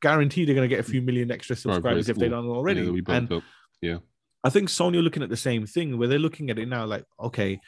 guaranteed 0.01 0.49
they're 0.49 0.55
going 0.55 0.69
to 0.69 0.75
get 0.75 0.81
a 0.81 0.91
few 0.91 1.03
million 1.03 1.31
extra 1.31 1.55
subscribers 1.55 2.09
if 2.09 2.17
they 2.17 2.29
don't 2.29 2.47
already. 2.49 2.81
they'll 2.81 3.17
and 3.17 3.33
up. 3.33 3.43
Yeah. 3.81 3.99
I 4.43 4.51
think 4.51 4.69
Sony 4.69 4.97
are 4.97 5.03
looking 5.03 5.23
at 5.23 5.29
the 5.29 5.37
same 5.37 5.67
thing 5.67 5.99
where 5.99 6.09
they're 6.09 6.19
looking 6.19 6.51
at 6.51 6.59
it 6.59 6.67
now 6.69 6.85
like, 6.87 7.05
okay, 7.21 7.61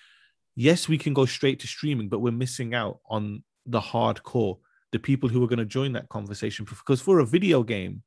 yes, 0.57 0.89
we 0.89 0.99
can 0.99 1.13
go 1.15 1.27
straight 1.27 1.61
to 1.61 1.67
streaming, 1.67 2.09
but 2.09 2.21
we're 2.21 2.33
missing 2.33 2.75
out 2.75 3.01
on 3.09 3.45
the 3.67 3.81
hardcore, 3.81 4.59
the 4.93 4.99
people 4.99 5.29
who 5.29 5.45
are 5.45 5.49
going 5.49 5.59
to 5.59 5.65
join 5.67 5.93
that 5.93 6.09
conversation. 6.09 6.65
Because 6.65 7.01
for 7.01 7.19
a 7.21 7.27
video 7.27 7.63
game 7.63 8.03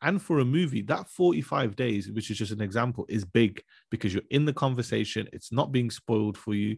and 0.00 0.22
for 0.22 0.38
a 0.38 0.44
movie, 0.44 0.82
that 0.82 1.08
45 1.08 1.76
days, 1.76 2.10
which 2.10 2.30
is 2.30 2.38
just 2.38 2.52
an 2.52 2.60
example, 2.62 3.04
is 3.08 3.24
big 3.24 3.62
because 3.90 4.14
you're 4.14 4.22
in 4.30 4.44
the 4.44 4.52
conversation, 4.52 5.28
it's 5.32 5.52
not 5.52 5.72
being 5.72 5.90
spoiled 5.90 6.38
for 6.38 6.54
you, 6.54 6.76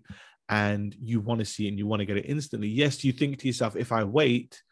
and 0.49 0.95
you 1.01 1.21
want 1.21 1.41
to 1.41 1.45
see 1.45 1.69
and 1.69 1.79
you 1.79 1.87
want 1.87 2.01
to 2.01 2.07
get 2.07 2.17
it 2.17 2.27
instantly. 2.27 2.69
Yes, 2.69 3.05
you 3.05 3.13
think 3.13 3.39
to 3.39 3.47
yourself, 3.47 3.77
if 3.77 3.93
I 3.93 4.05
wait, 4.05 4.63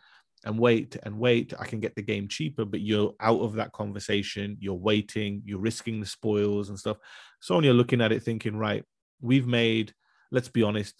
and 0.44 0.58
wait 0.58 0.96
and 1.02 1.18
wait, 1.18 1.54
I 1.58 1.64
can 1.66 1.80
get 1.80 1.94
the 1.94 2.02
game 2.02 2.28
cheaper, 2.28 2.64
but 2.64 2.80
you're 2.80 3.14
out 3.20 3.40
of 3.40 3.54
that 3.54 3.72
conversation. 3.72 4.56
You're 4.60 4.74
waiting, 4.74 5.42
you're 5.44 5.58
risking 5.58 6.00
the 6.00 6.06
spoils 6.06 6.68
and 6.68 6.78
stuff. 6.78 6.98
Sony 7.42 7.66
are 7.68 7.74
looking 7.74 8.00
at 8.00 8.12
it 8.12 8.22
thinking, 8.22 8.56
right, 8.56 8.84
we've 9.20 9.46
made, 9.46 9.94
let's 10.30 10.48
be 10.48 10.62
honest, 10.62 10.94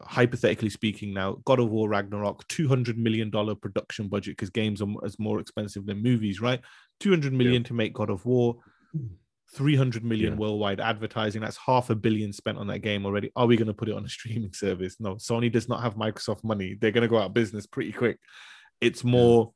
hypothetically 0.00 0.70
speaking 0.70 1.12
now, 1.12 1.38
God 1.44 1.60
of 1.60 1.70
War 1.70 1.88
Ragnarok, 1.88 2.46
$200 2.48 2.96
million 2.96 3.30
production 3.30 4.08
budget 4.08 4.36
because 4.36 4.50
games 4.50 4.82
are 4.82 4.88
is 5.04 5.18
more 5.18 5.40
expensive 5.40 5.86
than 5.86 6.02
movies, 6.02 6.40
right? 6.40 6.60
200 7.00 7.32
million 7.32 7.62
to 7.64 7.74
make 7.74 7.92
God 7.92 8.10
of 8.10 8.24
War. 8.24 8.56
Hmm. 8.92 9.06
300 9.54 10.04
million 10.04 10.32
Yeah. 10.32 10.38
worldwide 10.38 10.80
advertising. 10.80 11.40
That's 11.42 11.56
half 11.56 11.90
a 11.90 11.94
billion 11.94 12.32
spent 12.32 12.58
on 12.58 12.66
that 12.68 12.80
game 12.80 13.06
already. 13.06 13.30
Are 13.36 13.46
we 13.46 13.56
going 13.56 13.68
to 13.68 13.74
put 13.74 13.88
it 13.88 13.94
on 13.94 14.04
a 14.04 14.08
streaming 14.18 14.52
service? 14.52 14.96
No, 15.00 15.16
Sony 15.16 15.50
does 15.50 15.68
not 15.68 15.82
have 15.82 15.94
Microsoft 15.94 16.44
money. 16.44 16.76
They're 16.80 16.90
going 16.90 17.02
to 17.02 17.08
go 17.08 17.18
out 17.18 17.26
of 17.26 17.34
business 17.34 17.66
pretty 17.66 17.92
quick. 17.92 18.18
It's 18.80 19.04
more, 19.04 19.52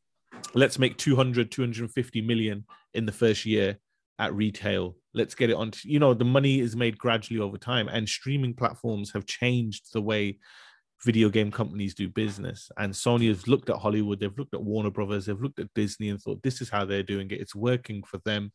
let's 0.55 0.79
make 0.79 0.96
200, 0.96 1.50
250 1.50 2.20
million 2.22 2.64
in 2.94 3.05
the 3.05 3.12
first 3.12 3.44
year 3.44 3.79
at 4.18 4.35
retail. 4.35 4.96
Let's 5.12 5.35
get 5.35 5.50
it 5.50 5.57
on. 5.57 5.72
You 5.83 5.98
know, 5.98 6.14
the 6.14 6.24
money 6.24 6.61
is 6.61 6.76
made 6.76 6.96
gradually 6.96 7.40
over 7.40 7.59
time, 7.59 7.88
and 7.88 8.09
streaming 8.09 8.55
platforms 8.55 9.12
have 9.12 9.26
changed 9.26 9.92
the 9.92 10.00
way 10.00 10.38
video 11.05 11.29
game 11.31 11.50
companies 11.50 11.94
do 11.94 12.09
business. 12.09 12.70
And 12.79 12.92
Sony 12.92 13.29
has 13.29 13.48
looked 13.48 13.70
at 13.70 13.76
Hollywood, 13.76 14.20
they've 14.20 14.38
looked 14.38 14.55
at 14.55 14.62
Warner 14.62 14.90
Brothers, 14.90 15.26
they've 15.26 15.40
looked 15.40 15.59
at 15.59 15.72
Disney 15.74 16.11
and 16.11 16.20
thought, 16.20 16.42
this 16.42 16.61
is 16.61 16.68
how 16.70 16.85
they're 16.85 17.03
doing 17.03 17.31
it. 17.31 17.40
It's 17.40 17.55
working 17.57 18.03
for 18.05 18.18
them 18.24 18.53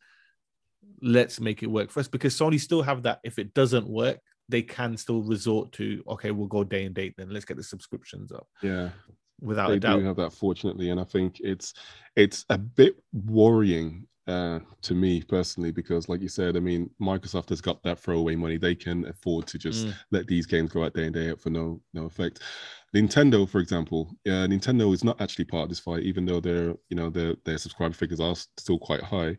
let's 1.02 1.40
make 1.40 1.64
it 1.64 1.68
work 1.68 1.92
for 1.92 2.00
us 2.00 2.08
because 2.08 2.36
Sony 2.38 2.60
still 2.60 2.82
have 2.82 3.04
that. 3.04 3.20
If 3.24 3.40
it 3.40 3.54
doesn't 3.54 3.88
work, 3.88 4.20
they 4.50 4.62
can 4.62 4.96
still 4.98 5.22
resort 5.24 5.72
to 5.74 6.04
okay, 6.08 6.32
we'll 6.32 6.48
go 6.48 6.64
day 6.64 6.86
and 6.86 6.96
date. 6.96 7.16
Then 7.18 7.30
let's 7.32 7.46
get 7.46 7.58
the 7.58 7.64
subscriptions 7.64 8.32
up 8.32 8.48
Yeah. 8.62 8.90
without 9.42 9.70
they 9.70 9.76
a 9.76 9.80
doubt. 9.80 10.00
do 10.00 10.06
have 10.06 10.16
that 10.16 10.32
fortunately 10.32 10.90
and 10.92 11.00
i 11.00 11.04
think 11.04 11.42
it's 11.42 11.74
it's 12.16 12.46
a 12.50 12.58
bit 12.58 12.96
worrying 13.12 14.08
uh 14.28 14.60
to 14.82 14.94
me 14.94 15.22
personally 15.22 15.72
because 15.72 16.08
like 16.08 16.22
you 16.22 16.30
said 16.30 16.56
i 16.56 16.60
mean 16.60 16.90
microsoft 17.02 17.50
has 17.50 17.60
got 17.60 17.84
that 17.84 18.00
throwaway 18.00 18.34
money 18.36 18.58
they 18.58 18.74
can 18.74 19.06
afford 19.08 19.46
to 19.46 19.58
just 19.58 19.88
Mm. 19.88 19.94
let 20.12 20.28
these 20.28 20.46
games 20.46 20.72
go 20.72 20.86
out 20.86 20.94
day 20.94 21.06
in 21.06 21.12
day 21.12 21.30
out 21.32 21.42
for 21.42 21.50
no 21.50 21.82
no 21.94 22.06
effect 22.06 22.40
nintendo 22.96 23.48
for 23.48 23.60
example 23.60 24.16
uh, 24.26 24.48
nintendo 24.48 24.94
is 24.94 25.04
not 25.04 25.20
actually 25.20 25.46
part 25.46 25.64
of 25.64 25.70
this 25.70 25.80
fight 25.82 26.04
even 26.04 26.26
though 26.26 26.40
their 26.40 26.74
you 26.90 26.96
know 26.96 27.10
their 27.10 27.36
their 27.44 27.58
subscriber 27.58 27.94
figures 27.94 28.22
are 28.22 28.36
still 28.58 28.80
quite 28.80 29.04
high 29.04 29.36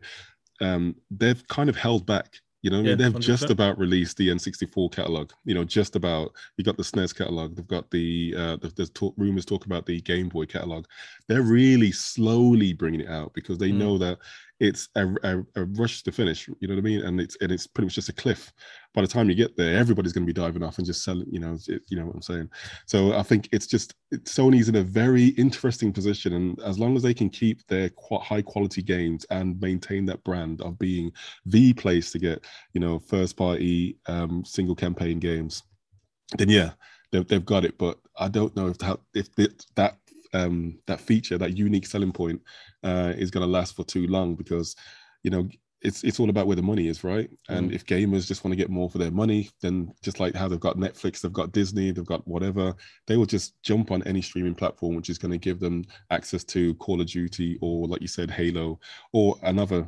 um 0.61 0.95
they've 1.11 1.45
kind 1.47 1.69
of 1.69 1.75
held 1.75 2.05
back 2.05 2.39
you 2.63 2.71
know, 2.71 2.77
what 2.77 2.87
I 2.87 2.89
mean, 2.89 2.97
they've 2.97 3.19
just 3.21 3.45
100%. 3.45 3.49
about 3.51 3.77
released 3.77 4.17
the 4.17 4.29
N64 4.29 4.91
catalog. 4.91 5.31
You 5.45 5.53
know, 5.53 5.63
just 5.63 5.95
about. 5.95 6.33
You 6.57 6.63
got 6.65 6.75
the 6.75 6.83
SNES 6.83 7.15
catalog. 7.15 7.55
They've 7.55 7.67
got 7.67 7.89
the. 7.91 8.33
Uh, 8.35 8.55
the- 8.57 8.73
there's 8.75 8.89
talk, 8.89 9.13
rumors 9.15 9.45
talk 9.45 9.67
about 9.67 9.85
the 9.85 10.01
Game 10.01 10.27
Boy 10.27 10.47
catalog. 10.47 10.85
They're 11.27 11.43
really 11.43 11.91
slowly 11.91 12.73
bringing 12.73 13.01
it 13.01 13.09
out 13.09 13.31
because 13.35 13.59
they 13.59 13.69
Mm. 13.69 13.75
know 13.77 13.97
that 13.99 14.17
it's 14.59 14.89
a, 14.95 15.07
a, 15.23 15.43
a 15.55 15.65
rush 15.65 16.03
to 16.03 16.11
finish. 16.11 16.47
You 16.47 16.67
know 16.67 16.75
what 16.75 16.81
I 16.81 16.83
mean? 16.83 17.01
And 17.01 17.21
it's 17.21 17.37
and 17.41 17.51
it's 17.51 17.67
pretty 17.67 17.87
much 17.87 17.95
just 17.95 18.09
a 18.09 18.13
cliff. 18.13 18.51
By 18.93 19.01
the 19.01 19.07
time 19.07 19.29
you 19.29 19.35
get 19.35 19.55
there, 19.55 19.77
everybody's 19.77 20.13
going 20.13 20.25
to 20.25 20.33
be 20.33 20.39
diving 20.39 20.63
off 20.63 20.77
and 20.77 20.87
just 20.87 21.03
selling. 21.03 21.27
You 21.31 21.39
know, 21.39 21.57
it, 21.67 21.83
you 21.89 21.97
know 21.97 22.05
what 22.05 22.15
I'm 22.15 22.21
saying. 22.21 22.49
So 22.85 23.13
I 23.13 23.23
think 23.23 23.49
it's 23.51 23.67
just 23.67 23.93
Sony's 24.13 24.69
in 24.69 24.75
a 24.75 24.83
very 24.83 25.27
interesting 25.29 25.93
position, 25.93 26.33
and 26.33 26.59
as 26.61 26.79
long 26.79 26.95
as 26.95 27.03
they 27.03 27.13
can 27.13 27.29
keep 27.29 27.65
their 27.67 27.91
high 28.21 28.41
quality 28.41 28.81
games 28.81 29.25
and 29.29 29.59
maintain 29.61 30.05
that 30.07 30.23
brand 30.23 30.61
of 30.61 30.79
being 30.79 31.11
the 31.45 31.73
place 31.73 32.11
to 32.11 32.19
get 32.19 32.43
you 32.73 32.81
know 32.81 32.99
first 32.99 33.37
party 33.37 33.97
um, 34.07 34.43
single 34.45 34.75
campaign 34.75 35.19
games, 35.19 35.63
then 36.37 36.49
yeah, 36.49 36.71
they've, 37.11 37.27
they've 37.27 37.45
got 37.45 37.65
it. 37.65 37.77
But 37.77 37.99
I 38.17 38.27
don't 38.27 38.55
know 38.55 38.67
if 38.67 38.77
that 38.79 38.99
if 39.13 39.29
that 39.75 39.97
um, 40.33 40.79
that 40.87 41.01
feature, 41.01 41.37
that 41.37 41.57
unique 41.57 41.85
selling 41.85 42.11
point, 42.11 42.41
uh, 42.83 43.13
is 43.17 43.31
going 43.31 43.45
to 43.45 43.51
last 43.51 43.75
for 43.75 43.83
too 43.83 44.07
long 44.07 44.35
because 44.35 44.75
you 45.23 45.31
know 45.31 45.49
it's 45.81 46.03
it's 46.03 46.19
all 46.19 46.29
about 46.29 46.47
where 46.47 46.55
the 46.55 46.61
money 46.61 46.87
is, 46.87 47.03
right? 47.03 47.29
And 47.49 47.71
if 47.71 47.85
gamers 47.85 48.27
just 48.27 48.43
want 48.43 48.51
to 48.51 48.57
get 48.57 48.69
more 48.69 48.89
for 48.89 48.97
their 48.97 49.11
money, 49.11 49.49
then 49.61 49.93
just 50.01 50.19
like 50.19 50.33
how 50.33 50.47
they've 50.47 50.59
got 50.59 50.77
Netflix, 50.77 51.21
they've 51.21 51.31
got 51.31 51.51
Disney, 51.51 51.91
they've 51.91 52.05
got 52.05 52.27
whatever, 52.27 52.75
they 53.05 53.15
will 53.15 53.27
just 53.27 53.61
jump 53.61 53.91
on 53.91 54.01
any 54.03 54.21
streaming 54.21 54.55
platform 54.55 54.95
which 54.95 55.09
is 55.09 55.19
going 55.19 55.31
to 55.31 55.37
give 55.37 55.59
them 55.59 55.85
access 56.09 56.43
to 56.45 56.73
Call 56.75 56.99
of 56.99 57.07
Duty 57.07 57.57
or, 57.61 57.87
like 57.87 58.01
you 58.01 58.07
said, 58.07 58.31
Halo 58.31 58.79
or 59.13 59.35
another, 59.43 59.87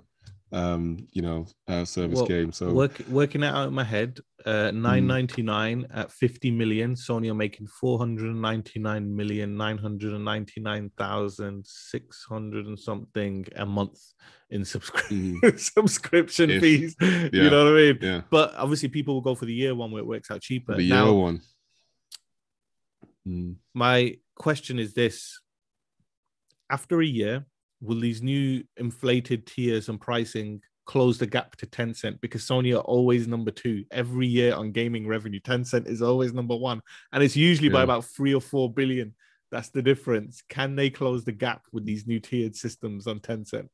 um, 0.52 1.08
you 1.12 1.22
know, 1.22 1.46
uh, 1.68 1.86
service 1.86 2.18
Well, 2.18 2.26
game. 2.28 2.52
So 2.52 2.72
Work, 2.74 3.00
working 3.10 3.44
it 3.44 3.48
out 3.54 3.68
in 3.68 3.74
my 3.74 3.84
head, 3.84 4.20
uh, 4.46 4.72
nine 4.72 5.06
ninety 5.06 5.42
nine 5.44 5.86
at 5.94 6.12
fifty 6.12 6.50
million. 6.50 6.96
Sony 6.96 7.30
are 7.30 7.36
making 7.36 7.68
four 7.68 8.00
hundred 8.00 8.34
ninety 8.36 8.80
nine 8.80 9.16
million 9.16 9.56
nine 9.58 9.78
hundred 9.78 10.14
and 10.14 10.26
ninety 10.26 10.60
nine 10.62 10.90
thousand 10.98 11.66
six 11.68 12.26
hundred 12.28 12.66
and 12.66 12.80
something 12.80 13.46
a 13.56 13.66
month 13.66 14.00
in 14.50 14.66
subscription 14.74 15.40
subscription 15.58 16.50
If- 16.50 16.62
fees. 16.62 16.96
yeah, 17.02 17.30
You 17.32 17.50
know 17.50 17.66
what 17.66 17.74
I 17.74 17.76
mean? 17.76 17.98
yeah. 18.02 18.22
But 18.32 18.56
obviously, 18.56 18.90
people 18.90 19.14
will 19.14 19.22
go 19.22 19.36
for 19.36 19.46
the 19.46 19.54
year 19.54 19.76
one 19.76 19.92
where 19.92 20.02
it 20.02 20.08
works 20.08 20.32
out 20.32 20.42
cheaper. 20.42 20.76
the 20.76 20.90
now, 20.90 21.06
year 21.06 21.14
one. 21.14 21.42
Mm. 23.28 23.56
my 23.76 24.18
question 24.36 24.80
is 24.80 24.94
this: 24.94 25.40
After 26.70 27.02
a 27.02 27.06
year, 27.06 27.46
will 27.82 28.00
these 28.00 28.22
new 28.22 28.64
inflated 28.78 29.46
tiers 29.46 29.90
and 29.90 30.00
pricing 30.00 30.62
close 30.86 31.18
the 31.18 31.28
gap 31.28 31.56
to 31.58 31.66
Tencent? 31.66 32.20
Because 32.22 32.44
Sony 32.46 32.76
are 32.76 32.82
always 32.82 33.28
number 33.28 33.52
two 33.52 33.86
every 33.92 34.28
year 34.28 34.54
on 34.56 34.72
gaming 34.72 35.08
revenue. 35.08 35.40
Tencent 35.40 35.88
is 35.88 36.02
always 36.02 36.34
number 36.34 36.56
one, 36.56 36.82
and 37.14 37.24
it's 37.24 37.36
usually 37.36 37.70
by 37.70 37.84
about 37.84 38.06
three 38.06 38.34
or 38.34 38.42
four 38.42 38.72
billion. 38.72 39.14
That's 39.52 39.70
the 39.70 39.82
difference. 39.82 40.44
Can 40.50 40.76
they 40.76 40.90
close 40.92 41.24
the 41.26 41.32
gap 41.32 41.64
with 41.72 41.86
these 41.86 42.06
new 42.06 42.20
tiered 42.20 42.56
systems 42.56 43.08
on 43.08 43.20
Tencent? 43.20 43.68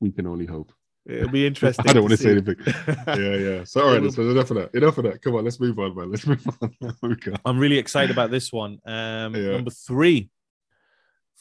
We 0.00 0.10
can 0.10 0.26
only 0.26 0.46
hope. 0.46 0.72
It'll 1.06 1.28
be 1.28 1.46
interesting. 1.50 1.84
I 1.86 1.92
don't 1.92 2.04
want 2.04 2.12
to 2.12 2.16
say 2.16 2.30
anything. 2.30 2.56
yeah, 3.08 3.36
yeah. 3.36 3.64
So 3.64 3.82
all 3.82 3.88
It 3.88 3.92
right, 3.92 4.02
will- 4.02 4.12
so 4.12 4.22
enough 4.30 4.50
of 4.50 4.56
that. 4.56 4.74
Enough 4.74 4.96
of 4.98 5.04
that. 5.04 5.20
Come 5.22 5.34
on, 5.34 5.44
let's 5.44 5.60
move 5.60 5.78
on, 5.78 5.94
man. 5.94 6.10
Let's 6.10 6.26
move 6.26 6.46
on. 6.62 6.70
There. 7.02 7.34
I'm 7.44 7.58
really 7.58 7.76
excited 7.78 8.10
about 8.10 8.30
this 8.30 8.50
one. 8.52 8.78
Um, 8.86 9.34
Yeah. 9.34 9.52
Number 9.52 9.70
three, 9.70 10.30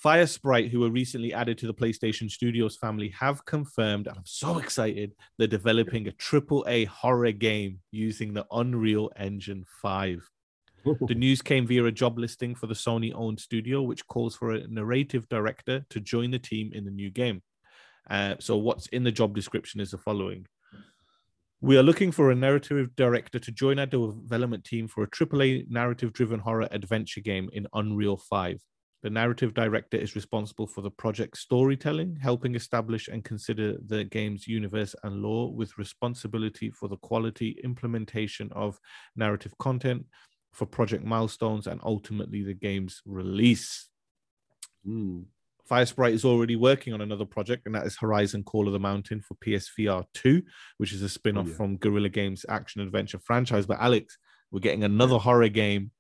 Firesprite, 0.04 0.70
who 0.70 0.82
were 0.82 0.90
recently 0.90 1.34
added 1.34 1.58
to 1.60 1.68
the 1.68 1.74
PlayStation 1.74 2.30
Studios 2.30 2.76
family, 2.76 3.10
have 3.10 3.46
confirmed, 3.46 4.08
and 4.08 4.18
I'm 4.18 4.26
so 4.26 4.58
excited, 4.58 5.14
they're 5.38 5.48
developing 5.48 6.08
a 6.08 6.12
triple 6.12 6.66
A 6.68 6.86
horror 6.86 7.32
game 7.32 7.80
using 7.92 8.34
the 8.34 8.46
Unreal 8.52 9.12
Engine 9.16 9.66
5. 9.82 10.30
The 11.08 11.16
news 11.16 11.42
came 11.42 11.66
via 11.66 11.86
a 11.86 11.94
job 11.94 12.20
listing 12.20 12.56
for 12.56 12.68
the 12.68 12.74
Sony 12.74 13.14
owned 13.16 13.40
studio, 13.40 13.82
which 13.82 14.06
calls 14.08 14.36
for 14.36 14.52
a 14.52 14.68
narrative 14.68 15.30
director 15.30 15.86
to 15.90 16.02
join 16.02 16.32
the 16.32 16.40
team 16.40 16.72
in 16.74 16.84
the 16.84 16.92
new 16.92 17.10
game. 17.10 17.42
Uh, 18.10 18.36
so, 18.40 18.58
what's 18.58 18.88
in 18.88 19.06
the 19.06 19.12
job 19.12 19.34
description 19.34 19.80
is 19.80 19.92
the 19.92 19.98
following 19.98 20.46
We 21.62 21.78
are 21.78 21.84
looking 21.84 22.12
for 22.12 22.32
a 22.32 22.36
narrative 22.36 22.94
director 22.98 23.40
to 23.40 23.52
join 23.54 23.80
our 23.80 23.86
development 23.86 24.66
team 24.66 24.90
for 24.90 25.06
a 25.06 25.10
AAA 25.10 25.70
narrative 25.70 26.12
driven 26.12 26.42
horror 26.42 26.68
adventure 26.70 27.22
game 27.22 27.50
in 27.54 27.66
Unreal 27.74 28.18
5. 28.18 28.60
The 29.04 29.10
narrative 29.10 29.54
director 29.54 29.98
is 29.98 30.16
responsible 30.16 30.66
for 30.66 30.82
the 30.82 30.90
project 30.90 31.38
storytelling, 31.38 32.18
helping 32.22 32.56
establish 32.56 33.10
and 33.10 33.22
consider 33.22 33.78
the 33.86 34.06
game's 34.06 34.48
universe 34.48 34.96
and 35.04 35.22
lore, 35.22 35.54
with 35.54 35.78
responsibility 35.78 36.72
for 36.72 36.88
the 36.88 36.96
quality 36.98 37.60
implementation 37.66 38.50
of 38.54 38.80
narrative 39.18 39.58
content, 39.58 40.06
for 40.54 40.66
project 40.66 41.04
milestones, 41.04 41.68
and 41.68 41.82
ultimately 41.84 42.44
the 42.44 42.54
game's 42.54 43.02
release. 43.06 43.90
Mm. 44.88 45.26
Firesprite 45.70 46.14
is 46.14 46.24
already 46.24 46.56
working 46.56 46.94
on 46.94 47.02
another 47.02 47.26
project, 47.26 47.66
and 47.66 47.76
that 47.76 47.86
is 47.86 47.98
Horizon 47.98 48.44
Call 48.44 48.68
of 48.68 48.74
the 48.74 48.80
Mountain 48.80 49.20
for 49.20 49.36
PSVR 49.36 50.06
2, 50.14 50.42
which 50.78 50.94
is 50.94 51.02
a 51.02 51.10
spin 51.10 51.38
off 51.38 51.48
Oh, 51.48 51.50
yeah. 51.50 51.56
from 51.56 51.78
Guerrilla 51.78 52.10
Games' 52.10 52.46
action 52.48 52.80
adventure 52.80 53.20
franchise. 53.20 53.66
But 53.66 53.82
Alex, 53.82 54.18
we're 54.52 54.60
getting 54.62 54.84
another 54.86 55.18
horror 55.18 55.50
game, 55.50 55.92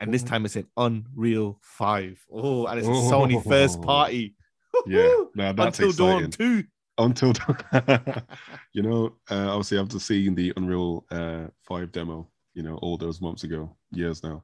and 0.00 0.12
this 0.12 0.22
time 0.22 0.44
it's 0.44 0.56
in 0.56 0.66
Unreal 0.76 1.58
5. 1.62 2.26
Oh, 2.32 2.66
and 2.66 2.78
it's 2.78 2.88
a 2.88 2.90
Sony 2.90 3.42
first 3.42 3.80
party. 3.82 4.34
Yeah, 4.88 5.22
now 5.36 5.52
that's 5.52 5.78
Until 5.78 5.92
Dawn 5.92 6.30
2. 6.32 6.64
Until 6.98 7.32
dawn. 7.32 7.56
you 8.72 8.82
know, 8.82 9.14
uh, 9.30 9.48
obviously 9.48 9.78
after 9.78 10.00
seeing 10.00 10.34
the 10.34 10.52
Unreal 10.56 11.06
uh, 11.12 11.44
Five 11.62 11.92
demo, 11.92 12.28
you 12.54 12.64
know, 12.64 12.76
all 12.78 12.96
those 12.96 13.20
months 13.20 13.44
ago, 13.44 13.74
years 13.92 14.24
now, 14.24 14.42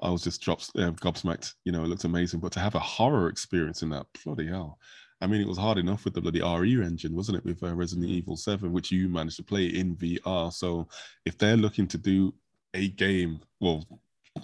I 0.00 0.10
was 0.10 0.22
just 0.22 0.40
drops 0.40 0.70
uh, 0.76 0.92
gobsmacked. 0.92 1.54
You 1.64 1.72
know, 1.72 1.82
it 1.82 1.88
looked 1.88 2.04
amazing, 2.04 2.38
but 2.38 2.52
to 2.52 2.60
have 2.60 2.76
a 2.76 2.80
horror 2.80 3.28
experience 3.28 3.82
in 3.82 3.90
that, 3.90 4.06
bloody 4.24 4.46
hell! 4.46 4.78
I 5.20 5.26
mean, 5.26 5.40
it 5.40 5.48
was 5.48 5.58
hard 5.58 5.78
enough 5.78 6.04
with 6.04 6.14
the 6.14 6.20
bloody 6.20 6.40
RE 6.40 6.84
engine, 6.84 7.14
wasn't 7.14 7.38
it, 7.38 7.44
with 7.44 7.62
uh, 7.62 7.74
Resident 7.74 8.08
Evil 8.08 8.36
Seven, 8.36 8.72
which 8.72 8.90
you 8.90 9.08
managed 9.08 9.36
to 9.36 9.42
play 9.42 9.66
in 9.66 9.96
VR. 9.96 10.52
So 10.52 10.88
if 11.24 11.38
they're 11.38 11.56
looking 11.56 11.86
to 11.88 11.98
do 11.98 12.34
a 12.74 12.88
game, 12.88 13.40
well, 13.60 13.84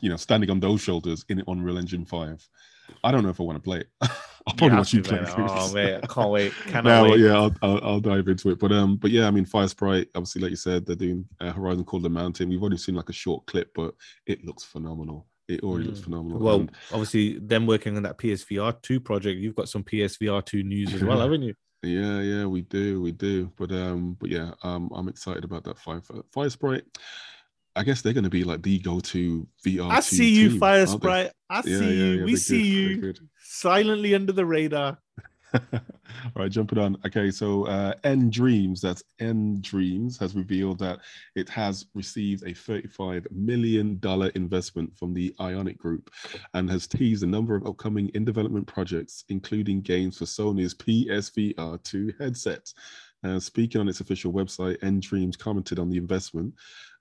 you 0.01 0.09
know, 0.09 0.17
standing 0.17 0.51
on 0.51 0.61
those 0.61 0.81
shoulders 0.81 1.25
in 1.29 1.43
Unreal 1.49 1.79
Engine 1.79 2.05
Five, 2.05 2.47
I 3.05 3.11
don't 3.11 3.23
know 3.23 3.29
if 3.31 3.41
I 3.41 3.45
want 3.45 3.57
to 3.57 3.63
play 3.63 3.79
it. 3.81 3.89
I'll 4.47 4.55
probably 4.57 4.69
have 4.71 4.79
watch 4.79 4.95
you 4.95 5.03
play 5.03 5.19
it. 5.19 5.29
Oh, 5.37 5.73
man, 5.73 6.01
I 6.03 6.07
can't 6.07 6.31
wait. 6.31 6.53
Cannot 6.67 6.85
No, 6.85 7.11
wait. 7.11 7.21
yeah, 7.21 7.35
I'll, 7.35 7.55
I'll, 7.63 7.81
I'll 7.85 8.01
dive 8.01 8.27
into 8.29 8.51
it. 8.51 8.59
But 8.59 8.73
um, 8.73 8.97
but 8.97 9.11
yeah, 9.11 9.27
I 9.27 9.31
mean, 9.31 9.45
Firesprite, 9.45 10.07
obviously, 10.15 10.43
like 10.43 10.51
you 10.51 10.57
said, 10.57 10.87
they're 10.87 10.97
doing 10.97 11.25
uh, 11.41 11.53
Horizon 11.53 11.85
Call 11.85 11.99
of 11.99 12.05
the 12.05 12.09
Mountain. 12.11 12.49
We've 12.49 12.63
only 12.63 12.79
seen 12.79 12.95
like 12.95 13.09
a 13.11 13.13
short 13.15 13.45
clip, 13.47 13.71
but 13.75 13.95
it 14.27 14.45
looks 14.45 14.65
phenomenal. 14.65 15.27
It 15.49 15.63
already 15.63 15.87
looks 15.87 16.01
Mm. 16.01 16.05
phenomenal. 16.05 16.39
Well, 16.41 16.61
And 16.61 16.71
obviously, 16.93 17.39
them 17.41 17.67
working 17.67 17.97
on 17.97 18.03
that 18.05 18.19
PSVR 18.19 18.81
2 18.83 19.01
project, 19.01 19.39
you've 19.41 19.57
got 19.57 19.69
some 19.69 19.83
PSVR 19.85 20.45
2 20.45 20.63
news 20.63 20.95
as 20.95 21.03
well, 21.03 21.21
haven't 21.23 21.43
you? 21.43 21.55
yeah, 21.83 22.21
yeah, 22.21 22.45
we 22.47 22.63
do, 22.63 23.01
we 23.03 23.11
do. 23.13 23.51
But 23.59 23.73
um, 23.73 24.17
but 24.21 24.31
yeah, 24.31 24.53
um, 24.63 24.91
I'm 24.95 25.09
excited 25.09 25.45
about 25.45 25.65
that 25.65 25.79
Fire 25.79 26.01
Firesprite. 26.35 26.83
I 27.77 27.85
guess 27.85 28.03
they're 28.03 28.13
going 28.13 28.25
to 28.25 28.31
be 28.31 28.45
like 28.45 28.63
the 28.63 28.79
go-to 28.81 29.47
VR. 29.65 29.91
I 29.91 30.01
see 30.01 30.31
you, 30.31 30.51
team, 30.51 30.59
Fire? 30.59 30.87
Sprite. 30.87 31.31
I 31.49 31.57
Yeah, 31.59 31.63
see 31.63 31.71
yeah, 31.73 31.91
you. 31.91 32.05
yeah, 32.19 32.25
we 32.25 32.37
see 32.37 32.97
good, 32.97 33.19
you 33.19 33.29
silently 33.43 34.15
under 34.15 34.33
the 34.33 34.45
radar. 34.45 34.99
All 35.53 35.61
right, 36.37 36.51
jumping 36.51 36.79
on. 36.79 36.97
Okay, 37.07 37.31
so 37.31 37.65
uh, 37.67 37.95
nDreams, 38.05 38.81
that's 38.81 39.03
nDreams, 39.21 40.19
has 40.19 40.35
revealed 40.35 40.79
that 40.79 41.01
it 41.35 41.49
has 41.49 41.87
received 41.95 42.43
a 42.45 42.51
$35 42.53 43.31
million 43.33 44.01
investment 44.35 44.97
from 44.97 45.13
the 45.13 45.35
Aonic 45.41 45.79
Group 45.79 46.11
and 46.55 46.71
has 46.71 46.87
teased 46.87 47.23
a 47.25 47.27
number 47.27 47.57
of 47.57 47.67
upcoming 47.67 48.09
in 48.15 48.25
development 48.25 48.67
projects, 48.67 49.25
including 49.29 49.81
games 49.81 50.19
for 50.19 50.25
Sony's 50.25 50.75
PSVR 50.75 51.83
2 51.83 52.15
headset. 52.21 52.73
Uh, 53.23 53.39
speaking 53.39 53.81
on 53.81 53.89
its 53.89 54.01
official 54.01 54.33
website, 54.33 54.79
nDreams 54.81 55.39
commented 55.39 55.79
on 55.79 55.91
the 55.91 55.99
investment 55.99 56.55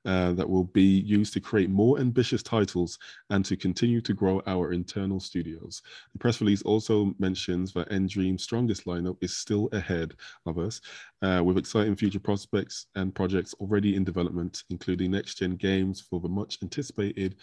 uh, 0.05 0.33
that 0.33 0.49
will 0.49 0.65
be 0.65 0.99
used 1.01 1.33
to 1.33 1.39
create 1.39 1.69
more 1.69 1.99
ambitious 1.99 2.41
titles 2.41 2.97
and 3.29 3.43
to 3.45 3.57
continue 3.57 4.01
to 4.01 4.13
grow 4.13 4.41
our 4.47 4.71
internal 4.71 5.19
studios. 5.19 5.81
The 6.13 6.19
press 6.19 6.41
release 6.41 6.61
also 6.61 7.13
mentions 7.19 7.73
that 7.73 7.89
nDreams' 7.89 8.41
strongest 8.41 8.85
lineup 8.85 9.17
is 9.21 9.35
still 9.35 9.69
ahead 9.71 10.15
of 10.45 10.57
us, 10.57 10.81
uh, 11.21 11.41
with 11.43 11.57
exciting 11.57 11.95
future 11.95 12.19
prospects 12.19 12.87
and 12.95 13.13
projects 13.13 13.53
already 13.55 13.95
in 13.95 14.03
development, 14.03 14.63
including 14.69 15.11
next 15.11 15.35
gen 15.35 15.55
games 15.55 16.01
for 16.01 16.19
the 16.19 16.29
much 16.29 16.57
anticipated 16.61 17.35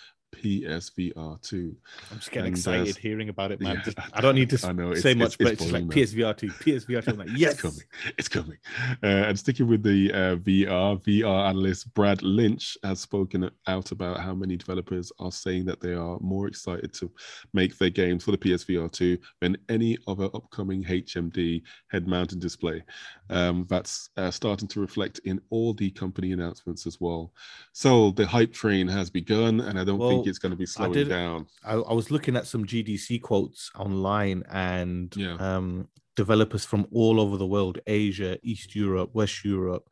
PSVR 0.42 1.40
2. 1.42 1.76
I'm 2.10 2.18
just 2.18 2.30
getting 2.30 2.46
And, 2.48 2.56
uh, 2.56 2.58
excited 2.58 2.96
hearing 2.96 3.28
about 3.28 3.52
it, 3.52 3.60
man. 3.60 3.76
yeah, 3.76 3.82
Just- 3.82 3.98
I 4.12 4.20
don't 4.20 4.34
need 4.34 4.50
to 4.50 4.66
I 4.68 4.72
know, 4.72 4.94
say 4.94 5.12
it's- 5.12 5.16
much, 5.16 5.34
it's- 5.34 5.36
but 5.38 5.52
it's 5.52 5.62
it's 5.62 5.72
like. 5.72 5.84
PSVR 5.84 6.36
2, 6.36 6.48
PSVR 6.48 7.02
2. 7.04 7.10
I'm 7.10 7.18
like, 7.18 7.28
yes. 7.36 7.52
It's 7.56 7.60
coming. 7.62 7.78
It's 8.18 8.28
coming. 8.28 8.58
Uh, 9.02 9.06
and 9.28 9.38
sticking 9.38 9.66
with 9.66 9.82
the 9.82 10.12
uh, 10.12 10.36
VR, 10.36 11.02
VR 11.04 11.48
analyst 11.48 11.92
Brad 11.94 12.22
Lynch 12.22 12.76
has 12.82 13.00
spoken 13.00 13.50
out 13.66 13.92
about 13.92 14.20
how 14.20 14.34
many 14.34 14.56
developers 14.56 15.10
are 15.18 15.32
saying 15.32 15.64
that 15.66 15.80
they 15.80 15.92
are 15.94 16.18
more 16.20 16.46
excited 16.48 16.92
to 16.94 17.10
make 17.52 17.76
their 17.78 17.90
games 17.90 18.24
for 18.24 18.30
the 18.32 18.38
PSVR 18.38 18.90
2 18.90 19.18
than 19.40 19.56
any 19.68 19.96
other 20.06 20.26
upcoming 20.34 20.84
HMD 20.84 21.62
head 21.88 22.06
mounted 22.06 22.40
display. 22.40 22.82
Um, 23.30 23.66
that's 23.68 24.10
uh, 24.16 24.30
starting 24.30 24.68
to 24.68 24.80
reflect 24.80 25.20
in 25.24 25.40
all 25.50 25.74
the 25.74 25.90
company 25.90 26.32
announcements 26.32 26.86
as 26.86 27.00
well. 27.00 27.32
So 27.72 28.10
the 28.12 28.26
hype 28.26 28.52
train 28.52 28.86
has 28.88 29.10
begun, 29.10 29.60
and 29.60 29.78
I 29.78 29.84
don't 29.84 29.98
think 30.08 30.25
It's 30.26 30.38
going 30.38 30.50
to 30.50 30.56
be 30.56 30.64
I 30.64 30.66
slowing 30.66 30.92
did- 30.92 31.08
down. 31.08 31.46
I, 31.64 31.74
I 31.74 31.92
was 31.92 32.10
looking 32.10 32.36
at 32.36 32.46
some 32.46 32.64
GDC 32.64 33.22
quotes 33.22 33.70
online 33.76 34.42
and 34.50 35.14
Yeah. 35.16 35.36
um, 35.38 35.88
developers 36.16 36.64
from 36.64 36.86
all 36.92 37.20
over 37.20 37.36
the 37.36 37.46
world 37.46 37.78
Asia, 37.86 38.38
East 38.42 38.74
Europe, 38.74 39.10
West 39.12 39.44
Europe, 39.44 39.88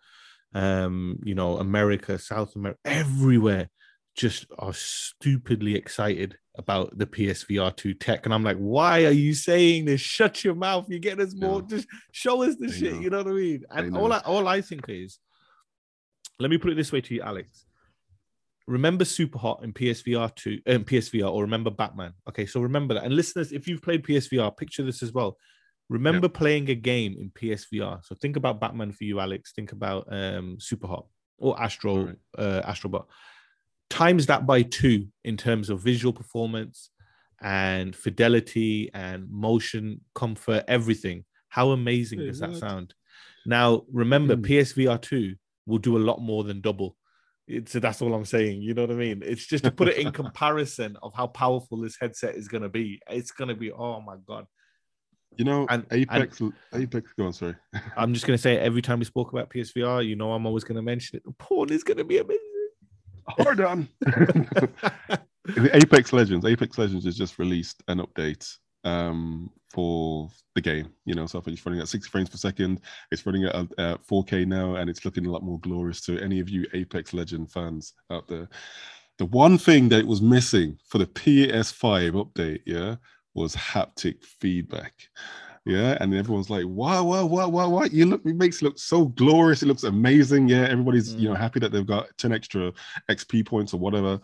um, 0.54 1.18
you 1.24 1.34
know, 1.34 1.58
America, 1.58 2.18
South 2.18 2.54
America, 2.56 2.78
everywhere 2.84 3.68
just 4.16 4.46
are 4.58 4.72
stupidly 4.72 5.74
excited 5.74 6.38
about 6.56 6.96
the 6.96 7.04
PSVR 7.06 7.74
2 7.76 7.94
tech. 7.94 8.24
And 8.24 8.32
I'm 8.32 8.44
like, 8.44 8.56
why 8.58 9.04
are 9.06 9.10
you 9.10 9.34
saying 9.34 9.86
this? 9.86 10.00
Shut 10.00 10.44
your 10.44 10.54
mouth. 10.54 10.86
You're 10.88 11.00
getting 11.00 11.24
us 11.26 11.34
more. 11.34 11.60
No. 11.62 11.66
Just 11.66 11.88
show 12.12 12.44
us 12.44 12.54
the 12.56 12.70
shit. 12.70 12.94
know. 12.94 13.00
You 13.00 13.10
know 13.10 13.18
what 13.18 13.26
I 13.26 13.30
mean? 13.32 13.64
And 13.70 13.96
all. 13.96 14.12
I, 14.12 14.18
all 14.18 14.46
I 14.46 14.60
think 14.60 14.84
is, 14.88 15.18
let 16.38 16.50
me 16.50 16.58
put 16.58 16.70
it 16.70 16.76
this 16.76 16.92
way 16.92 17.00
to 17.00 17.14
you, 17.14 17.22
Alex 17.22 17.63
remember 18.66 19.04
Superhot 19.04 19.62
in 19.62 19.72
psvr 19.72 20.34
2 20.34 20.60
um, 20.66 20.84
psvr 20.84 21.30
or 21.30 21.42
remember 21.42 21.70
batman? 21.70 22.12
Okay 22.28 22.46
so 22.46 22.60
remember 22.60 22.94
that. 22.94 23.04
And 23.04 23.14
listeners 23.14 23.52
if 23.52 23.68
you've 23.68 23.82
played 23.82 24.02
psvr 24.02 24.56
picture 24.56 24.82
this 24.82 25.02
as 25.02 25.12
well. 25.12 25.36
Remember 25.90 26.28
playing 26.28 26.70
a 26.70 26.74
game 26.74 27.16
in 27.18 27.30
psvr 27.30 28.04
so 28.04 28.14
think 28.14 28.36
about 28.36 28.60
batman 28.60 28.92
for 28.92 29.04
you 29.04 29.20
alex. 29.20 29.52
Think 29.52 29.72
about 29.72 30.06
um 30.10 30.56
Superhot 30.58 31.06
or 31.38 31.60
astro 31.60 31.92
Alright. 31.96 32.16
uh 32.38 32.62
astrobot. 32.62 33.04
Times 33.90 34.26
that 34.26 34.46
by 34.46 34.62
two 34.62 35.08
in 35.24 35.36
terms 35.36 35.68
of 35.68 35.80
visual 35.80 36.12
performance 36.12 36.90
and 37.42 37.94
fidelity 37.94 38.90
and 38.94 39.30
motion 39.30 40.00
comfort 40.14 40.64
everything. 40.68 41.24
How 41.50 41.70
amazing 41.70 42.20
Wait, 42.20 42.28
does 42.28 42.40
that 42.40 42.50
what? 42.50 42.60
sound? 42.60 42.94
Now 43.44 43.82
remember 43.92 44.36
Hmm. 44.36 44.42
psvr 44.42 45.00
2 45.02 45.34
will 45.66 45.78
do 45.78 45.96
a 45.98 46.06
lot 46.08 46.20
more 46.20 46.44
than 46.44 46.62
double 46.62 46.96
it's 47.46 47.72
that's 47.72 48.00
all 48.02 48.14
I'm 48.14 48.24
saying. 48.24 48.62
You 48.62 48.74
know 48.74 48.82
what 48.82 48.90
I 48.90 48.94
mean? 48.94 49.22
It's 49.24 49.46
just 49.46 49.64
to 49.64 49.70
put 49.70 49.88
it 49.88 49.98
in 49.98 50.12
comparison 50.22 50.96
of 51.02 51.12
how 51.14 51.26
powerful 51.26 51.78
this 51.80 51.96
headset 52.00 52.36
is 52.36 52.48
gonna 52.48 52.68
be. 52.68 53.00
It's 53.10 53.30
gonna 53.30 53.54
be 53.54 53.70
oh 53.72 54.00
my 54.00 54.16
god. 54.26 54.46
You 55.36 55.44
know, 55.44 55.66
And- 55.68 55.84
Apex, 55.90 56.40
Apex, 56.72 57.12
go 57.18 57.26
on, 57.26 57.32
sorry. 57.32 57.56
I'm 57.96 58.14
just 58.14 58.26
gonna 58.26 58.38
say 58.38 58.56
every 58.58 58.82
time 58.82 59.00
we 59.00 59.04
spoke 59.04 59.32
about 59.32 59.50
PSVR, 59.50 60.06
you 60.06 60.16
know 60.16 60.32
I'm 60.32 60.46
always 60.46 60.64
gonna 60.64 60.82
mention 60.82 61.16
it. 61.16 61.24
The 61.24 61.32
porn 61.32 61.70
is 61.72 61.82
gonna 61.84 62.04
be 62.04 62.18
amazing. 62.18 62.40
Hard 63.28 63.60
on. 63.60 63.88
Apex 65.56 66.12
Legends. 66.12 66.44
Apex 66.44 66.78
Legends 66.78 67.04
has 67.04 67.16
just 67.16 67.38
released 67.38 67.82
an 67.88 67.98
update 67.98 68.50
um, 68.84 69.50
for 69.72 70.28
the 70.54 70.60
game. 70.60 70.90
You 71.04 71.14
know, 71.14 71.26
so 71.26 71.38
I 71.38 71.42
think 71.42 71.56
it's 71.56 71.66
running 71.66 71.80
at 71.80 71.88
60 71.88 72.10
frames 72.10 72.30
per 72.30 72.36
second. 72.36 72.80
It's 73.10 73.26
running 73.26 73.44
at 73.44 73.54
uh, 73.54 73.96
4K 74.08 74.46
now, 74.46 74.76
and 74.76 74.88
it's 74.88 75.04
looking 75.04 75.26
a 75.26 75.30
lot 75.30 75.42
more 75.42 75.58
glorious 75.60 76.00
to 76.02 76.18
any 76.20 76.40
of 76.40 76.48
you 76.48 76.66
Apex 76.72 77.12
Legend 77.12 77.50
fans 77.50 77.94
out 78.10 78.28
there. 78.28 78.48
The 79.18 79.26
one 79.26 79.58
thing 79.58 79.88
that 79.90 80.06
was 80.06 80.20
missing 80.20 80.78
for 80.88 80.98
the 80.98 81.06
PS5 81.06 82.12
update, 82.12 82.62
yeah, 82.66 82.96
was 83.34 83.54
haptic 83.54 84.24
feedback. 84.24 84.92
Yeah, 85.66 85.96
and 86.00 86.12
everyone's 86.14 86.50
like, 86.50 86.66
"Wow, 86.66 87.04
wow, 87.04 87.24
wow, 87.24 87.48
wow, 87.48 87.68
wow! 87.70 87.84
You 87.84 88.04
look, 88.04 88.20
it 88.26 88.36
makes 88.36 88.60
it 88.60 88.64
look 88.64 88.78
so 88.78 89.06
glorious. 89.06 89.62
It 89.62 89.66
looks 89.66 89.84
amazing. 89.84 90.46
Yeah, 90.46 90.68
everybody's 90.68 91.14
you 91.14 91.30
know 91.30 91.34
happy 91.34 91.58
that 91.60 91.72
they've 91.72 91.86
got 91.86 92.08
ten 92.18 92.32
extra 92.32 92.70
XP 93.08 93.46
points 93.46 93.72
or 93.72 93.80
whatever. 93.80 94.20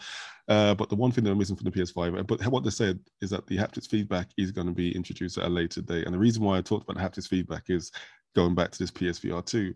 Uh, 0.50 0.74
but 0.74 0.88
the 0.88 0.96
one 0.96 1.12
thing 1.12 1.22
that 1.22 1.30
I'm 1.30 1.38
missing 1.38 1.54
from 1.54 1.64
the 1.64 1.70
PS5, 1.70 2.18
uh, 2.18 2.22
but 2.24 2.44
what 2.48 2.64
they 2.64 2.70
said 2.70 2.98
is 3.22 3.30
that 3.30 3.46
the 3.46 3.56
haptics 3.56 3.88
feedback 3.88 4.30
is 4.36 4.50
going 4.50 4.66
to 4.66 4.72
be 4.72 4.94
introduced 4.96 5.38
at 5.38 5.44
a 5.44 5.48
later 5.48 5.80
date. 5.80 6.06
And 6.06 6.12
the 6.12 6.18
reason 6.18 6.42
why 6.42 6.58
I 6.58 6.60
talked 6.60 6.90
about 6.90 7.00
the 7.00 7.08
haptics 7.08 7.28
feedback 7.28 7.70
is 7.70 7.92
going 8.34 8.56
back 8.56 8.72
to 8.72 8.78
this 8.80 8.90
PSVR 8.90 9.46
2. 9.46 9.72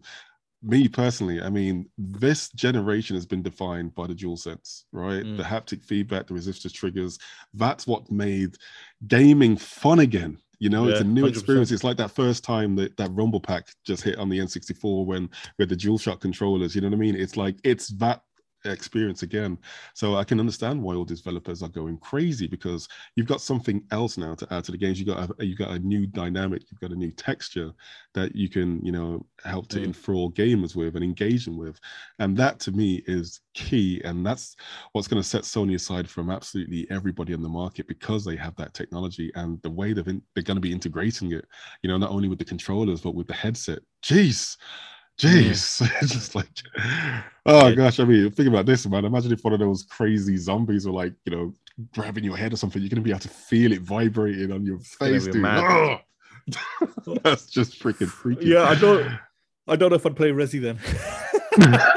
me 0.65 0.89
personally, 0.89 1.41
I 1.41 1.49
mean, 1.49 1.89
this 1.97 2.49
generation 2.51 3.15
has 3.15 3.25
been 3.25 3.41
defined 3.41 3.95
by 3.95 4.09
the 4.09 4.15
DualSense, 4.15 4.83
right? 4.91 5.23
Mm. 5.23 5.37
The 5.37 5.45
haptic 5.45 5.85
feedback, 5.85 6.27
the 6.27 6.35
resistor 6.35 6.73
triggers. 6.73 7.21
That's 7.53 7.87
what 7.87 8.11
made 8.11 8.57
gaming 9.07 9.57
fun 9.57 10.01
again. 10.01 10.39
You 10.59 10.71
know, 10.71 10.89
it's 10.89 11.01
a 11.01 11.05
new 11.05 11.25
100%. 11.25 11.29
experience. 11.29 11.71
It's 11.71 11.85
like 11.85 11.99
that 11.99 12.11
first 12.11 12.43
time 12.43 12.75
that 12.77 12.97
that 12.97 13.13
Rumble 13.13 13.41
Pack 13.41 13.69
just 13.85 14.03
hit 14.03 14.19
on 14.19 14.29
the 14.29 14.39
N64 14.39 15.07
when 15.07 15.29
with 15.59 15.69
the 15.69 15.77
DualShock 15.77 16.21
controllers. 16.21 16.75
You 16.75 16.81
know 16.81 16.89
what 16.89 16.97
I 16.97 16.99
mean? 16.99 17.15
It's 17.15 17.37
like 17.37 17.57
it's 17.63 17.89
that 17.99 18.23
experience 18.65 19.23
again. 19.23 19.59
So 19.95 20.17
I 20.17 20.25
can 20.25 20.41
understand 20.41 20.83
why 20.83 20.95
all 20.95 21.05
developers 21.05 21.63
are 21.63 21.69
going 21.69 21.99
crazy 21.99 22.47
because 22.47 22.89
you've 23.17 23.27
got 23.27 23.41
something 23.41 23.83
else 23.91 24.17
now 24.17 24.35
to 24.35 24.47
add 24.53 24.65
to 24.65 24.73
the 24.73 24.79
games. 24.79 24.99
You 24.99 25.07
got 25.07 25.31
a, 25.39 25.47
you 25.47 25.57
got 25.57 25.71
a 25.71 25.79
new 25.79 26.07
dynamic. 26.07 26.63
You've 26.71 26.81
got 26.81 26.93
a 26.93 26.99
new 26.99 27.11
texture 27.13 27.73
that 28.15 28.35
you 28.35 28.49
can 28.49 28.85
you 28.85 28.93
know 28.93 29.25
help 29.45 29.69
to 29.69 29.79
Mm. 29.81 29.85
enthrall 29.87 30.31
gamers 30.33 30.75
with 30.77 30.95
and 30.95 31.05
engage 31.05 31.45
them 31.45 31.57
with, 31.59 31.79
and 32.19 32.37
that 32.37 32.61
to 32.61 32.73
me 32.73 33.03
is 33.07 33.41
key. 33.55 34.01
And 34.05 34.25
that's 34.25 34.57
what's 34.93 35.09
going 35.09 35.23
to 35.23 35.29
set 35.29 35.43
Sony 35.43 35.75
aside 35.75 36.09
from 36.09 36.31
absolutely 36.31 36.87
everybody 36.91 37.33
in 37.33 37.43
the 37.43 37.49
market 37.49 37.87
because 37.89 38.25
they 38.25 38.37
have 38.37 38.57
that 38.57 38.75
technology 38.75 39.31
and 39.35 39.61
the 39.63 39.71
way 39.71 39.93
they've 39.93 40.07
in, 40.09 40.23
they're 40.35 40.43
going 40.45 40.57
to 40.57 40.61
be 40.61 40.73
integrating 40.73 41.33
it. 41.33 41.47
You 41.83 41.89
know, 41.89 41.99
not 41.99 42.11
only 42.11 42.29
with 42.29 42.39
the 42.39 42.45
controllers 42.45 43.01
but 43.01 43.15
with 43.15 43.27
the 43.27 43.35
headset. 43.35 43.81
Jeez. 44.03 44.57
Jeez, 45.19 45.81
it's 46.03 46.13
just 46.13 46.35
like, 46.35 46.49
oh 47.47 47.69
Yeah. 47.69 47.75
gosh. 47.75 48.01
I 48.01 48.05
mean, 48.05 48.31
think 48.31 48.49
about 48.49 48.67
this, 48.67 48.87
man. 48.87 49.05
Imagine 49.05 49.33
if 49.33 49.45
one 49.45 49.53
of 49.53 49.61
those 49.61 49.85
crazy 49.85 50.37
zombies 50.37 50.87
were 50.87 50.93
like, 50.93 51.13
you 51.25 51.31
know, 51.37 51.55
grabbing 51.95 52.25
your 52.25 52.37
head 52.37 52.53
or 52.53 52.57
something. 52.57 52.83
You're 52.83 52.89
gonna 52.89 53.01
be 53.03 53.11
able 53.11 53.21
to 53.21 53.29
feel 53.29 53.73
it 53.73 53.81
vibrating 53.83 54.51
on 54.53 54.65
your 54.67 54.79
face, 54.81 55.27
dude. 55.27 55.37
mad. 55.37 56.01
That's 57.23 57.47
just 57.47 57.81
freaking 57.81 58.09
freaky. 58.09 58.47
Yeah, 58.47 58.65
I 58.65 58.75
don't. 58.75 59.11
I 59.67 59.77
don't 59.77 59.91
know 59.91 59.97
if 59.97 60.05
I'd 60.05 60.17
play 60.17 60.31
Resi 60.31 60.61
then. 60.61 60.79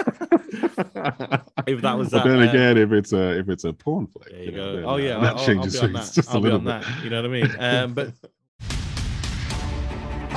if 1.67 1.81
that 1.81 1.97
was 1.97 2.09
but 2.11 2.23
then 2.23 2.39
uh, 2.39 2.49
again, 2.49 2.77
if 2.77 2.91
it's 2.91 3.11
a 3.13 3.39
if 3.39 3.49
it's 3.49 3.63
a 3.63 3.73
porn 3.73 4.07
flick, 4.07 4.29
There 4.29 4.43
you 4.43 4.51
know, 4.51 4.57
go. 4.57 4.75
then, 4.75 4.85
Oh 4.85 4.89
uh, 4.93 4.97
yeah, 4.97 5.19
that 5.19 5.35
I'll, 5.37 5.45
changes 5.45 5.75
I'll 5.75 5.81
be 5.81 5.87
on 5.87 5.93
things 5.95 6.09
that. 6.09 6.15
just 6.15 6.29
I'll 6.29 6.37
a 6.37 6.39
be 6.39 6.43
little 6.49 6.59
on 6.59 6.65
bit. 6.65 6.87
that. 6.87 7.03
You 7.03 7.09
know 7.09 7.21
what 7.23 7.29
I 7.29 7.33
mean? 7.33 7.55
Um, 7.59 7.93
but 7.93 8.13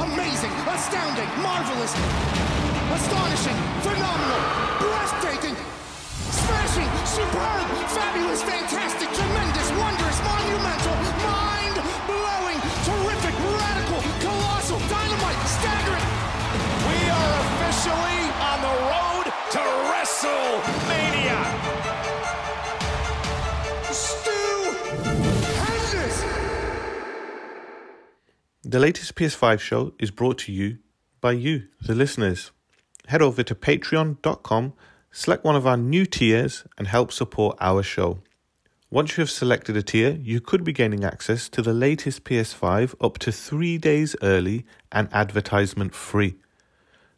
Amazing, 0.00 0.50
astounding, 0.66 1.28
marvelous, 1.42 1.92
astonishing, 3.00 3.56
phenomenal, 3.80 4.42
breathtaking, 4.84 5.56
smashing, 6.44 6.90
superb, 7.08 7.66
fabulous, 7.96 8.42
fantastic, 8.42 9.08
tremendous, 9.16 9.68
wondrous, 9.80 10.18
monumental, 10.20 10.96
mind 11.24 11.76
blowing, 12.04 12.60
terrific, 12.84 13.34
radical, 13.56 14.00
colossal, 14.20 14.78
dynamite, 14.92 15.40
staggering. 15.56 16.08
We 16.88 16.98
are 17.18 17.32
officially 17.44 18.20
on 18.50 18.58
the 18.68 18.74
road 18.92 19.26
to 19.54 19.62
WrestleMania. 19.88 21.40
The 28.62 28.78
latest 28.78 29.14
PS5 29.16 29.58
show 29.58 29.94
is 29.98 30.10
brought 30.10 30.38
to 30.40 30.52
you 30.52 30.78
by 31.20 31.32
you, 31.32 31.68
the 31.80 31.94
listeners. 31.94 32.52
Head 33.10 33.22
over 33.22 33.42
to 33.42 33.56
patreon.com, 33.56 34.72
select 35.10 35.42
one 35.42 35.56
of 35.56 35.66
our 35.66 35.76
new 35.76 36.06
tiers, 36.06 36.64
and 36.78 36.86
help 36.86 37.10
support 37.10 37.56
our 37.60 37.82
show. 37.82 38.20
Once 38.88 39.16
you 39.16 39.22
have 39.22 39.30
selected 39.30 39.76
a 39.76 39.82
tier, 39.82 40.12
you 40.22 40.40
could 40.40 40.62
be 40.62 40.72
gaining 40.72 41.02
access 41.02 41.48
to 41.48 41.60
the 41.60 41.74
latest 41.74 42.22
PS5 42.22 42.94
up 43.00 43.18
to 43.18 43.32
three 43.32 43.78
days 43.78 44.14
early 44.22 44.64
and 44.92 45.08
advertisement 45.12 45.92
free. 45.92 46.36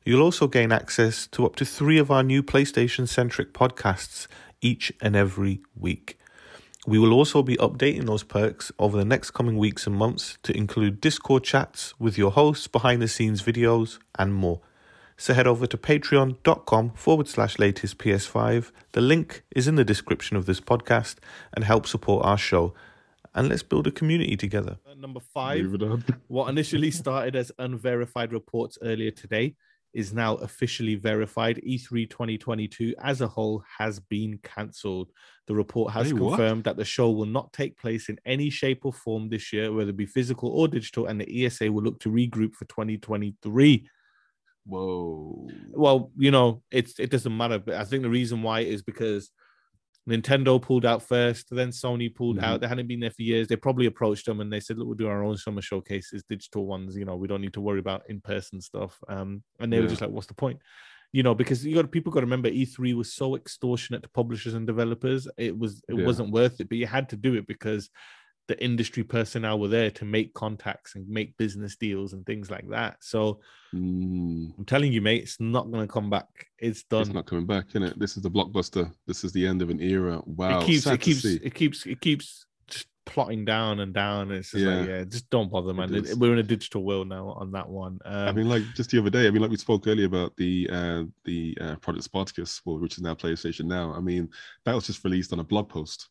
You'll 0.02 0.22
also 0.22 0.46
gain 0.46 0.72
access 0.72 1.26
to 1.26 1.44
up 1.44 1.56
to 1.56 1.66
three 1.66 1.98
of 1.98 2.10
our 2.10 2.22
new 2.22 2.42
PlayStation 2.42 3.06
centric 3.06 3.52
podcasts 3.52 4.28
each 4.62 4.94
and 5.02 5.14
every 5.14 5.60
week. 5.78 6.18
We 6.86 6.98
will 6.98 7.12
also 7.12 7.42
be 7.42 7.58
updating 7.58 8.06
those 8.06 8.22
perks 8.22 8.72
over 8.78 8.96
the 8.96 9.04
next 9.04 9.32
coming 9.32 9.58
weeks 9.58 9.86
and 9.86 9.94
months 9.94 10.38
to 10.44 10.56
include 10.56 11.02
Discord 11.02 11.44
chats 11.44 11.92
with 12.00 12.16
your 12.16 12.30
hosts, 12.30 12.66
behind 12.66 13.02
the 13.02 13.08
scenes 13.08 13.42
videos, 13.42 13.98
and 14.18 14.32
more. 14.32 14.62
So 15.22 15.34
head 15.34 15.46
over 15.46 15.68
to 15.68 15.78
patreon.com 15.78 16.94
forward 16.94 17.28
slash 17.28 17.56
latest 17.56 17.96
PS5. 17.98 18.72
The 18.90 19.00
link 19.00 19.44
is 19.54 19.68
in 19.68 19.76
the 19.76 19.84
description 19.84 20.36
of 20.36 20.46
this 20.46 20.60
podcast 20.60 21.18
and 21.54 21.64
help 21.64 21.86
support 21.86 22.26
our 22.26 22.36
show. 22.36 22.74
And 23.32 23.48
let's 23.48 23.62
build 23.62 23.86
a 23.86 23.92
community 23.92 24.36
together. 24.36 24.78
number 24.98 25.20
five, 25.20 25.64
what 26.26 26.48
initially 26.48 26.90
started 26.90 27.36
as 27.36 27.52
unverified 27.60 28.32
reports 28.32 28.78
earlier 28.82 29.12
today 29.12 29.54
is 29.94 30.12
now 30.12 30.34
officially 30.38 30.96
verified. 30.96 31.60
E 31.62 31.78
E3 31.78 32.10
2022 32.10 32.96
as 33.00 33.20
a 33.20 33.28
whole 33.28 33.62
has 33.78 34.00
been 34.00 34.40
cancelled. 34.42 35.12
The 35.46 35.54
report 35.54 35.92
has 35.92 36.12
Wait, 36.12 36.20
what? 36.20 36.30
confirmed 36.30 36.64
that 36.64 36.76
the 36.76 36.84
show 36.84 37.12
will 37.12 37.26
not 37.26 37.52
take 37.52 37.78
place 37.78 38.08
in 38.08 38.18
any 38.26 38.50
shape 38.50 38.84
or 38.84 38.92
form 38.92 39.28
this 39.28 39.52
year, 39.52 39.72
whether 39.72 39.90
it 39.90 39.96
be 39.96 40.04
physical 40.04 40.48
or 40.48 40.66
digital, 40.66 41.06
and 41.06 41.20
the 41.20 41.46
ESA 41.46 41.70
will 41.70 41.84
look 41.84 42.00
to 42.00 42.10
regroup 42.10 42.56
for 42.56 42.64
2023. 42.64 43.86
Whoa. 44.66 45.74
Well, 45.74 46.12
you 46.16 46.30
know, 46.30 46.62
it's 46.70 46.98
it 47.00 47.10
doesn't 47.10 47.36
matter, 47.36 47.58
but 47.58 47.74
I 47.74 47.84
think 47.84 48.02
the 48.02 48.10
reason 48.10 48.42
why 48.42 48.60
is 48.60 48.82
because 48.82 49.30
Nintendo 50.08 50.60
pulled 50.62 50.86
out 50.86 51.02
first, 51.02 51.48
then 51.50 51.70
Sony 51.70 52.14
pulled 52.14 52.38
Mhm. 52.38 52.40
out. 52.40 52.60
They 52.62 52.68
hadn't 52.68 52.88
been 52.88 53.00
there 53.00 53.10
for 53.10 53.22
years. 53.22 53.48
They 53.48 53.56
probably 53.56 53.86
approached 53.86 54.26
them 54.26 54.40
and 54.40 54.52
they 54.52 54.60
said, 54.60 54.78
"Look, 54.78 54.88
we'll 54.88 54.96
do 54.96 55.08
our 55.08 55.24
own 55.24 55.36
summer 55.38 55.62
showcases, 55.62 56.24
digital 56.28 56.66
ones. 56.66 56.96
You 56.96 57.04
know, 57.06 57.16
we 57.16 57.28
don't 57.28 57.42
need 57.42 57.54
to 57.54 57.60
worry 57.62 57.80
about 57.80 58.08
in 58.10 58.20
person 58.22 58.60
stuff." 58.62 58.98
Um, 59.08 59.44
and 59.60 59.72
they 59.72 59.80
were 59.80 59.88
just 59.88 60.02
like, 60.02 60.10
"What's 60.10 60.28
the 60.28 60.34
point?" 60.34 60.60
You 61.12 61.22
know, 61.24 61.34
because 61.34 61.64
you 61.66 61.74
got 61.76 61.90
people 61.92 62.12
got 62.12 62.20
to 62.20 62.26
remember 62.26 62.48
E3 62.50 62.94
was 62.94 63.14
so 63.14 63.36
extortionate 63.36 64.02
to 64.04 64.10
publishers 64.10 64.54
and 64.54 64.66
developers. 64.66 65.28
It 65.38 65.58
was 65.58 65.82
it 65.88 65.94
Yeah. 65.94 66.08
wasn't 66.08 66.32
worth 66.32 66.60
it, 66.60 66.68
but 66.70 66.78
you 66.78 66.86
had 66.86 67.08
to 67.10 67.16
do 67.16 67.34
it 67.36 67.46
because 67.46 67.90
the 68.48 68.62
industry 68.62 69.02
personnel 69.04 69.58
were 69.58 69.68
there 69.68 69.90
to 69.90 70.04
make 70.04 70.34
contacts 70.34 70.94
and 70.96 71.08
make 71.08 71.36
business 71.36 71.76
deals 71.76 72.12
and 72.12 72.26
things 72.26 72.50
like 72.50 72.68
that. 72.68 72.96
So 73.00 73.40
Mm, 73.74 74.52
I'm 74.58 74.64
telling 74.66 74.92
you, 74.92 75.00
mate, 75.00 75.22
it's 75.22 75.40
not 75.40 75.70
going 75.70 75.86
to 75.86 75.90
come 75.92 76.10
back. 76.10 76.26
It's 76.58 76.82
done. 76.82 77.00
it's 77.02 77.10
not 77.10 77.24
coming 77.26 77.46
back, 77.46 77.66
is 77.74 77.82
it? 77.82 77.98
This 77.98 78.16
is 78.18 78.22
the 78.22 78.30
blockbuster. 78.30 78.92
This 79.06 79.24
is 79.24 79.32
the 79.32 79.46
end 79.46 79.62
of 79.62 79.70
an 79.70 79.80
era. 79.80 80.20
Wow. 80.26 80.60
it 80.60 80.66
keeps 80.66 80.84
sad 80.84 80.94
it 80.94 81.00
keeps 81.00 81.24
it 81.24 81.54
keeps 81.54 81.86
it 81.86 82.00
keeps 82.02 82.44
just 82.68 82.86
plotting 83.06 83.46
down 83.46 83.80
and 83.80 83.94
down. 83.94 84.30
It's 84.30 84.50
just 84.50 84.62
like, 84.64 84.86
Yeah. 84.88 84.98
yeah, 84.98 85.04
just 85.04 85.30
don't 85.30 85.50
bother, 85.50 85.72
man. 85.72 85.94
is. 85.94 86.14
We're 86.16 86.34
in 86.34 86.38
a 86.38 86.42
digital 86.42 86.84
world 86.84 87.08
now 87.08 87.28
on 87.28 87.50
that 87.52 87.66
one. 87.68 87.98
Um, 88.04 88.28
I 88.28 88.32
mean, 88.32 88.48
like 88.48 88.62
just 88.74 88.90
the 88.90 88.98
other 88.98 89.08
day. 89.10 89.26
I 89.26 89.30
mean, 89.30 89.40
like 89.40 89.50
we 89.50 89.56
spoke 89.56 89.86
earlier 89.86 90.06
about 90.06 90.36
the 90.36 90.68
uh, 90.70 91.04
the 91.24 91.56
uh, 91.58 91.76
Project 91.76 92.04
Spartacus, 92.04 92.60
which 92.66 92.98
is 92.98 93.02
now 93.02 93.14
PlayStation 93.14 93.64
Now. 93.64 93.94
I 93.94 94.00
mean, 94.00 94.28
that 94.66 94.74
was 94.74 94.86
just 94.86 95.02
released 95.02 95.32
on 95.32 95.40
a 95.40 95.44
blog 95.44 95.70
post. 95.70 96.10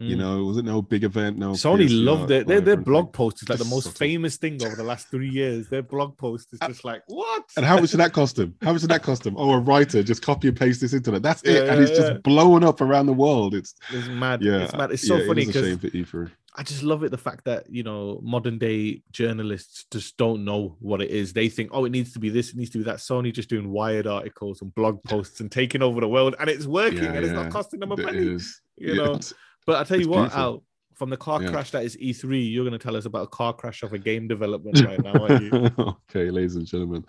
You 0.00 0.16
mm. 0.16 0.20
know, 0.20 0.40
it 0.40 0.44
wasn't 0.44 0.66
no 0.66 0.80
big 0.80 1.04
event. 1.04 1.36
No. 1.36 1.52
Sony 1.52 1.86
loved 1.90 2.30
it. 2.30 2.46
Their, 2.46 2.62
their 2.62 2.78
blog 2.78 3.12
post 3.12 3.42
is 3.42 3.50
like 3.50 3.58
the 3.58 3.66
most 3.66 3.98
famous 3.98 4.38
thing 4.38 4.62
over 4.64 4.74
the 4.74 4.82
last 4.82 5.10
three 5.10 5.28
years. 5.28 5.68
Their 5.68 5.82
blog 5.82 6.16
post 6.16 6.54
is 6.54 6.58
just 6.60 6.86
like 6.86 7.02
what? 7.06 7.44
And 7.54 7.66
how 7.66 7.78
much 7.78 7.90
did 7.90 8.00
that 8.00 8.14
cost 8.14 8.38
him? 8.38 8.54
How 8.62 8.72
much 8.72 8.80
did 8.80 8.90
that 8.90 9.02
cost 9.02 9.26
him? 9.26 9.34
Oh, 9.36 9.52
a 9.52 9.58
writer 9.58 10.02
just 10.02 10.22
copy 10.22 10.48
and 10.48 10.56
paste 10.56 10.80
this 10.80 10.94
into 10.94 11.14
it. 11.14 11.22
That's 11.22 11.42
it, 11.42 11.66
Yeah, 11.66 11.72
and 11.72 11.82
it's 11.82 11.90
yeah, 11.90 12.12
just 12.12 12.22
blowing 12.22 12.64
up 12.64 12.80
around 12.80 13.06
the 13.06 13.12
world. 13.12 13.54
It's 13.54 13.74
It's 13.90 14.08
mad. 14.08 14.40
yeah, 14.40 14.62
It's 14.62 14.72
mad. 14.72 14.90
It's 14.90 15.06
so 15.06 15.18
funny 15.26 15.42
It 15.42 15.50
is 15.50 15.56
a 15.56 15.62
shame 15.64 15.76
because 15.76 16.10
for 16.10 16.24
E3. 16.26 16.30
I 16.56 16.62
just 16.62 16.82
love 16.82 17.04
it 17.04 17.10
the 17.10 17.18
fact 17.18 17.44
that 17.44 17.70
you 17.70 17.82
know 17.82 18.20
modern 18.22 18.58
day 18.58 19.02
journalists 19.12 19.84
just 19.90 20.16
don't 20.16 20.44
know 20.46 20.76
what 20.80 21.02
it 21.02 21.10
is. 21.10 21.32
They 21.34 21.48
think, 21.50 21.70
oh, 21.72 21.84
it 21.84 21.90
needs 21.90 22.14
to 22.14 22.18
be 22.18 22.30
this, 22.30 22.50
it 22.50 22.56
needs 22.56 22.70
to 22.70 22.78
be 22.78 22.84
that. 22.84 22.96
Sony 22.96 23.32
just 23.32 23.50
doing 23.50 23.70
wired 23.70 24.06
articles 24.06 24.62
and 24.62 24.74
blog 24.74 25.02
posts 25.04 25.40
and 25.40 25.52
taking 25.52 25.82
over 25.82 26.00
the 26.00 26.08
world, 26.08 26.34
and 26.40 26.48
it's 26.48 26.66
working, 26.66 27.04
and 27.04 27.18
it's 27.18 27.32
not 27.32 27.50
costing 27.50 27.80
them 27.80 27.92
a 27.92 27.96
penny. 27.96 28.38
You 28.78 28.94
know, 28.94 29.20
But 29.66 29.76
I 29.76 29.84
tell 29.84 29.96
you 29.98 30.02
It's 30.02 30.08
what, 30.08 30.20
beautiful. 30.22 30.40
Al, 30.40 30.64
from 30.94 31.10
the 31.10 31.16
car 31.16 31.42
Yeah. 31.42 31.50
crash 31.50 31.70
that 31.70 31.84
is 31.84 31.96
E3, 31.96 32.52
you're 32.52 32.64
going 32.64 32.78
to 32.78 32.82
tell 32.82 32.96
us 32.96 33.06
about 33.06 33.22
a 33.22 33.26
car 33.28 33.52
crash 33.54 33.82
of 33.82 33.92
a 33.92 33.98
game 33.98 34.28
development 34.28 34.80
right 34.84 35.02
now, 35.02 35.22
aren't 35.22 35.42
you? 35.42 35.70
okay, 35.78 36.30
ladies 36.30 36.56
and 36.56 36.66
gentlemen. 36.66 37.04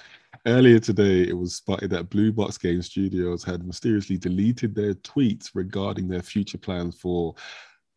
Earlier 0.46 0.80
today, 0.80 1.22
it 1.28 1.38
was 1.38 1.56
spotted 1.56 1.90
that 1.92 2.10
Blue 2.10 2.32
Box 2.32 2.58
Game 2.58 2.82
Studios 2.82 3.44
had 3.44 3.66
mysteriously 3.66 4.18
deleted 4.18 4.74
their 4.74 4.94
tweets 4.96 5.52
regarding 5.54 6.08
their 6.08 6.22
future 6.22 6.58
plans 6.58 6.96
for 6.96 7.36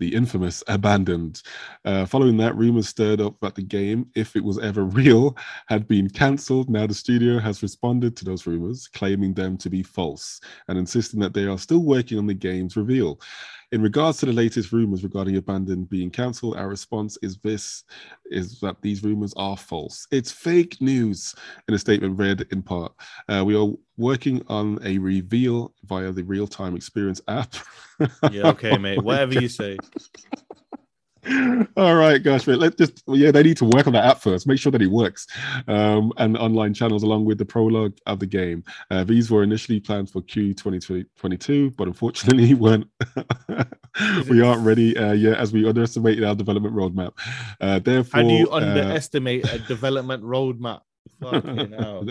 the 0.00 0.12
infamous 0.12 0.62
Abandoned. 0.66 1.40
Uh, 1.84 2.04
following 2.04 2.36
that, 2.38 2.56
rumors 2.56 2.88
stirred 2.88 3.20
up 3.20 3.38
that 3.40 3.54
the 3.54 3.62
game, 3.62 4.10
if 4.16 4.34
it 4.34 4.42
was 4.42 4.58
ever 4.58 4.84
real, 5.00 5.36
had 5.68 5.86
been 5.86 6.10
cancelled. 6.10 6.68
Now, 6.68 6.86
the 6.88 6.92
studio 6.94 7.38
has 7.38 7.62
responded 7.62 8.16
to 8.16 8.24
those 8.24 8.46
rumors, 8.46 8.88
claiming 8.88 9.32
them 9.34 9.56
to 9.58 9.70
be 9.70 9.84
false 9.84 10.40
and 10.66 10.76
insisting 10.76 11.20
that 11.20 11.32
they 11.32 11.44
are 11.44 11.58
still 11.58 11.84
working 11.84 12.18
on 12.18 12.26
the 12.26 12.34
game's 12.34 12.76
reveal. 12.76 13.20
In 13.74 13.82
regards 13.82 14.18
to 14.18 14.26
the 14.26 14.32
latest 14.32 14.70
rumors 14.70 15.02
regarding 15.02 15.36
Abandoned 15.36 15.90
being 15.90 16.08
cancelled, 16.08 16.56
our 16.56 16.68
response 16.68 17.18
is 17.22 17.38
this 17.38 17.82
is 18.30 18.60
that 18.60 18.80
these 18.82 19.02
rumors 19.02 19.34
are 19.36 19.56
false. 19.56 20.06
It's 20.12 20.30
fake 20.30 20.80
news, 20.80 21.34
in 21.66 21.74
a 21.74 21.78
statement 21.80 22.16
read 22.16 22.46
in 22.52 22.62
part. 22.62 22.92
Uh, 23.28 23.42
we 23.44 23.56
are 23.56 23.72
working 23.96 24.44
on 24.46 24.78
a 24.84 24.98
reveal 24.98 25.74
via 25.86 26.12
the 26.12 26.22
real 26.22 26.46
time 26.46 26.76
experience 26.76 27.20
app. 27.26 27.52
Yeah, 28.30 28.46
okay, 28.50 28.78
mate. 28.78 29.02
Whatever 29.02 29.40
you 29.40 29.48
say. 29.48 29.76
All 31.76 31.94
right, 31.94 32.22
gosh, 32.22 32.44
but 32.44 32.58
let's 32.58 32.76
just 32.76 33.02
yeah, 33.06 33.30
they 33.30 33.42
need 33.42 33.56
to 33.58 33.64
work 33.64 33.86
on 33.86 33.92
that 33.94 34.04
app 34.04 34.20
first. 34.20 34.46
Make 34.46 34.58
sure 34.58 34.72
that 34.72 34.82
it 34.82 34.90
works, 34.90 35.26
um, 35.68 36.12
and 36.18 36.36
online 36.36 36.74
channels 36.74 37.02
along 37.02 37.24
with 37.24 37.38
the 37.38 37.44
prologue 37.44 37.96
of 38.06 38.20
the 38.20 38.26
game. 38.26 38.64
Uh, 38.90 39.04
these 39.04 39.30
were 39.30 39.42
initially 39.42 39.80
planned 39.80 40.10
for 40.10 40.22
Q 40.22 40.54
2022, 40.54 41.70
but 41.72 41.88
unfortunately 41.88 42.54
weren't. 42.64 42.88
we 44.28 44.42
aren't 44.42 44.64
ready 44.64 44.96
uh, 44.96 45.12
yet, 45.12 45.38
as 45.38 45.52
we 45.52 45.68
underestimated 45.68 46.24
our 46.24 46.34
development 46.34 46.74
roadmap. 46.74 47.12
Uh, 47.60 47.78
therefore, 47.78 48.22
How 48.22 48.28
do 48.28 48.34
you 48.34 48.50
uh, 48.50 48.56
underestimate 48.56 49.50
a 49.50 49.58
development 49.60 50.22
roadmap? 50.22 50.80
Fucking 51.20 51.72
hell. 51.78 52.04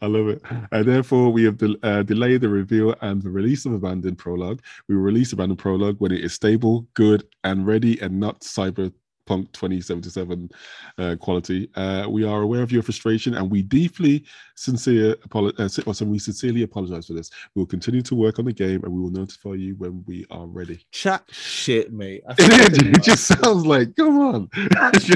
I 0.00 0.06
love 0.06 0.28
it. 0.28 0.42
And 0.72 0.86
therefore, 0.86 1.30
we 1.30 1.44
have 1.44 1.58
del- 1.58 1.76
uh, 1.82 2.02
delayed 2.02 2.40
the 2.40 2.48
reveal 2.48 2.94
and 3.00 3.22
the 3.22 3.30
release 3.30 3.66
of 3.66 3.72
Abandoned 3.72 4.18
Prologue. 4.18 4.62
We 4.88 4.96
will 4.96 5.02
release 5.02 5.32
Abandoned 5.32 5.58
Prologue 5.58 5.96
when 5.98 6.12
it 6.12 6.24
is 6.24 6.32
stable, 6.32 6.86
good, 6.94 7.26
and 7.44 7.66
ready, 7.66 8.00
and 8.00 8.18
not 8.18 8.42
Cyberpunk 9.30 9.52
2077 9.52 10.50
uh, 10.98 11.16
quality. 11.20 11.70
Uh, 11.74 12.06
we 12.08 12.24
are 12.24 12.42
aware 12.42 12.62
of 12.62 12.72
your 12.72 12.82
frustration, 12.82 13.34
and 13.34 13.50
we 13.50 13.62
deeply 13.62 14.24
sincere 14.56 15.14
apolo- 15.28 15.58
uh, 15.58 15.68
si- 15.68 15.82
also, 15.82 16.04
we 16.04 16.18
sincerely 16.18 16.62
apologize 16.62 17.06
for 17.06 17.14
this. 17.14 17.30
We 17.54 17.60
will 17.60 17.66
continue 17.66 18.02
to 18.02 18.14
work 18.14 18.38
on 18.38 18.44
the 18.44 18.52
game, 18.52 18.82
and 18.84 18.92
we 18.92 19.00
will 19.00 19.10
notify 19.10 19.54
you 19.54 19.74
when 19.76 20.04
we 20.06 20.26
are 20.30 20.46
ready. 20.46 20.84
Chat 20.92 21.24
shit, 21.30 21.92
mate. 21.92 22.22
It, 22.38 22.96
it 22.98 23.02
just 23.02 23.26
sounds 23.26 23.66
like, 23.66 23.94
come 23.96 24.18
on, 24.18 24.50
you 24.56 24.68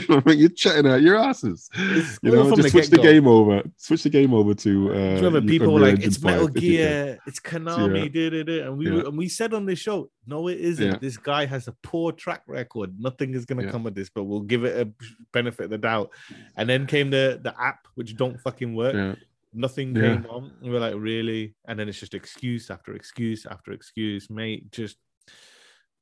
know, 0.09 0.17
what 0.17 0.27
I 0.27 0.31
mean? 0.31 0.39
you're 0.39 0.49
chatting 0.51 0.87
out 0.91 1.03
your 1.03 1.17
asses. 1.17 1.69
It's 1.75 2.19
You 2.23 2.33
know, 2.33 2.55
just 2.57 2.71
switch 2.71 2.89
the 2.89 2.97
get-go. 2.97 3.13
game 3.13 3.27
over. 3.27 3.63
Switch 3.77 4.03
the 4.03 4.11
game 4.11 4.33
over 4.35 4.55
to. 4.55 4.91
Uh, 4.91 4.95
Do 4.95 5.01
you 5.01 5.17
remember 5.27 5.41
people 5.43 5.73
were 5.75 5.81
like 5.81 6.01
it's 6.03 6.23
Metal 6.23 6.47
5 6.49 6.57
if 6.57 6.63
you 6.63 6.79
can. 6.79 6.87
Gear, 6.87 7.19
it's 7.27 7.41
Konami, 7.41 8.03
Yeah. 8.05 8.09
did 8.09 8.49
it, 8.49 8.67
and 8.67 8.79
we 8.79 8.87
Yeah. 8.91 9.01
and 9.07 9.19
we 9.19 9.29
said 9.29 9.53
on 9.55 9.67
this 9.67 9.79
show, 9.79 10.11
no, 10.27 10.49
it 10.49 10.59
isn't. 10.61 10.87
Yeah. 10.93 10.99
This 10.99 11.17
guy 11.17 11.47
has 11.47 11.69
a 11.69 11.73
poor 11.83 12.13
track 12.13 12.43
record. 12.47 12.99
Nothing 12.99 13.35
is 13.35 13.45
gonna 13.45 13.65
Yeah. 13.65 13.71
come 13.71 13.87
of 13.87 13.95
this, 13.95 14.09
but 14.11 14.25
we'll 14.25 14.41
give 14.41 14.65
it 14.65 14.87
a 14.87 14.93
benefit 15.33 15.65
of 15.65 15.71
the 15.71 15.79
doubt. 15.79 16.11
And 16.57 16.69
then 16.69 16.87
came 16.87 17.11
the 17.11 17.41
the 17.43 17.55
app, 17.61 17.87
which 17.95 18.17
don't 18.17 18.41
fucking 18.41 18.75
work. 18.75 18.95
Yeah. 18.95 19.15
Nothing 19.53 19.95
came 19.95 20.27
on. 20.27 20.53
We're 20.63 20.81
like, 20.81 20.97
really? 20.97 21.55
And 21.67 21.79
then 21.79 21.89
it's 21.89 22.01
just 22.01 22.15
excuse 22.15 22.71
after 22.71 22.95
excuse 22.95 23.47
after 23.47 23.71
excuse, 23.73 24.29
mate. 24.29 24.73
Just 24.73 24.97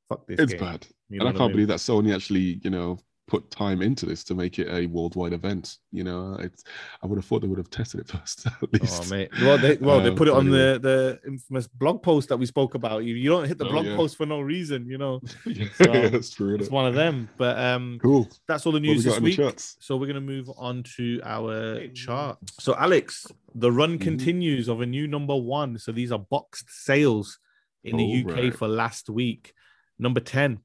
fuck 0.09 0.25
this. 0.27 0.39
It's 0.39 0.53
game. 0.53 0.61
bad. 0.61 0.87
You 1.09 1.19
and 1.19 1.29
I 1.29 1.31
can't 1.31 1.43
mean? 1.49 1.51
believe 1.51 1.67
that 1.67 1.77
Sony 1.79 2.15
actually, 2.15 2.59
you 2.63 2.71
know, 2.71 2.97
put 3.25 3.49
time 3.49 3.81
into 3.81 4.05
this 4.05 4.21
to 4.25 4.35
make 4.35 4.59
it 4.59 4.67
a 4.67 4.85
worldwide 4.87 5.31
event. 5.31 5.77
You 5.93 6.03
know, 6.03 6.35
it's 6.41 6.63
I 7.01 7.07
would 7.07 7.15
have 7.17 7.23
thought 7.25 7.41
they 7.41 7.47
would 7.47 7.57
have 7.57 7.69
tested 7.69 8.01
it 8.01 8.07
first 8.19 8.45
at 8.47 8.73
least. 8.73 9.03
Oh 9.05 9.09
mate, 9.09 9.29
well 9.41 9.57
they 9.57 9.77
well 9.77 10.01
they 10.01 10.09
Um, 10.09 10.15
put 10.15 10.27
it 10.27 10.33
on 10.33 10.47
anyway. 10.47 10.73
the 10.73 10.79
the 10.79 11.19
infamous 11.29 11.67
blog 11.67 12.03
post 12.03 12.29
that 12.29 12.37
we 12.37 12.45
spoke 12.45 12.75
about. 12.75 13.05
You, 13.05 13.15
you 13.15 13.29
don't 13.29 13.47
hit 13.47 13.57
the 13.57 13.65
Oh, 13.65 13.71
blog 13.71 13.85
yeah. 13.85 13.95
post 13.95 14.17
for 14.17 14.25
no 14.25 14.41
reason, 14.41 14.85
you 14.87 14.97
know. 14.97 15.21
yeah, 15.45 15.65
So, 15.75 15.85
that's 16.09 16.31
true. 16.31 16.55
It's 16.55 16.67
innit? 16.67 16.71
one 16.71 16.85
of 16.85 16.95
them. 16.95 17.29
But 17.37 17.57
um, 17.57 17.97
Cool. 18.01 18.27
that's 18.47 18.65
all 18.65 18.73
the 18.73 18.77
What 18.79 18.81
we 18.83 18.87
news 18.93 19.03
this 19.05 19.19
week. 19.21 19.37
charts? 19.37 19.77
So 19.79 19.95
we're 19.95 20.07
gonna 20.07 20.19
move 20.21 20.49
on 20.57 20.83
to 20.97 21.21
our 21.23 21.87
chart. 21.89 22.37
So 22.59 22.75
Alex, 22.75 23.25
the 23.55 23.71
run 23.71 23.91
Mm-hmm. 23.93 24.03
continues 24.03 24.67
of 24.67 24.81
a 24.81 24.85
new 24.85 25.07
number 25.07 25.35
one. 25.35 25.77
So 25.77 25.91
these 25.93 26.11
are 26.11 26.19
boxed 26.19 26.69
sales 26.69 27.39
in 27.85 27.95
the 27.97 28.21
UK 28.25 28.27
Alright. 28.37 28.55
for 28.55 28.67
last 28.67 29.09
week. 29.09 29.53
Number 29.99 30.19
10, 30.19 30.59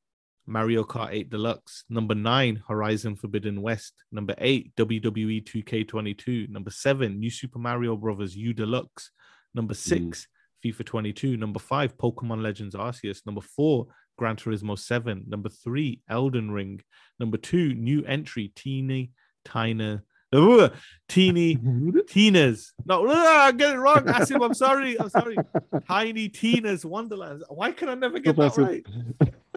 Mario 0.49 0.83
Kart 0.83 1.11
8 1.13 1.31
Deluxe. 1.31 1.85
Number 1.91 2.15
9, 2.15 2.63
Horizon 2.67 3.15
Forbidden 3.15 3.61
West. 3.61 3.93
Number 4.11 4.35
8, 4.39 4.75
WWE 4.77 5.45
2K22. 5.45 6.49
Number 6.49 6.71
7, 6.71 7.19
New 7.19 7.31
Super 7.31 7.59
Mario 7.59 7.97
Brothers 7.97 8.35
U 8.35 8.55
Deluxe. 8.55 9.11
Number 9.55 9.75
hmm. 9.75 10.11
6, 10.11 10.27
FIFA 10.65 10.85
22. 10.87 11.37
Number 11.37 11.59
5, 11.59 11.99
Pokemon 11.99 12.43
Legends 12.43 12.75
Arceus. 12.75 13.27
Number 13.27 13.43
4, 13.43 13.87
Gran 14.17 14.37
Turismo 14.37 14.79
7. 14.79 15.25
Number 15.29 15.51
3, 15.51 16.01
Elden 16.09 16.51
Ring. 16.51 16.81
Number 17.21 17.37
2, 17.37 17.75
new 17.75 18.05
entry, 18.05 18.51
Teeny 18.57 19.11
Tina. 19.45 20.03
Ugh, 20.33 20.73
teeny 21.09 21.59
Tina's. 22.09 22.75
No, 22.85 23.09
I 23.11 23.53
get 23.53 23.75
it 23.75 23.79
wrong. 23.79 24.05
Asim, 24.05 24.45
I'm 24.45 24.53
sorry. 24.53 25.01
I'm 25.01 25.09
sorry. 25.09 25.37
Tiny 25.89 26.29
Tina's 26.29 26.85
Wonderland. 26.85 27.45
Why 27.49 27.73
can 27.73 27.89
I 27.89 27.95
never 27.95 28.19
get 28.19 28.37
that 28.37 28.57
right? 28.59 28.85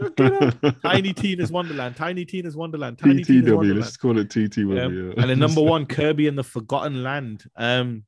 Tiny 0.84 1.14
Tina's 1.14 1.52
Wonderland. 1.52 1.96
Tiny 1.96 2.26
Tina's 2.26 2.56
Wonderland. 2.56 2.98
Tiny 3.00 3.24
Tina's 3.24 3.46
TTW. 3.46 3.56
Wonderland. 3.56 3.82
Let's 3.82 3.98
call 3.98 4.18
it 4.18 4.30
TTW. 4.30 5.16
Yeah. 5.16 5.22
and 5.22 5.30
then 5.30 5.40
number 5.40 5.62
one, 5.74 5.86
Kirby 5.86 6.28
and 6.28 6.38
the 6.38 6.44
Forgotten 6.44 7.04
Land. 7.04 7.44
Um, 7.56 8.04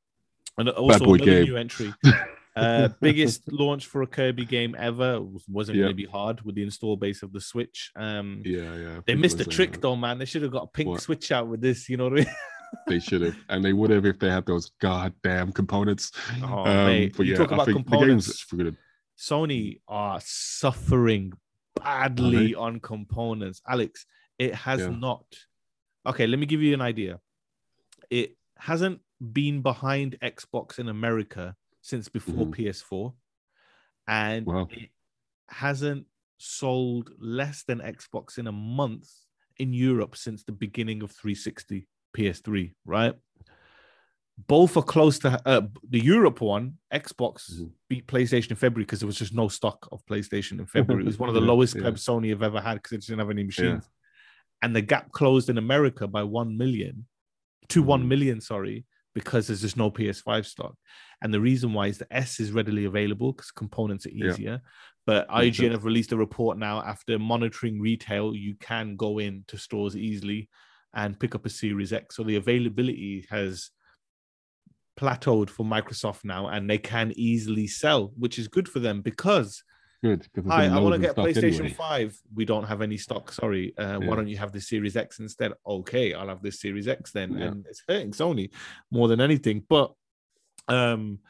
and 0.58 0.68
also 0.70 1.04
boy 1.04 1.14
another 1.14 1.30
game. 1.30 1.44
new 1.44 1.56
entry. 1.56 1.92
Uh, 2.56 2.86
biggest 3.00 3.50
launch 3.50 3.86
for 3.86 4.02
a 4.02 4.06
Kirby 4.06 4.44
game 4.44 4.76
ever. 4.78 5.20
Wasn't 5.48 5.76
to 5.76 5.92
be 5.92 6.04
hard 6.04 6.40
with 6.42 6.54
the 6.54 6.62
install 6.62 6.96
base 6.96 7.24
of 7.24 7.32
the 7.32 7.40
Switch. 7.40 7.90
Um, 7.96 8.42
Yeah, 8.44 8.76
yeah. 8.76 9.00
they 9.06 9.16
missed 9.16 9.40
a 9.40 9.44
trick 9.44 9.72
that. 9.72 9.82
though, 9.82 9.96
man. 9.96 10.18
They 10.18 10.24
should 10.24 10.42
have 10.42 10.52
got 10.52 10.62
a 10.62 10.66
pink 10.68 10.88
What? 10.90 11.00
Switch 11.02 11.32
out 11.32 11.48
with 11.48 11.60
this. 11.60 11.88
You 11.88 11.96
know 11.96 12.04
what 12.04 12.12
I 12.12 12.16
mean? 12.22 12.26
They 12.86 13.00
should 13.00 13.22
have, 13.22 13.36
and 13.48 13.64
they 13.64 13.72
would 13.72 13.90
have 13.90 14.06
if 14.06 14.20
they 14.20 14.30
had 14.30 14.46
those 14.46 14.70
goddamn 14.80 15.50
components. 15.50 16.12
Oh, 16.44 16.58
Um, 16.64 16.86
mate. 16.86 17.14
but 17.16 17.26
You 17.26 17.32
yeah, 17.32 17.38
talk 17.38 17.50
I 17.50 17.54
about 17.56 17.66
think 17.66 17.78
the 17.78 17.90
components. 17.90 18.26
game's 18.44 18.62
good. 18.62 18.76
Sony 19.18 19.80
are 19.88 20.20
suffering 20.22 21.32
badly 21.74 22.54
on 22.54 22.80
components. 22.80 23.60
Alex, 23.68 24.06
it 24.38 24.54
has 24.54 24.80
Yeah. 24.80 24.90
not. 24.90 25.24
Okay, 26.06 26.26
let 26.26 26.38
me 26.38 26.46
give 26.46 26.62
you 26.62 26.74
an 26.74 26.80
idea. 26.80 27.20
It 28.10 28.36
hasn't 28.56 29.00
been 29.32 29.62
behind 29.62 30.18
Xbox 30.20 30.78
in 30.78 30.88
America 30.88 31.56
since 31.80 32.08
before 32.08 32.46
Mhm. 32.46 32.54
PS4, 32.54 33.14
and 34.06 34.46
Wow. 34.46 34.68
it 34.70 34.90
hasn't 35.48 36.06
sold 36.38 37.10
less 37.18 37.62
than 37.64 37.80
Xbox 37.80 38.38
in 38.38 38.46
a 38.46 38.52
month 38.52 39.08
in 39.56 39.72
Europe 39.72 40.16
since 40.16 40.42
the 40.44 40.52
beginning 40.52 41.02
of 41.02 41.10
360 41.12 41.88
PS3, 42.12 42.74
right? 42.84 43.14
Both 44.36 44.76
are 44.76 44.82
close 44.82 45.18
to 45.20 45.40
uh, 45.46 45.62
the 45.88 46.00
Europe 46.02 46.40
one. 46.40 46.78
Xbox 46.92 47.52
Mhm. 47.52 47.70
beat 47.88 48.06
PlayStation 48.08 48.50
in 48.50 48.56
February 48.56 48.84
because 48.84 49.00
there 49.00 49.06
was 49.06 49.18
just 49.18 49.32
no 49.34 49.46
stock 49.48 49.88
of 49.92 50.04
PlayStation 50.06 50.58
in 50.58 50.66
February. 50.98 51.04
It 51.04 51.06
was 51.06 51.18
one 51.18 51.28
of 51.28 51.34
the 51.36 51.40
Yeah, 51.40 51.46
lowest 51.46 51.76
yeah. 51.76 51.82
Sony 51.82 52.30
have 52.30 52.42
ever 52.42 52.60
had 52.60 52.74
because 52.74 52.92
it 52.92 53.00
didn't 53.02 53.20
have 53.20 53.30
any 53.30 53.44
machines. 53.44 53.88
And 54.62 54.74
the 54.74 54.82
gap 54.82 55.12
closed 55.12 55.50
in 55.50 55.58
America 55.58 56.08
by 56.08 56.22
1 56.24 56.56
million 56.56 57.06
to 57.68 57.82
1 57.82 58.02
Mhm. 58.04 58.08
million, 58.08 58.40
sorry, 58.40 58.86
because 59.14 59.46
there's 59.46 59.60
just 59.60 59.76
no 59.76 59.90
PS5 59.90 60.46
stock. 60.46 60.76
And 61.22 61.32
the 61.32 61.40
reason 61.40 61.72
why 61.72 61.86
is 61.86 61.98
the 61.98 62.12
S 62.12 62.40
is 62.40 62.50
readily 62.50 62.86
available 62.86 63.32
because 63.32 63.52
components 63.52 64.04
are 64.06 64.10
Yeah. 64.10 64.32
easier. 64.32 64.62
But 65.06 65.28
IGN 65.30 65.70
have 65.72 65.84
released 65.84 66.10
a 66.12 66.16
report 66.16 66.58
now 66.58 66.82
after 66.82 67.18
monitoring 67.20 67.78
retail, 67.80 68.34
you 68.34 68.56
can 68.56 68.96
go 68.96 69.18
into 69.18 69.56
stores 69.58 69.96
easily 69.96 70.48
and 70.94 71.18
pick 71.20 71.34
up 71.36 71.46
a 71.46 71.50
Series 71.50 71.92
X. 71.92 72.16
So 72.16 72.24
the 72.24 72.36
availability 72.36 73.26
has 73.30 73.70
plateaued 74.96 75.50
for 75.50 75.64
Microsoft 75.64 76.24
now, 76.24 76.48
and 76.48 76.68
they 76.68 76.78
can 76.78 77.12
easily 77.16 77.66
sell, 77.66 78.12
which 78.16 78.38
is 78.38 78.48
good 78.48 78.68
for 78.68 78.80
them 78.80 79.02
because 79.02 79.62
Good. 80.02 80.28
Hi, 80.48 80.66
I 80.66 80.78
want 80.80 80.94
to 80.96 81.00
get 81.00 81.16
PlayStation 81.16 81.60
anyway. 81.60 81.70
5. 81.70 82.20
We 82.34 82.44
don't 82.44 82.64
have 82.64 82.82
any 82.82 82.98
stock. 82.98 83.32
Sorry. 83.32 83.72
Uh, 83.78 84.00
Yeah. 84.00 84.06
Why 84.06 84.16
don't 84.16 84.28
you 84.28 84.36
have 84.36 84.52
the 84.52 84.60
Series 84.60 84.98
X 84.98 85.18
instead? 85.18 85.52
Okay, 85.66 86.12
I'll 86.12 86.28
have 86.28 86.42
this 86.42 86.60
Series 86.60 86.88
X 86.88 87.10
then. 87.10 87.32
Yeah. 87.32 87.46
And 87.46 87.64
it's 87.66 87.82
hurting 87.88 88.10
Sony 88.10 88.50
more 88.90 89.08
than 89.08 89.22
anything. 89.22 89.64
But 89.66 89.94
um, 90.68 91.20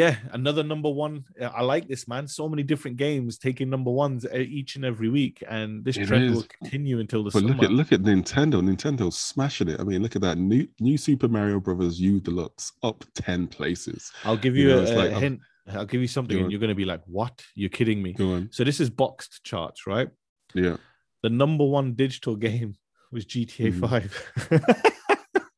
yeah, 0.00 0.16
another 0.32 0.64
number 0.64 0.90
one. 0.90 1.24
I 1.40 1.62
like 1.62 1.86
this, 1.86 2.08
man. 2.08 2.26
So 2.26 2.48
many 2.48 2.64
different 2.64 2.96
games 2.96 3.38
taking 3.38 3.70
number 3.70 3.92
ones 3.92 4.24
uh, 4.26 4.36
each 4.58 4.74
and 4.76 4.84
every 4.84 5.08
week. 5.08 5.36
And 5.48 5.84
this 5.84 5.96
It 5.96 6.06
trend 6.08 6.24
is. 6.24 6.34
will 6.34 6.46
continue 6.60 6.98
until 6.98 7.22
the 7.22 7.30
But 7.30 7.40
summer. 7.42 7.54
look 7.54 7.62
at 7.62 7.70
look 7.70 7.92
at 7.92 8.02
Nintendo. 8.02 8.56
Nintendo's 8.60 9.16
smashing 9.16 9.68
it. 9.68 9.78
I 9.80 9.84
mean, 9.84 10.02
look 10.02 10.16
at 10.16 10.22
that 10.22 10.36
new 10.36 10.66
new 10.80 10.98
Super 10.98 11.28
Mario 11.28 11.60
Brothers 11.60 12.00
U 12.00 12.20
Deluxe 12.20 12.72
up 12.82 13.04
ten 13.14 13.46
places. 13.46 14.10
I'll 14.24 14.36
give 14.44 14.56
you 14.56 14.68
you, 14.70 14.74
know, 14.74 14.82
a, 14.82 14.94
a 14.94 14.98
like, 15.02 15.12
oh, 15.12 15.18
hint. 15.20 15.40
I'll 15.72 15.86
give 15.86 16.00
you 16.02 16.08
something, 16.08 16.36
go 16.36 16.42
and 16.42 16.50
you're 16.52 16.60
going 16.60 16.68
to 16.76 16.82
be 16.84 16.84
like, 16.84 17.00
what? 17.06 17.42
You're 17.54 17.70
kidding 17.78 18.02
me. 18.02 18.12
Go 18.12 18.34
on. 18.34 18.48
So 18.52 18.64
this 18.64 18.80
is 18.80 18.90
boxed 18.90 19.44
charts, 19.44 19.86
right? 19.86 20.08
Yeah. 20.54 20.76
the 21.22 21.30
number 21.30 21.64
one 21.64 21.94
digital 21.94 22.36
game 22.48 22.74
was 23.12 23.24
GTA 23.24 23.72
Mhm. 23.72 23.88
5 23.88 24.90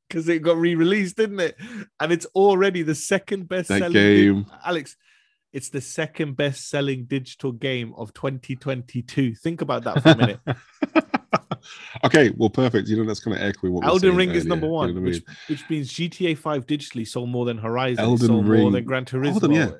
because 0.08 0.28
it 0.28 0.42
got 0.42 0.56
re-released, 0.56 1.16
didn't 1.16 1.40
it? 1.40 1.56
And 2.00 2.12
it's 2.12 2.26
already 2.34 2.82
the 2.82 2.94
second 2.94 3.48
best-selling 3.48 3.92
game. 3.92 4.46
Alex, 4.64 4.96
it's 5.52 5.70
the 5.70 5.80
second 5.80 6.36
best 6.36 6.68
selling 6.68 7.04
digital 7.06 7.52
game 7.52 7.94
of 7.96 8.12
2022. 8.14 9.34
Think 9.34 9.62
about 9.62 9.84
that 9.84 10.02
for 10.02 10.10
a 10.10 10.16
minute. 10.16 10.40
okay, 12.04 12.30
well, 12.36 12.50
perfect. 12.50 12.88
You 12.88 12.98
know 12.98 13.04
that's 13.04 13.20
kind 13.20 13.36
of 13.36 13.42
echoing 13.42 13.72
what 13.72 13.84
Elden 13.86 14.16
Ring 14.16 14.30
is 14.30 14.42
earlier, 14.42 14.48
number 14.50 14.66
you 14.66 14.72
know 14.72 14.76
one, 14.76 14.90
I 14.90 15.00
which, 15.00 15.26
mean? 15.26 15.36
which 15.48 15.70
means 15.70 15.92
GTA 15.92 16.36
5 16.36 16.66
digitally 16.66 17.06
sold 17.06 17.30
more 17.30 17.44
than 17.44 17.58
Horizon. 17.58 18.04
Elden 18.04 18.26
sold 18.26 18.46
more 18.46 18.70
than 18.70 18.84
Gran 18.84 19.04
Turismo. 19.04 19.30
Hold 19.30 19.44
on, 19.44 19.52
yeah. 19.52 19.70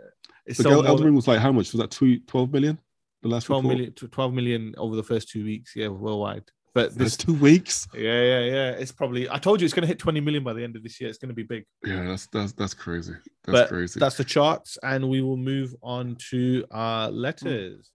It 0.47 0.57
The 0.57 0.63
sold 0.63 0.67
girl, 0.67 0.83
more 0.83 0.89
Elden 0.91 1.07
Ring 1.07 1.15
was 1.15 1.29
like 1.29 1.41
how 1.41 1.53
much? 1.53 1.73
Was 1.73 1.81
that 1.81 1.91
two, 1.91 2.21
12 2.21 2.53
million? 2.53 2.81
The 3.23 3.29
last 3.29 3.45
12 3.45 3.65
report? 3.65 3.77
million, 3.77 3.93
12 3.93 4.33
million 4.33 4.75
over 4.79 4.97
the 4.97 5.03
first 5.03 5.29
two 5.29 5.45
weeks, 5.45 5.75
yeah, 5.75 5.89
worldwide. 5.89 6.45
But 6.77 6.95
That's 6.95 7.17
two 7.17 7.33
weeks. 7.33 7.89
yeah, 7.95 8.23
yeah, 8.23 8.41
yeah. 8.41 8.71
It's 8.73 8.93
probably. 8.93 9.31
I 9.31 9.39
told 9.39 9.63
you 9.63 9.65
it's 9.65 9.73
going 9.73 9.85
to 9.85 9.87
hit 9.87 9.99
20 9.99 10.21
million 10.21 10.45
by 10.45 10.53
the 10.53 10.63
end 10.63 10.77
of 10.77 10.83
this 10.83 11.01
year. 11.01 11.09
It's 11.09 11.17
going 11.17 11.31
to 11.31 11.35
be 11.35 11.43
big. 11.43 11.65
Yeah, 11.83 12.05
that's 12.05 12.27
that's 12.27 12.53
that's 12.53 12.75
crazy. 12.75 13.15
That's 13.45 13.61
but 13.61 13.69
crazy. 13.69 13.99
that's 13.99 14.19
the 14.19 14.25
charts, 14.25 14.77
and 14.83 15.09
we 15.09 15.23
will 15.23 15.39
move 15.39 15.75
on 15.83 16.19
to 16.29 16.67
our 16.71 17.11
letters. 17.11 17.91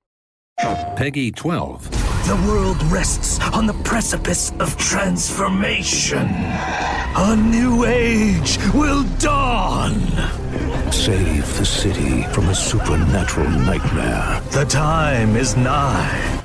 PEGI 0.59 1.35
12. 1.35 1.91
The 2.25 2.43
world 2.47 2.81
rests 2.85 3.39
on 3.53 3.67
the 3.67 3.73
precipice 3.83 4.51
of 4.59 4.75
transformation. 4.77 6.27
A 6.27 7.35
new 7.35 7.85
age 7.85 8.57
will 8.73 9.03
dawn. 9.19 9.93
Save 10.91 11.55
the 11.59 11.65
city 11.65 12.23
from 12.33 12.49
a 12.49 12.55
supernatural 12.55 13.47
nightmare. 13.49 14.41
The 14.51 14.65
time 14.65 15.35
is 15.35 15.55
nigh. 15.55 16.40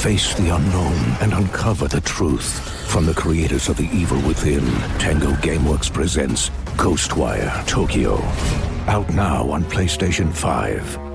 Face 0.00 0.32
the 0.34 0.54
unknown 0.54 0.94
and 1.20 1.32
uncover 1.32 1.88
the 1.88 2.00
truth. 2.00 2.88
From 2.88 3.04
the 3.04 3.12
creators 3.12 3.68
of 3.68 3.76
The 3.76 3.90
Evil 3.92 4.20
Within, 4.28 4.64
Tango 5.00 5.32
Gameworks 5.42 5.92
presents 5.92 6.50
Ghostwire 6.76 7.66
Tokyo. 7.66 8.18
Out 8.86 9.12
now 9.12 9.50
on 9.50 9.64
PlayStation 9.64 10.32
5. 10.32 11.08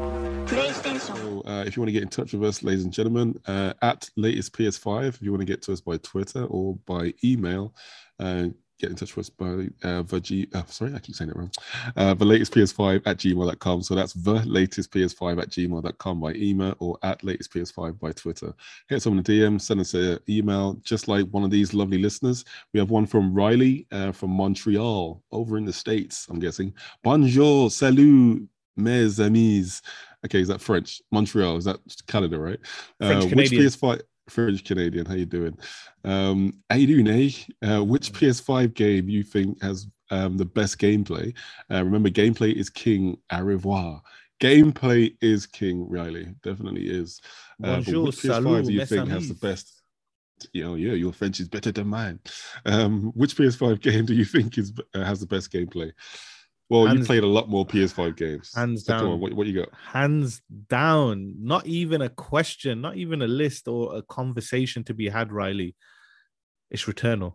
So, 0.99 1.41
uh, 1.45 1.63
if 1.65 1.77
you 1.77 1.81
want 1.81 1.87
to 1.87 1.93
get 1.93 2.03
in 2.03 2.09
touch 2.09 2.33
with 2.33 2.43
us, 2.43 2.61
ladies 2.61 2.83
and 2.83 2.91
gentlemen, 2.91 3.39
uh, 3.47 3.73
at 3.81 4.09
latest 4.17 4.51
PS5, 4.51 5.07
if 5.07 5.21
you 5.21 5.31
want 5.31 5.39
to 5.39 5.45
get 5.45 5.61
to 5.63 5.71
us 5.71 5.79
by 5.79 5.95
Twitter 5.97 6.43
or 6.43 6.75
by 6.85 7.13
email, 7.23 7.73
uh, 8.19 8.47
get 8.83 8.91
in 8.91 8.97
touch 8.97 9.15
with 9.15 9.25
us 9.25 9.29
by 9.29 9.69
uh, 9.87 10.01
the 10.01 10.19
G- 10.19 10.49
uh, 10.53 10.63
sorry, 10.65 10.93
I 10.93 10.99
keep 10.99 11.15
saying 11.15 11.31
it 11.31 11.37
wrong. 11.37 11.51
Uh, 11.95 12.13
the 12.13 12.25
latest 12.25 12.53
PS5 12.53 13.01
at 13.05 13.17
gmail.com. 13.17 13.81
So 13.81 13.95
that's 13.95 14.13
the 14.13 14.33
latest 14.45 14.91
PS5 14.91 15.41
at 15.41 15.49
gmail.com 15.49 16.19
by 16.19 16.33
email 16.33 16.75
or 16.79 16.97
at 17.01 17.23
latest 17.23 17.53
PS5 17.53 17.97
by 17.99 18.11
Twitter. 18.11 18.53
Hit 18.89 18.97
us 18.97 19.07
on 19.07 19.15
the 19.15 19.23
DM, 19.23 19.59
send 19.61 19.79
us 19.79 19.93
an 19.93 20.19
email, 20.27 20.73
just 20.83 21.07
like 21.07 21.25
one 21.27 21.45
of 21.45 21.51
these 21.51 21.73
lovely 21.73 21.97
listeners. 21.97 22.43
We 22.73 22.79
have 22.79 22.89
one 22.89 23.05
from 23.05 23.33
Riley 23.33 23.87
uh, 23.91 24.11
from 24.11 24.31
Montreal 24.31 25.23
over 25.31 25.57
in 25.57 25.65
the 25.65 25.73
States, 25.73 26.27
I'm 26.29 26.39
guessing. 26.39 26.73
Bonjour, 27.03 27.69
salut, 27.71 28.45
mes 28.75 29.19
amis. 29.19 29.81
Okay, 30.25 30.41
is 30.41 30.47
that 30.49 30.61
French? 30.61 31.01
Montreal, 31.11 31.57
is 31.57 31.65
that 31.65 31.79
Canada, 32.07 32.37
right? 32.37 32.59
French 32.99 33.25
uh, 33.25 33.35
which 33.35 33.51
PS5? 33.51 34.01
French 34.29 34.63
Canadian, 34.63 35.05
how 35.05 35.15
you 35.15 35.25
doing? 35.25 35.57
Um, 36.03 36.53
how 36.69 36.77
you 36.77 37.03
doing, 37.03 37.07
eh? 37.07 37.67
Uh, 37.67 37.83
which 37.83 38.11
PS5 38.13 38.73
game 38.73 39.09
you 39.09 39.23
think 39.23 39.61
has 39.61 39.87
um, 40.11 40.37
the 40.37 40.45
best 40.45 40.79
gameplay? 40.79 41.35
Uh, 41.71 41.83
remember, 41.83 42.09
gameplay 42.09 42.53
is 42.53 42.69
king. 42.69 43.17
Au 43.31 43.41
revoir. 43.41 44.01
Gameplay 44.41 45.15
is 45.21 45.45
king. 45.45 45.87
Riley 45.89 46.33
definitely 46.43 46.89
is. 46.89 47.21
Uh, 47.63 47.75
Bonjour, 47.75 48.05
which 48.05 48.17
PS5 48.17 48.27
salut, 48.27 48.65
do 48.65 48.73
you 48.73 48.85
think 48.85 49.09
has 49.09 49.27
the 49.27 49.35
best? 49.35 49.81
You 50.51 50.63
know, 50.63 50.75
yeah, 50.75 50.93
your 50.93 51.13
French 51.13 51.39
is 51.39 51.47
better 51.47 51.71
than 51.71 51.87
mine. 51.87 52.19
Um, 52.65 53.11
which 53.15 53.35
PS5 53.37 53.81
game 53.81 54.05
do 54.05 54.13
you 54.13 54.25
think 54.25 54.57
is 54.57 54.73
uh, 54.93 55.03
has 55.03 55.19
the 55.19 55.27
best 55.27 55.51
gameplay? 55.51 55.91
Well, 56.69 56.95
you 56.95 57.03
played 57.05 57.23
a 57.23 57.27
lot 57.27 57.49
more 57.49 57.65
PS5 57.65 58.15
games. 58.15 58.51
Hands 58.55 58.83
So 58.83 58.93
down. 58.97 59.19
what, 59.19 59.33
what 59.33 59.47
you 59.47 59.53
got? 59.53 59.69
hands 59.73 60.41
down 60.69 61.35
not 61.39 61.65
even 61.67 62.01
a 62.01 62.09
question 62.09 62.81
not 62.81 62.95
even 62.97 63.21
a 63.21 63.27
list 63.27 63.67
or 63.67 63.97
a 63.97 64.01
conversation 64.01 64.83
to 64.85 64.93
be 64.93 65.07
had 65.09 65.31
riley 65.31 65.75
it's 66.71 66.85
returnal 66.85 67.33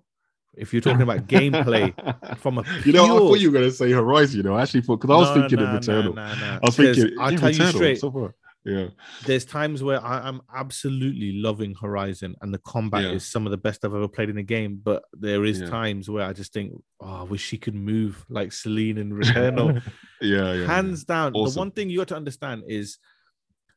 if 0.55 0.73
you're 0.73 0.83
talking 0.83 1.03
about 1.03 1.27
gameplay 1.29 1.95
from 2.39 2.59
a 2.59 2.65
You 2.85 2.93
know, 2.93 3.05
I 3.05 3.19
thought 3.19 3.39
you 3.41 3.51
were 3.51 3.59
going 3.59 3.71
to 3.71 3.77
say 3.77 3.93
Horizon. 3.93 4.39
You 4.39 4.43
know, 4.43 4.57
I 4.57 4.63
actually 4.63 4.81
thought 4.81 5.01
because 5.01 5.15
I 5.15 5.19
was 5.19 5.29
No, 5.29 5.35
thinking 5.43 5.59
no, 5.61 5.65
of 5.67 5.81
Returnal. 5.81 6.15
no. 6.17 6.23
I 6.23 6.59
was 6.63 6.77
thinking, 6.77 7.11
I'll 7.21 7.37
tell 7.37 7.51
you 7.53 7.67
straight. 7.67 8.01
So 8.01 8.11
far. 8.11 8.35
Yeah, 8.65 8.89
there's 9.25 9.45
times 9.47 9.83
where 9.83 10.05
I, 10.05 10.29
am 10.29 10.43
absolutely 10.55 11.33
loving 11.41 11.75
Horizon 11.81 12.35
and 12.43 12.53
the 12.53 12.59
combat 12.59 13.03
Yeah. 13.05 13.13
is 13.13 13.25
some 13.25 13.47
of 13.47 13.51
the 13.51 13.57
best 13.57 13.85
I've 13.85 13.95
ever 13.95 14.09
played 14.09 14.29
in 14.29 14.37
a 14.39 14.43
game. 14.43 14.81
But 14.83 15.05
there 15.15 15.45
is 15.45 15.61
Yeah. 15.61 15.69
times 15.71 16.11
where 16.11 16.27
I 16.27 16.33
just 16.35 16.53
think, 16.53 16.73
oh, 17.01 17.07
I 17.07 17.23
wish 17.23 17.43
she 17.43 17.57
could 17.57 17.75
move 17.75 18.27
like 18.29 18.53
Selene 18.53 18.99
in 18.99 19.11
Returnal. 19.15 19.83
yeah, 20.21 20.53
yeah. 20.53 20.67
Hands 20.67 21.03
down. 21.05 21.33
The 21.33 21.51
one 21.57 21.71
thing 21.71 21.89
you 21.89 21.99
got 21.99 22.09
to 22.09 22.17
understand 22.17 22.65
is 22.69 22.99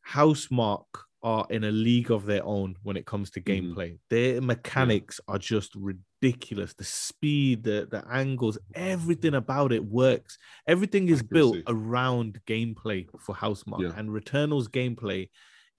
Housemarque 0.10 1.06
are 1.24 1.46
in 1.50 1.64
a 1.64 1.72
league 1.72 2.10
of 2.12 2.26
their 2.26 2.44
own 2.44 2.76
when 2.84 2.98
it 2.98 3.06
comes 3.06 3.30
to 3.32 3.42
Mm-hmm. 3.42 3.74
gameplay. 3.74 3.98
Their 4.10 4.42
mechanics 4.42 5.20
are 5.28 5.38
just 5.38 5.76
ridiculous. 5.76 6.74
The 6.74 6.84
speed, 6.84 7.64
the, 7.64 7.88
the 7.90 8.04
angles, 8.10 8.58
everything 8.74 9.36
about 9.36 9.72
it 9.72 9.84
works. 9.86 10.38
Everything 10.68 11.10
is 11.10 11.22
built 11.22 11.58
around 11.68 12.40
gameplay 12.48 13.08
for 13.20 13.36
Housemarque. 13.36 13.82
Yeah. 13.84 13.94
And 13.96 14.12
Returnal's 14.12 14.68
gameplay 14.68 15.30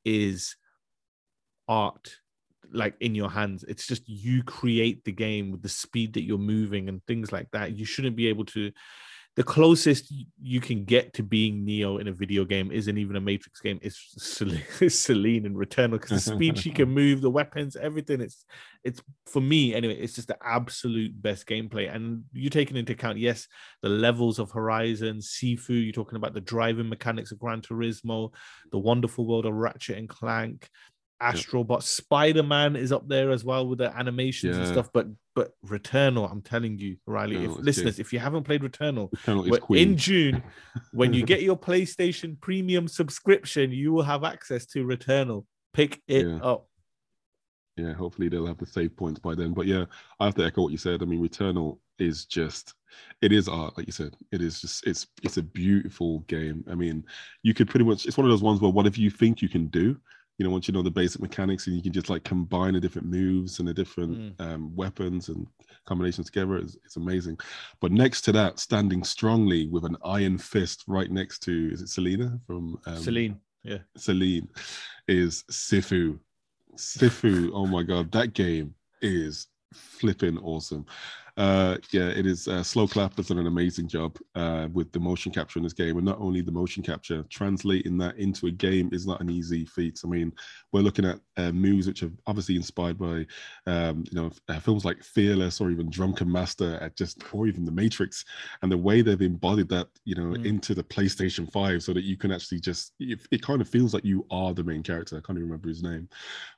is 0.05 0.57
art 1.69 2.17
like 2.73 2.95
in 3.01 3.15
your 3.15 3.29
hands 3.31 3.65
it's 3.69 3.87
just 3.87 4.09
you 4.09 4.43
create 4.43 5.05
the 5.05 5.13
game 5.13 5.51
with 5.53 5.63
the 5.63 5.69
speed 5.69 6.15
that 6.15 6.23
you're 6.23 6.39
moving 6.39 6.89
and 6.89 7.05
things 7.07 7.31
like 7.31 7.49
that 7.53 7.77
you 7.77 7.85
shouldn't 7.85 8.17
be 8.17 8.27
able 8.29 8.45
to 8.45 8.73
the 9.35 9.43
closest 9.43 10.13
you 10.43 10.61
can 10.61 10.85
get 10.85 11.15
to 11.15 11.23
being 11.23 11.65
neo 11.65 11.97
in 11.97 12.09
a 12.09 12.13
video 12.13 12.45
game 12.45 12.71
isn't 12.71 12.99
even 12.99 13.17
a 13.17 13.21
matrix 13.21 13.61
game. 13.61 13.79
It's 13.81 14.15
Selene, 14.19 15.47
in 15.47 15.55
returnal 15.55 15.93
because 15.93 16.11
the 16.25 16.35
speed 16.35 16.59
she 16.59 16.71
can 16.71 16.91
move 16.95 17.23
the 17.23 17.31
weapons 17.31 17.75
everything. 17.75 18.21
It's 18.21 18.45
it's 18.85 19.01
for 19.27 19.41
me 19.41 19.75
anyway 19.75 19.95
it's 19.95 20.15
just 20.15 20.29
the 20.29 20.37
absolute 20.45 21.21
best 21.21 21.47
gameplay. 21.47 21.95
And 21.95 22.25
you're 22.33 22.51
taking 22.51 22.77
into 22.77 22.93
account 22.93 23.19
yes 23.19 23.49
the 23.81 23.89
levels 23.89 24.39
of 24.39 24.51
horizon 24.51 25.19
sifu 25.19 25.83
you're 25.83 25.93
talking 25.93 26.17
about 26.17 26.35
the 26.35 26.41
driving 26.41 26.91
mechanics 26.91 27.33
of 27.33 27.39
gran 27.39 27.63
turismo 27.63 28.33
the 28.71 28.79
wonderful 28.79 29.27
world 29.27 29.47
of 29.47 29.55
ratchet 29.55 29.97
and 29.97 30.09
clank 30.09 30.69
Astrobot, 31.23 31.83
Spider 31.83 32.43
Man 32.43 32.77
is 32.77 32.93
up 32.93 33.09
there 33.09 33.31
as 33.31 33.45
well 33.45 33.67
with 33.67 33.79
the 33.79 33.97
animations 33.97 34.57
and 34.57 34.67
stuff. 34.67 34.91
But 34.93 35.07
but 35.35 35.53
Returnal, 35.67 36.31
I'm 36.31 36.43
telling 36.43 36.79
you, 36.79 36.97
Riley, 37.07 37.37
Returnal 37.37 37.59
if 37.59 37.65
listeners, 37.65 37.99
if 37.99 38.13
you 38.13 38.19
haven't 38.19 38.45
played 38.45 38.63
Returnal, 38.63 39.11
Returnal 39.13 39.45
is 39.45 39.51
we're 39.51 39.59
queen. 39.59 39.89
in 39.91 39.97
June, 39.97 40.43
when 40.93 41.13
you 41.15 41.25
get 41.25 41.43
your 41.43 41.57
PlayStation 41.57 42.39
Premium 42.41 42.89
subscription, 42.89 43.71
you 43.71 43.93
will 43.93 44.03
have 44.03 44.25
access 44.25 44.67
to 44.67 44.85
Returnal. 44.85 45.47
Pick 45.73 46.03
it 46.07 46.27
Yeah. 46.27 46.37
up. 46.43 46.69
yeah, 47.77 47.95
hopefully 47.95 48.29
they'll 48.29 48.47
have 48.47 48.59
the 48.59 48.67
save 48.67 48.95
points 48.97 49.19
by 49.21 49.35
then. 49.35 49.55
But 49.55 49.67
yeah, 49.67 49.87
I 50.21 50.27
have 50.27 50.35
to 50.35 50.45
echo 50.45 50.63
what 50.63 50.73
you 50.73 50.79
said. 50.79 51.03
I 51.03 51.07
mean, 51.07 51.27
Returnal 51.27 51.79
is 51.99 52.27
just 52.27 52.75
it 53.23 53.33
is 53.33 53.49
art, 53.49 53.77
like 53.79 53.87
you 53.87 53.93
said. 53.93 54.15
It 54.33 54.43
is 54.43 54.61
just 54.61 54.87
it's 54.87 55.07
it's 55.23 55.39
a 55.39 55.43
beautiful 55.43 56.21
game. 56.21 56.65
I 56.71 56.75
mean, 56.75 57.05
you 57.43 57.55
could 57.55 57.71
pretty 57.71 57.85
much 57.87 58.05
it's 58.05 58.19
one 58.19 58.27
of 58.27 58.31
those 58.31 58.43
ones 58.43 58.61
where 58.61 58.71
whatever 58.71 59.01
you 59.01 59.09
think 59.11 59.41
you 59.41 59.49
can 59.49 59.69
do, 59.69 59.97
you 60.39 60.45
know, 60.45 60.51
once 60.51 60.67
you 60.67 60.75
know 60.75 60.83
the 60.83 60.91
basic 60.91 61.21
mechanics 61.21 61.67
and 61.67 61.77
you 61.77 61.83
can 61.83 61.93
just 61.93 62.11
like 62.11 62.25
combine 62.25 62.75
the 62.75 62.81
different 62.81 63.09
moves 63.09 63.59
and 63.59 63.69
the 63.69 63.75
different 63.75 64.35
um, 64.41 64.75
weapons 64.75 65.29
and 65.29 65.47
combinations 65.85 66.27
together, 66.27 66.57
it's, 66.57 66.77
it's 66.85 66.97
amazing. 66.97 67.39
But 67.81 67.93
next 67.93 68.23
to 68.23 68.33
that, 68.33 68.59
standing 68.59 69.05
strongly 69.05 69.69
with 69.69 69.85
an 69.85 69.97
iron 70.05 70.39
fist 70.39 70.85
right 70.87 71.11
next 71.11 71.41
to 71.41 71.71
is 71.73 71.83
it 71.83 71.89
Selena 71.89 72.39
from 72.47 72.79
um, 72.87 72.97
Selene. 72.97 73.39
Yeah. 73.63 73.79
Selene 73.97 74.49
is 75.07 75.45
Sifu. 75.51 76.19
Sifu, 76.77 77.51
oh 77.53 77.67
my 77.67 77.83
god, 77.83 78.11
that 78.13 78.33
game 78.33 78.75
is 79.03 79.49
flipping 79.75 80.39
awesome. 80.39 80.87
Uh, 81.39 81.79
yeah, 81.93 82.09
it 82.09 82.27
is. 82.27 82.47
Uh, 82.47 82.63
Sloclap 82.63 83.17
has 83.17 83.29
done 83.29 83.39
an 83.39 83.47
amazing 83.47 83.89
job 83.89 84.19
uh, 84.35 84.69
with 84.75 84.93
the 84.93 85.01
motion 85.01 85.33
capture 85.33 85.59
in 85.59 85.63
this 85.63 85.73
game, 85.73 85.97
and 85.97 86.05
not 86.05 86.21
only 86.21 86.43
the 86.43 86.53
motion 86.53 86.83
capture, 86.83 87.25
translating 87.31 87.97
that 87.97 88.19
into 88.19 88.49
a 88.49 88.51
game 88.51 88.91
is 88.93 89.07
not 89.07 89.23
an 89.23 89.31
easy 89.31 89.65
feat. 89.65 89.99
I 90.05 90.09
mean, 90.09 90.31
we're 90.73 90.83
looking 90.83 91.07
at 91.07 91.21
uh, 91.39 91.51
moves 91.53 91.87
which 91.87 92.03
are 92.03 92.11
obviously 92.27 92.57
inspired 92.57 92.99
by, 92.99 93.27
um, 93.67 94.05
you 94.11 94.21
know, 94.21 94.31
uh, 94.51 94.61
films 94.61 94.85
like 94.85 95.03
Fearless 95.03 95.59
or 95.59 95.71
even 95.71 95.89
Drunken 95.89 96.31
Master, 96.31 96.75
at 96.83 96.97
just 96.99 97.23
or 97.33 97.47
even 97.47 97.65
The 97.65 97.73
Matrix, 97.73 98.27
and 98.61 98.71
the 98.71 98.77
way 98.77 99.01
they've 99.01 99.23
embodied 99.23 99.71
that, 99.71 99.89
you 100.05 100.15
know, 100.15 100.37
Mm. 100.37 100.45
into 100.45 100.75
the 100.75 100.85
PlayStation 100.85 101.51
Five, 101.51 101.83
so 101.83 101.95
that 101.95 102.05
you 102.05 102.19
can 102.19 102.31
actually 102.31 102.61
just, 102.61 102.93
it, 103.01 103.21
it 103.31 103.41
kind 103.41 103.63
of 103.63 103.69
feels 103.71 103.95
like 103.95 104.05
you 104.05 104.27
are 104.31 104.53
the 104.53 104.65
main 104.65 104.83
character. 104.83 105.17
I 105.17 105.21
can't 105.21 105.39
even 105.39 105.49
remember 105.49 105.69
his 105.71 105.83
name, 105.83 106.11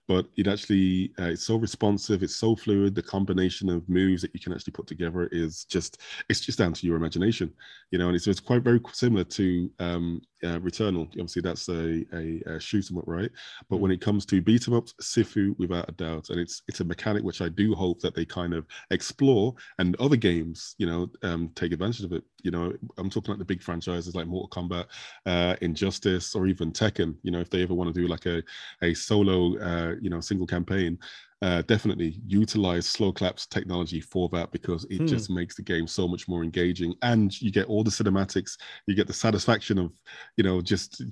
but 0.09 0.27
it 0.37 0.49
actually 0.49 1.13
uh, 1.21 1.27
it's 1.27 1.45
so 1.47 1.57
responsive, 1.57 2.25
it's 2.25 2.35
so 2.37 2.57
fluid. 2.57 2.95
The 2.97 3.03
combination 3.03 3.69
of 3.71 3.89
moves 3.89 4.23
that 4.23 4.35
you 4.35 4.41
can 4.41 4.53
actually 4.53 4.64
put 4.73 4.87
together 4.87 5.29
is 5.33 5.65
just, 5.65 6.01
it's 6.29 6.41
just 6.41 6.59
down 6.59 6.73
to 6.73 6.87
your 6.87 6.97
imagination, 6.97 7.53
you 7.91 7.99
know. 7.99 8.07
And 8.09 8.17
it's, 8.17 8.27
it's 8.27 8.41
quite 8.41 8.63
very 8.63 8.81
similar 8.93 9.25
to 9.25 9.71
um, 9.79 10.21
uh, 10.43 10.59
Returnal. 10.61 11.07
Obviously, 11.09 11.43
that's 11.43 11.69
a, 11.69 12.05
a, 12.15 12.43
a 12.47 12.61
shoot 12.61 12.91
'em 12.91 12.99
up, 12.99 13.05
right? 13.07 13.31
But 13.71 13.79
when 13.79 13.91
it 13.91 14.01
comes 14.01 14.27
to 14.27 14.43
beat 14.43 14.69
'em 14.69 14.75
ups, 14.75 14.95
Sifu, 15.01 15.59
without 15.59 15.89
a 15.89 15.93
doubt, 15.93 16.31
and 16.31 16.39
it's 16.39 16.63
it's 16.69 16.81
a 16.81 16.85
mechanic 16.85 17.23
which 17.25 17.41
I 17.41 17.49
do 17.49 17.75
hope 17.75 18.01
that 18.01 18.15
they 18.15 18.25
kind 18.25 18.55
of 18.55 18.67
explore 18.91 19.55
and 19.79 19.97
other 19.97 20.17
games, 20.17 20.75
you 20.79 20.87
know, 20.87 21.09
um, 21.23 21.51
take 21.55 21.73
advantage 21.73 22.05
of 22.05 22.13
it. 22.13 22.25
You 22.43 22.51
know, 22.51 22.73
I'm 22.99 23.09
talking 23.11 23.31
like 23.33 23.39
the 23.39 23.45
big 23.45 23.63
franchises 23.63 24.15
like 24.15 24.27
Mortal 24.27 24.49
Kombat, 24.51 24.87
uh, 25.27 25.57
Injustice, 25.63 26.35
or 26.35 26.47
even 26.47 26.73
Tekken. 26.73 27.15
You 27.23 27.31
know, 27.31 27.41
if 27.41 27.51
they 27.51 27.63
ever 27.63 27.75
want 27.75 27.95
to 27.95 28.01
do 28.01 28.07
like 28.07 28.27
a 28.27 28.43
a 28.83 28.93
solo, 28.95 29.59
uh, 29.59 29.95
you 30.01 30.11
know, 30.11 30.21
single 30.21 30.47
campaign. 30.47 30.99
Uh, 31.45 31.61
definitely 31.75 32.11
utilize 32.27 32.87
Sloclap's 32.87 33.47
technology 33.47 34.01
for 34.01 34.31
that 34.31 34.49
because 34.51 34.83
it 34.89 35.01
Hmm. 35.01 35.07
just 35.15 35.29
makes 35.29 35.55
the 35.55 35.63
game 35.73 35.87
so 35.87 36.09
much 36.09 36.27
more 36.27 36.43
engaging 36.43 36.95
and 37.03 37.27
you 37.45 37.51
get 37.59 37.67
all 37.67 37.85
the 37.85 37.91
cinematics 37.99 38.53
you 38.87 38.95
get 38.95 39.07
the 39.07 39.13
satisfaction 39.27 39.77
of 39.79 39.91
you 40.39 40.45
know 40.47 40.63
just 40.63 41.03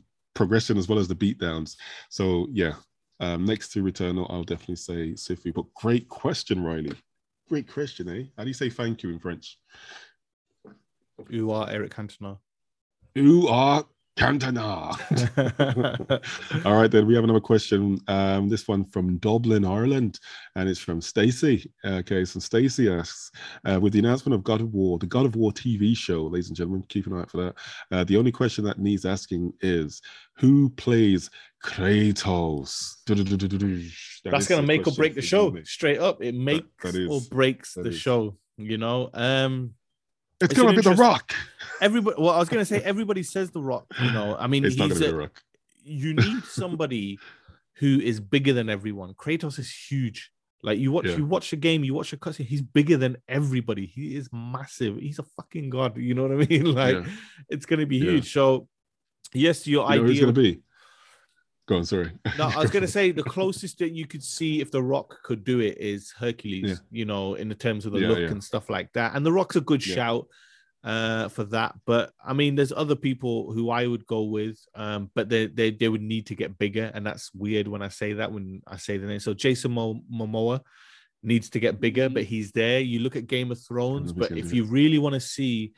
progression 0.40 0.78
as 0.78 0.86
well 0.88 0.98
as 0.98 1.08
the 1.08 1.20
beatdowns 1.22 1.76
so 2.08 2.46
yeah 2.50 2.74
um, 3.20 3.44
next 3.44 3.72
to 3.72 3.82
Returnal, 3.84 4.26
I'll 4.30 4.42
definitely 4.42 4.76
say 4.76 5.12
Sifu. 5.12 5.52
But 5.54 5.72
great 5.74 6.08
question, 6.08 6.64
Riley. 6.64 6.96
Great 7.48 7.68
question, 7.70 8.08
eh? 8.08 8.24
How 8.36 8.42
do 8.44 8.48
you 8.50 8.54
say 8.62 8.70
thank 8.70 9.02
you 9.02 9.10
in 9.10 9.20
French? 9.20 9.58
You 11.28 11.52
are 11.52 11.70
Eric 11.70 11.94
Cantona. 11.94 12.38
Ooh, 13.18 13.46
ah, 13.48 13.84
Cantona. 14.16 14.92
All 16.66 16.74
right, 16.74 16.90
then 16.90 17.06
we 17.06 17.14
have 17.14 17.24
another 17.24 17.40
question. 17.40 17.98
Um, 18.08 18.48
this 18.48 18.68
one 18.68 18.84
from 18.84 19.16
Dublin, 19.18 19.64
Ireland, 19.64 20.20
and 20.54 20.68
it's 20.68 20.80
from 20.80 21.00
Stacy. 21.00 21.70
Okay, 21.84 22.24
so 22.24 22.38
Stacy 22.40 22.90
asks, 22.90 23.30
uh, 23.64 23.80
with 23.80 23.94
the 23.94 23.98
announcement 24.00 24.34
of 24.34 24.44
God 24.44 24.60
of 24.60 24.72
War, 24.74 24.98
the 24.98 25.06
God 25.06 25.24
of 25.24 25.34
War 25.36 25.50
TV 25.52 25.96
show, 25.96 26.24
ladies 26.26 26.48
and 26.48 26.56
gentlemen, 26.56 26.84
keep 26.88 27.06
an 27.06 27.14
eye 27.14 27.20
out 27.20 27.30
for 27.30 27.38
that. 27.44 27.54
Uh, 27.90 28.04
the 28.04 28.16
only 28.16 28.32
question 28.32 28.64
that 28.64 28.78
needs 28.78 29.04
asking 29.06 29.52
is, 29.62 30.02
who 30.36 30.68
plays 30.70 31.30
Kratos? 31.64 32.96
That 33.06 34.30
That's 34.30 34.46
gonna 34.46 34.62
make 34.62 34.86
or 34.86 34.92
break 34.92 35.14
the 35.14 35.22
show. 35.22 35.56
Straight 35.64 35.98
up, 35.98 36.22
it 36.22 36.34
makes 36.34 36.66
that 36.82 36.94
is- 36.94 37.08
or 37.08 37.20
breaks 37.30 37.74
the 37.74 37.88
is. 37.88 37.96
show. 37.96 38.36
You 38.58 38.76
know, 38.76 39.08
um, 39.14 39.72
It's 40.42 40.52
It's 40.52 40.60
gonna 40.60 40.74
be 40.76 40.82
The 40.82 40.94
Rock. 40.94 41.32
everybody. 41.80 42.16
Well, 42.20 42.30
I 42.30 42.38
was 42.38 42.48
gonna 42.48 42.64
say 42.64 42.80
everybody 42.82 43.22
says 43.22 43.50
the 43.50 43.62
Rock. 43.62 43.86
You 44.00 44.12
know, 44.12 44.36
I 44.38 44.46
mean, 44.46 44.64
It's 44.64 44.76
not 44.76 44.88
he's 44.90 45.00
a- 45.00 45.08
The 45.08 45.16
Rock. 45.16 45.42
you 45.84 46.14
need 46.14 46.44
somebody 46.44 47.18
who 47.74 48.00
is 48.00 48.20
bigger 48.20 48.52
than 48.52 48.68
everyone. 48.68 49.14
Kratos 49.14 49.58
is 49.58 49.70
huge. 49.70 50.30
Like 50.62 50.78
you 50.78 50.92
watch, 50.92 51.06
Yeah. 51.06 51.16
you 51.16 51.24
watch 51.26 51.52
a 51.52 51.56
game, 51.56 51.82
you 51.82 51.92
watch 51.94 52.12
a 52.12 52.16
cutscene. 52.16 52.46
He's 52.46 52.62
bigger 52.62 52.96
than 52.96 53.16
everybody. 53.28 53.86
He 53.86 54.14
is 54.14 54.28
massive. 54.32 54.96
He's 54.98 55.18
a 55.18 55.24
fucking 55.36 55.70
god. 55.70 55.96
You 55.96 56.14
know 56.14 56.22
what 56.28 56.32
I 56.32 56.46
mean? 56.46 56.64
Like 56.74 56.94
Yeah. 56.96 57.06
it's 57.48 57.66
gonna 57.66 57.86
be 57.86 57.96
Yeah. 57.96 58.10
huge. 58.12 58.32
So, 58.32 58.68
yes, 59.34 59.66
your 59.66 59.90
You 59.92 59.98
know 60.02 60.04
idea. 60.08 60.20
gonna 60.20 60.32
be? 60.32 60.60
Go 61.72 61.78
on, 61.78 61.84
sorry. 61.86 62.12
No, 62.36 62.48
I 62.48 62.58
was 62.60 62.70
gonna 62.70 62.86
say 62.86 63.12
the 63.12 63.22
closest 63.22 63.78
that 63.78 63.92
you 63.92 64.06
could 64.06 64.22
see 64.22 64.60
if 64.60 64.70
the 64.70 64.82
Rock 64.82 65.22
could 65.22 65.42
do 65.42 65.60
it 65.60 65.78
is 65.78 66.12
Hercules. 66.18 66.70
Yeah. 66.70 66.76
You 66.90 67.06
know, 67.06 67.34
in 67.34 67.48
the 67.48 67.54
terms 67.54 67.86
of 67.86 67.92
the 67.92 68.00
Yeah, 68.00 68.08
look 68.08 68.18
yeah. 68.18 68.28
and 68.28 68.44
stuff 68.44 68.68
like 68.68 68.92
that. 68.92 69.14
And 69.14 69.24
the 69.24 69.32
Rock's 69.32 69.56
a 69.56 69.60
good 69.60 69.82
shout 69.82 70.26
uh 70.84 71.28
for 71.28 71.44
that. 71.44 71.74
But 71.86 72.12
I 72.22 72.34
mean, 72.34 72.56
there's 72.56 72.72
other 72.72 72.94
people 72.96 73.52
who 73.52 73.70
I 73.70 73.86
would 73.86 74.06
go 74.06 74.24
with, 74.24 74.58
um, 74.74 75.10
but 75.14 75.30
they 75.30 75.46
they 75.46 75.70
they 75.70 75.88
would 75.88 76.02
need 76.02 76.26
to 76.26 76.34
get 76.34 76.58
bigger, 76.58 76.90
and 76.92 77.06
that's 77.06 77.32
weird 77.34 77.68
when 77.68 77.80
I 77.80 77.88
say 77.88 78.12
that 78.14 78.32
when 78.32 78.60
I 78.66 78.76
say 78.76 78.98
the 78.98 79.06
name. 79.06 79.20
So 79.20 79.32
Jason 79.32 79.72
Mo- 79.72 80.02
Momoa 80.12 80.60
needs 81.22 81.48
to 81.50 81.60
get 81.60 81.80
bigger, 81.80 82.10
but 82.10 82.24
he's 82.24 82.52
there. 82.52 82.80
You 82.80 82.98
look 82.98 83.16
at 83.16 83.28
Game 83.28 83.50
of 83.50 83.64
Thrones, 83.64 84.12
but 84.12 84.32
if 84.32 84.52
you 84.52 84.64
really 84.64 84.98
want 84.98 85.14
to 85.14 85.20
see 85.20 85.72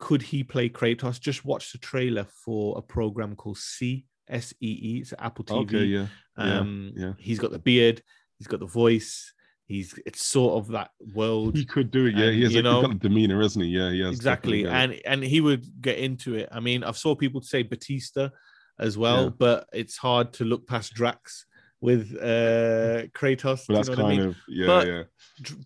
could 0.00 0.22
he 0.22 0.42
play 0.42 0.68
Kratos, 0.68 1.20
just 1.20 1.44
watch 1.44 1.70
the 1.70 1.78
trailer 1.78 2.26
for 2.44 2.76
a 2.76 2.82
program 2.82 3.36
called 3.36 3.58
C 3.58 4.06
S 4.28 4.54
E 4.60 4.78
E. 4.96 4.98
It's 5.00 5.14
Apple 5.18 5.44
TV. 5.44 5.62
Okay, 5.62 5.84
yeah. 5.84 6.06
yeah, 6.38 6.58
Um, 6.58 6.92
yeah. 6.96 7.12
he's 7.18 7.38
got 7.38 7.50
the 7.52 7.58
beard, 7.58 8.02
he's 8.38 8.46
got 8.46 8.60
the 8.60 8.66
voice, 8.66 9.32
he's 9.66 9.98
it's 10.06 10.24
sort 10.24 10.58
of 10.62 10.68
that 10.72 10.90
world. 11.14 11.56
He 11.56 11.64
could 11.64 11.90
do 11.90 12.06
it. 12.06 12.14
Yeah, 12.16 12.26
and, 12.26 12.34
he 12.36 12.42
has. 12.44 12.52
you 12.54 12.60
a, 12.60 12.62
know- 12.62 12.82
got 12.82 12.92
a 12.92 12.94
demeanor, 12.98 13.40
isn't 13.42 13.60
he? 13.62 13.68
Yeah, 13.68 13.90
yeah. 13.90 14.08
exactly, 14.08 14.62
definitely 14.62 14.90
got 14.90 14.96
it. 14.96 15.02
and 15.06 15.22
and 15.22 15.30
he 15.30 15.40
would 15.40 15.66
get 15.80 15.98
into 15.98 16.34
it. 16.36 16.48
I 16.52 16.60
mean, 16.60 16.84
I've 16.84 16.98
saw 16.98 17.14
people 17.14 17.40
say 17.42 17.62
Batista 17.62 18.30
as 18.78 18.98
well, 18.98 19.24
Yeah. 19.24 19.30
but 19.38 19.66
it's 19.72 19.96
hard 19.96 20.32
to 20.34 20.44
look 20.44 20.66
past 20.66 20.94
Drax 20.94 21.46
with 21.84 22.06
uh 22.16 23.04
Kratos. 23.18 23.66
Do 23.66 23.74
that's 23.74 23.88
you 23.88 23.96
know 23.96 24.02
what 24.04 24.10
kind 24.10 24.12
I 24.12 24.16
mean? 24.16 24.20
of 24.28 24.36
yeah, 24.48 24.66
But- 24.66 24.86
yeah. 24.86 25.02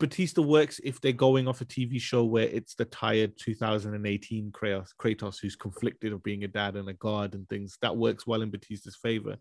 Batista 0.00 0.40
works 0.42 0.80
if 0.82 0.98
they're 1.00 1.12
going 1.28 1.46
off 1.46 1.60
a 1.60 1.64
TV 1.66 2.00
show 2.00 2.24
where 2.24 2.48
it's 2.48 2.74
the 2.74 2.86
tired 2.86 3.32
2018 3.38 4.50
Kratos, 4.50 4.88
Kratos 5.00 5.36
who's 5.40 5.56
conflicted 5.56 6.12
of 6.12 6.22
being 6.22 6.42
a 6.44 6.48
dad 6.48 6.74
and 6.76 6.88
a 6.88 6.94
god 6.94 7.34
and 7.34 7.46
things. 7.48 7.76
That 7.82 7.96
works 7.96 8.26
well 8.26 8.42
in 8.42 8.50
Batista's 8.50 8.96
favor. 8.96 9.36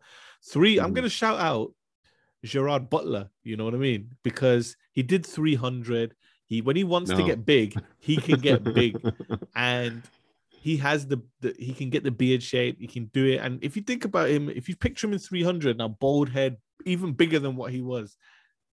3 0.51 0.79
I'm 0.79 0.91
Mhm. 0.91 0.95
going 0.95 1.03
to 1.05 1.09
shout 1.21 1.39
out 1.39 1.73
Gerard 2.43 2.89
Butler. 2.89 3.29
You 3.43 3.55
know 3.57 3.65
what 3.65 3.73
I 3.73 3.77
mean? 3.77 4.11
Because 4.23 4.75
he 4.91 5.01
did 5.01 5.25
300. 5.25 6.13
He 6.45 6.61
when 6.61 6.75
he 6.75 6.83
wants 6.83 7.09
to 7.11 7.23
get 7.23 7.45
big, 7.45 7.69
he 7.99 8.17
can 8.17 8.39
get 8.39 8.63
big, 8.63 8.93
and 9.55 10.01
he 10.59 10.77
has 10.77 11.07
the, 11.07 11.21
the 11.41 11.55
he 11.57 11.73
can 11.73 11.89
get 11.89 12.03
the 12.03 12.11
beard 12.11 12.41
shape. 12.43 12.77
He 12.79 12.87
can 12.87 13.05
do 13.13 13.25
it. 13.25 13.37
And 13.37 13.63
if 13.63 13.75
you 13.75 13.83
think 13.83 14.05
about 14.05 14.29
him, 14.29 14.49
if 14.49 14.67
you 14.67 14.75
picture 14.75 15.07
him 15.07 15.13
in 15.13 15.19
300 15.19 15.77
now, 15.77 15.87
bald 15.89 16.29
head, 16.29 16.57
even 16.85 17.13
bigger 17.13 17.39
than 17.39 17.55
what 17.55 17.71
he 17.71 17.81
was, 17.81 18.17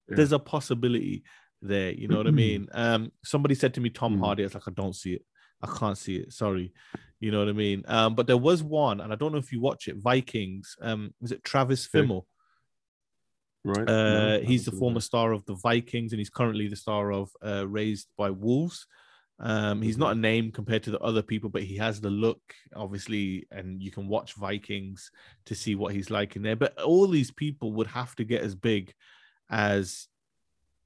Yeah. 0.08 0.16
there's 0.16 0.32
a 0.32 0.38
possibility 0.38 1.22
there. 1.62 1.92
You 1.92 2.08
know 2.08 2.18
what 2.18 2.26
I 2.26 2.30
mean? 2.46 2.68
Um, 2.72 3.12
somebody 3.24 3.54
said 3.54 3.74
to 3.74 3.80
me, 3.80 3.90
Tom 3.90 4.16
Mm. 4.16 4.20
Hardy. 4.20 4.42
it's 4.42 4.54
like, 4.54 4.68
I 4.68 4.72
don't 4.72 4.94
see 4.94 5.14
it. 5.14 5.22
I 5.62 5.66
can't 5.78 5.98
see 5.98 6.16
it. 6.16 6.32
Sorry. 6.32 6.72
You 7.20 7.30
know 7.32 7.38
what 7.40 7.48
I 7.48 7.52
mean? 7.52 7.82
Um, 7.88 8.14
but 8.14 8.26
there 8.26 8.36
was 8.36 8.62
one, 8.62 9.00
and 9.00 9.12
I 9.12 9.16
don't 9.16 9.32
know 9.32 9.38
if 9.38 9.50
you 9.52 9.60
watch 9.60 9.88
it. 9.88 9.96
Vikings. 9.96 10.76
Um, 10.80 11.12
is 11.20 11.32
it 11.32 11.42
Travis 11.44 11.88
Okay. 11.88 12.06
Fimmel? 12.06 12.22
right. 13.64 13.88
Uh, 13.88 14.38
I 14.40 14.44
he's 14.44 14.64
the 14.64 14.72
former 14.72 15.00
that. 15.00 15.10
star 15.10 15.32
of 15.32 15.44
the 15.46 15.54
Vikings, 15.54 16.12
and 16.12 16.20
he's 16.20 16.30
currently 16.30 16.68
the 16.68 16.76
star 16.76 17.12
of 17.12 17.30
uh, 17.44 17.66
Raised 17.68 18.08
by 18.16 18.30
Wolves. 18.30 18.86
Um, 19.40 19.82
he's 19.82 19.98
not 19.98 20.12
a 20.12 20.18
name 20.18 20.50
compared 20.50 20.82
to 20.84 20.90
the 20.90 20.98
other 20.98 21.22
people, 21.22 21.48
but 21.48 21.62
he 21.62 21.76
has 21.76 22.00
the 22.00 22.10
look, 22.10 22.40
obviously, 22.74 23.46
and 23.50 23.80
you 23.80 23.90
can 23.90 24.08
watch 24.08 24.34
Vikings 24.34 25.10
to 25.46 25.54
see 25.54 25.74
what 25.76 25.94
he's 25.94 26.10
like 26.10 26.34
in 26.34 26.42
there. 26.42 26.56
But 26.56 26.80
all 26.80 27.06
these 27.06 27.30
people 27.30 27.72
would 27.74 27.86
have 27.86 28.16
to 28.16 28.24
get 28.24 28.42
as 28.42 28.54
big 28.54 28.92
as 29.48 30.08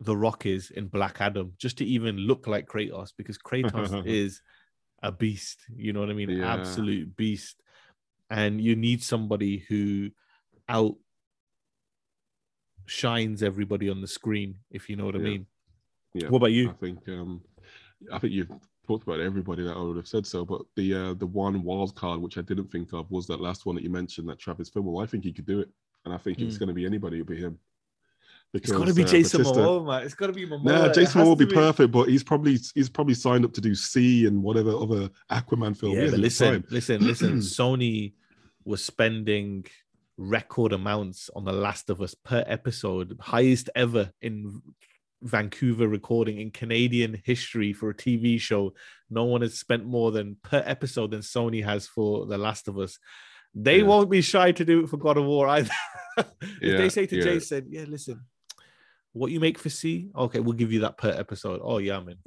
The 0.01 0.17
Rock 0.17 0.45
is 0.45 0.71
in 0.71 0.89
Black 0.89 1.21
Adam 1.21 1.55
just 1.57 1.79
to 1.79 1.87
even 1.87 2.17
look 2.17 2.47
like 2.47 2.67
Kratos, 2.67 3.13
because 3.17 3.39
Kratos 3.39 4.07
is 4.07 4.43
a 5.03 5.11
beast. 5.11 5.61
You 5.75 5.95
know 5.95 6.01
what 6.01 6.11
I 6.11 6.15
mean? 6.15 6.31
Yeah. 6.31 6.53
Absolute 6.53 7.17
beast. 7.17 7.57
And 8.29 8.61
you 8.61 8.77
need 8.77 9.03
somebody 9.03 9.65
who 9.69 10.11
out 10.69 10.97
shines 12.87 13.43
everybody 13.43 13.89
on 13.89 14.03
the 14.03 14.07
screen, 14.07 14.57
if 14.71 14.91
you 14.91 14.97
know 14.97 15.07
what 15.07 15.17
I 15.17 15.19
mean. 15.19 15.47
Yeah. 16.15 16.29
What 16.29 16.39
about 16.39 16.53
you? 16.53 16.71
I 16.71 16.73
think 16.75 17.09
um, 17.09 17.41
I 18.13 18.19
think 18.19 18.33
you've 18.33 18.51
talked 18.87 19.05
about 19.07 19.21
everybody 19.21 19.63
that 19.63 19.77
I 19.77 19.81
would 19.81 19.97
have 19.97 20.09
said 20.09 20.27
so, 20.27 20.45
but 20.45 20.63
the 20.77 20.95
uh, 20.95 21.15
the 21.15 21.27
one 21.27 21.63
wild 21.63 21.95
card 21.95 22.21
which 22.21 22.39
I 22.39 22.43
didn't 22.43 22.71
think 22.71 22.93
of 22.93 23.11
was 23.11 23.27
that 23.29 23.41
last 23.41 23.67
one 23.67 23.75
that 23.77 23.85
you 23.85 23.91
mentioned, 23.91 24.29
that 24.29 24.39
Travis 24.39 24.71
Fimmel. 24.71 25.03
I 25.03 25.07
think 25.07 25.25
he 25.25 25.33
could 25.33 25.47
do 25.47 25.61
it, 25.61 25.69
and 26.05 26.13
I 26.15 26.17
think 26.19 26.39
if 26.39 26.45
it's 26.49 26.57
Mm. 26.57 26.61
going 26.61 26.69
to 26.69 26.75
be 26.75 26.87
anybody, 26.87 27.21
it'll 27.21 27.29
be 27.29 27.41
him. 27.41 27.59
It's 28.55 28.71
got 28.71 28.87
to 28.87 28.93
be 28.95 29.03
uh, 29.03 29.07
Jason 29.07 29.45
Momoa, 29.45 29.87
man. 29.87 30.03
It's 30.03 30.15
got 30.15 30.27
to 30.27 30.33
be 30.35 30.47
Momoa. 30.47 30.65
Nah, 30.65 30.93
Jason 30.93 31.23
Momoa 31.23 31.25
will 31.25 31.37
to 31.37 31.47
be 31.47 31.55
perfect, 31.55 31.91
but 31.91 32.09
he's 32.09 32.23
probably 32.23 32.59
he's 32.75 32.91
probably 32.91 33.15
signed 33.15 33.45
up 33.47 33.53
to 33.55 33.61
do 33.63 33.75
See 33.75 34.27
and 34.27 34.43
whatever 34.43 34.71
other 34.77 35.09
Aquaman 35.31 35.77
film. 35.77 35.95
Yeah, 35.95 36.11
listen, 36.11 36.65
listen, 36.69 37.07
listen. 37.07 37.39
Sony 37.39 38.13
was 38.65 38.85
spending 38.85 39.65
record 40.19 40.73
amounts 40.73 41.31
on 41.35 41.45
The 41.45 41.53
Last 41.53 41.89
of 41.89 42.03
Us 42.03 42.15
per 42.15 42.45
episode, 42.47 43.17
highest 43.21 43.71
ever 43.75 44.13
in 44.21 44.61
Vancouver 45.23 45.89
recording 45.89 46.41
in 46.41 46.51
Canadian 46.51 47.21
history 47.25 47.73
for 47.73 47.91
a 47.91 47.95
TV 47.95 48.41
show. 48.41 48.75
No 49.11 49.25
one 49.25 49.43
has 49.43 49.59
spent 49.59 49.85
more 49.85 50.11
than 50.11 50.37
per 50.43 50.63
episode 50.67 51.11
than 51.13 51.21
Sony 51.21 51.65
has 51.65 51.87
for 51.87 52.27
The 52.27 52.39
Last 52.39 52.69
of 52.69 52.79
Us. 52.79 52.99
They 53.55 53.79
Yeah. 53.79 53.85
won't 53.85 54.11
be 54.11 54.23
shy 54.23 54.53
to 54.53 54.65
do 54.65 54.85
it 54.85 54.89
for 54.89 54.97
God 54.97 55.17
of 55.19 55.25
War 55.25 55.49
either. 55.49 55.71
if 56.19 56.27
Yeah, 56.61 56.77
they 56.77 56.89
say 56.89 57.07
to 57.07 57.17
yeah. 57.17 57.23
Jason, 57.23 57.67
"Yeah, 57.71 57.85
listen, 57.89 58.23
what 59.13 59.31
you 59.31 59.41
make 59.41 59.59
for 59.59 59.69
See, 59.69 60.11
okay, 60.17 60.41
we'll 60.41 60.57
give 60.57 60.73
you 60.73 60.81
that 60.81 60.97
per 60.97 61.11
episode." 61.11 61.61
Oh 61.63 61.79
yeah, 61.79 62.01
man. 62.01 62.17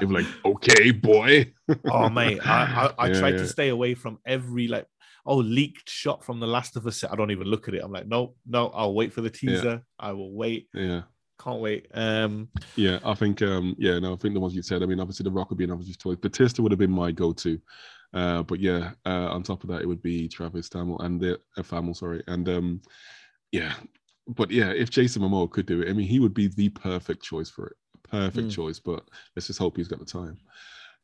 Be 0.00 0.06
like, 0.06 0.26
okay, 0.44 0.90
boy. 0.90 1.52
oh 1.90 2.08
mate, 2.08 2.40
I 2.44 2.90
I, 2.98 3.04
I 3.04 3.08
Yeah, 3.08 3.18
tried 3.20 3.34
yeah. 3.34 3.38
to 3.42 3.48
stay 3.48 3.68
away 3.68 3.94
from 3.94 4.18
every 4.26 4.66
like 4.68 4.86
oh 5.24 5.36
leaked 5.36 5.88
shot 5.88 6.24
from 6.24 6.40
The 6.40 6.48
Last 6.48 6.76
of 6.76 6.86
Us. 6.86 7.04
I 7.04 7.14
don't 7.14 7.30
even 7.30 7.46
look 7.46 7.68
at 7.68 7.74
it. 7.74 7.82
I'm 7.84 7.92
like, 7.92 8.08
no, 8.08 8.34
no, 8.44 8.68
I'll 8.74 8.94
wait 8.94 9.12
for 9.12 9.20
the 9.20 9.30
teaser. 9.30 9.82
I 9.98 10.12
will 10.12 10.32
wait. 10.34 10.66
Yeah. 10.74 11.02
Can't 11.42 11.60
wait. 11.60 11.86
Um, 11.94 12.48
Yeah, 12.76 12.98
I 13.04 13.14
think 13.14 13.42
um 13.42 13.74
yeah, 13.78 13.98
no, 13.98 14.12
I 14.12 14.16
think 14.16 14.34
the 14.34 14.40
ones 14.40 14.54
you 14.54 14.62
said. 14.62 14.82
I 14.82 14.86
mean, 14.86 15.00
obviously 15.00 15.24
the 15.24 15.30
Rock 15.30 15.50
would 15.50 15.58
be 15.58 15.64
an 15.64 15.70
obvious 15.72 15.96
choice. 15.96 16.16
Batista 16.16 16.62
would 16.62 16.72
have 16.72 16.78
been 16.78 16.90
my 16.90 17.10
go-to. 17.10 17.58
Uh, 18.14 18.42
but 18.42 18.60
yeah, 18.60 18.90
uh, 19.06 19.30
on 19.30 19.42
top 19.42 19.64
of 19.64 19.70
that, 19.70 19.80
it 19.80 19.86
would 19.88 20.02
be 20.02 20.28
Travis 20.28 20.68
Tamil 20.68 20.98
and 21.00 21.18
the 21.18 21.40
uh, 21.56 21.62
Famil, 21.62 21.96
sorry, 21.96 22.22
and 22.26 22.46
um, 22.48 22.82
yeah, 23.52 23.74
but 24.28 24.50
yeah, 24.50 24.70
if 24.70 24.90
Jason 24.90 25.22
Momoa 25.22 25.50
could 25.50 25.64
do 25.64 25.80
it, 25.80 25.88
I 25.88 25.94
mean, 25.94 26.06
he 26.06 26.20
would 26.20 26.34
be 26.34 26.48
the 26.48 26.68
perfect 26.68 27.22
choice 27.22 27.48
for 27.48 27.68
it. 27.68 27.76
Perfect 28.02 28.48
Mm. 28.48 28.52
choice, 28.52 28.78
but 28.78 29.08
let's 29.34 29.46
just 29.46 29.58
hope 29.58 29.78
he's 29.78 29.88
got 29.88 29.98
the 29.98 30.04
time. 30.04 30.36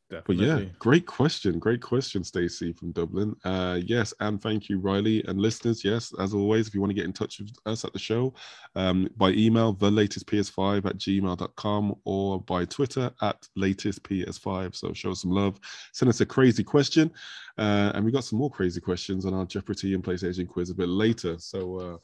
But 0.09 0.37
yeah, 0.37 0.61
great 0.79 1.05
question. 1.05 1.59
Great 1.59 1.81
question, 1.81 2.23
Stacey 2.23 2.73
from 2.73 2.91
Dublin. 2.91 3.35
Uh, 3.43 3.79
yes, 3.83 4.13
and 4.19 4.41
thank 4.41 4.67
you, 4.67 4.79
Riley. 4.79 5.23
And 5.27 5.39
listeners, 5.39 5.83
yes, 5.83 6.11
as 6.19 6.33
always, 6.33 6.67
if 6.67 6.73
you 6.73 6.81
want 6.81 6.89
to 6.89 6.95
get 6.95 7.05
in 7.05 7.13
touch 7.13 7.39
with 7.39 7.51
us 7.65 7.85
at 7.85 7.93
the 7.93 7.99
show, 7.99 8.33
um, 8.75 9.07
by 9.17 9.29
email, 9.31 9.73
the 9.73 9.91
latest 9.91 10.25
PS5 10.25 10.85
at 10.85 10.97
gmail.com 10.97 11.95
or 12.05 12.41
by 12.41 12.65
Twitter 12.65 13.11
at 13.21 13.47
latest 13.55 14.01
PS5. 14.03 14.75
So 14.75 14.93
show 14.93 15.11
us 15.11 15.21
some 15.21 15.31
love. 15.31 15.59
Send 15.93 16.09
us 16.09 16.21
a 16.21 16.25
crazy 16.25 16.63
question. 16.63 17.11
Uh, 17.57 17.91
and 17.93 18.03
we 18.03 18.11
got 18.11 18.23
some 18.23 18.39
more 18.39 18.49
crazy 18.49 18.81
questions 18.81 19.25
on 19.25 19.33
our 19.33 19.45
Jeopardy 19.45 19.93
and 19.93 20.03
PlayStation 20.03 20.47
quiz 20.47 20.69
a 20.69 20.75
bit 20.75 20.89
later. 20.89 21.37
So 21.37 21.79
uh, 21.79 21.97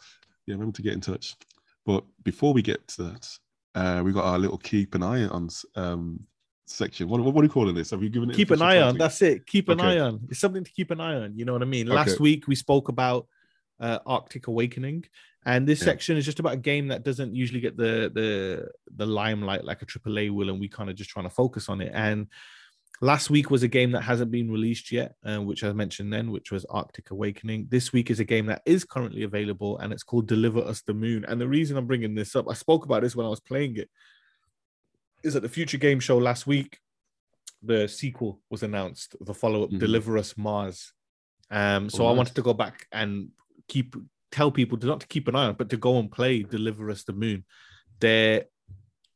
yeah, 0.46 0.54
remember 0.54 0.76
to 0.76 0.82
get 0.84 0.94
in 0.94 1.02
touch. 1.02 1.36
But 1.86 2.04
before 2.24 2.54
we 2.54 2.62
get 2.62 2.88
to 2.90 3.04
that, 3.04 3.38
uh, 3.74 4.02
we 4.04 4.14
got 4.14 4.26
our 4.26 4.40
little 4.40 4.58
keep 4.58 4.96
an 4.96 5.04
eye 5.04 5.26
on 5.26 5.50
um, 5.76 6.20
section. 6.66 7.08
What, 7.08 7.22
what, 7.22 7.40
are 7.42 7.44
you 7.44 7.50
calling 7.50 7.76
this? 7.76 7.92
Have 7.92 8.04
you 8.04 8.10
given 8.10 8.30
it? 8.30 8.36
keep 8.36 8.52
an 8.52 8.62
eye 8.62 8.82
on. 8.82 8.98
That's 8.98 9.22
it. 9.22 9.46
Keep 9.46 9.70
an 9.70 9.80
Okay. 9.80 9.98
eye 9.98 10.00
on. 10.00 10.22
It's 10.30 10.40
something 10.40 10.64
to 10.64 10.72
keep 10.72 10.92
an 10.92 11.00
eye 11.00 11.16
on. 11.16 11.38
You 11.38 11.46
know 11.46 11.54
what 11.54 11.62
I 11.62 11.66
mean? 11.66 11.88
Last 11.88 12.14
Okay. 12.14 12.24
week 12.24 12.48
we 12.48 12.56
spoke 12.56 12.90
about 12.90 13.28
uh, 13.80 14.00
Arctic 14.06 14.48
Awakening, 14.48 15.04
and 15.46 15.68
this 15.68 15.82
Yeah. 15.82 15.86
section 15.86 16.16
is 16.18 16.26
just 16.26 16.40
about 16.40 16.54
a 16.54 16.58
game 16.58 16.88
that 16.88 17.04
doesn't 17.04 17.36
usually 17.36 17.60
get 17.60 17.76
the 17.76 18.10
the 18.14 18.70
the 18.96 19.06
limelight 19.06 19.66
like 19.66 19.82
a 19.82 19.86
AAA 19.86 20.30
will, 20.30 20.50
and 20.50 20.60
we 20.60 20.70
kind 20.70 20.90
of 20.90 20.96
just 20.96 21.10
trying 21.10 21.26
to 21.26 21.30
focus 21.30 21.68
on 21.70 21.82
it. 21.82 21.92
And 21.94 22.28
Last 23.02 23.30
week 23.30 23.52
was 23.52 23.62
a 23.62 23.68
game 23.68 23.92
that 23.92 24.04
hasn't 24.04 24.32
been 24.32 24.50
released 24.50 24.90
yet, 24.90 25.16
uh, 25.26 25.40
which 25.40 25.66
I 25.66 25.74
mentioned 25.74 26.14
then, 26.14 26.32
which 26.32 26.50
was 26.50 26.64
Arctic 26.66 27.12
Awakening. 27.12 27.68
This 27.70 27.92
week 27.92 28.10
is 28.10 28.22
a 28.22 28.24
game 28.24 28.46
that 28.46 28.62
is 28.66 28.86
currently 28.86 29.24
available, 29.24 29.78
and 29.80 29.92
it's 29.92 30.04
called 30.04 30.28
Deliver 30.28 30.62
Us 30.62 30.82
the 30.82 30.94
Moon. 30.94 31.26
And 31.28 31.40
the 31.40 31.48
reason 31.48 31.76
I'm 31.76 31.88
bringing 31.88 32.16
this 32.16 32.38
up, 32.38 32.50
I 32.50 32.54
spoke 32.54 32.86
about 32.86 33.02
this 33.02 33.14
when 33.14 33.26
I 33.26 33.30
was 33.30 33.42
playing 33.42 33.76
it, 33.76 33.90
is 35.26 35.36
at 35.36 35.42
the 35.42 35.50
Future 35.50 35.78
Game 35.78 36.00
Show 36.00 36.18
last 36.18 36.46
week. 36.48 36.80
The 37.62 37.88
sequel 37.88 38.42
was 38.50 38.64
announced, 38.64 39.16
the 39.20 39.34
follow-up, 39.34 39.72
Mhm. 39.72 39.80
Deliver 39.80 40.18
Us 40.18 40.38
Mars. 40.38 40.94
Um, 41.50 41.90
so 41.90 42.04
Oh, 42.04 42.08
I 42.08 42.10
nice. 42.12 42.18
wanted 42.18 42.36
to 42.36 42.42
go 42.42 42.54
back 42.54 42.88
and 42.92 43.30
keep 43.68 43.96
tell 44.32 44.52
people 44.52 44.78
to 44.78 44.86
not 44.86 45.00
to 45.00 45.08
keep 45.08 45.28
an 45.30 45.36
eye 45.36 45.46
on, 45.48 45.56
but 45.56 45.70
to 45.70 45.78
go 45.78 45.98
and 45.98 46.12
play 46.12 46.44
Deliver 46.44 46.90
Us 46.90 47.04
the 47.04 47.14
Moon. 47.14 47.46
There, 48.02 48.46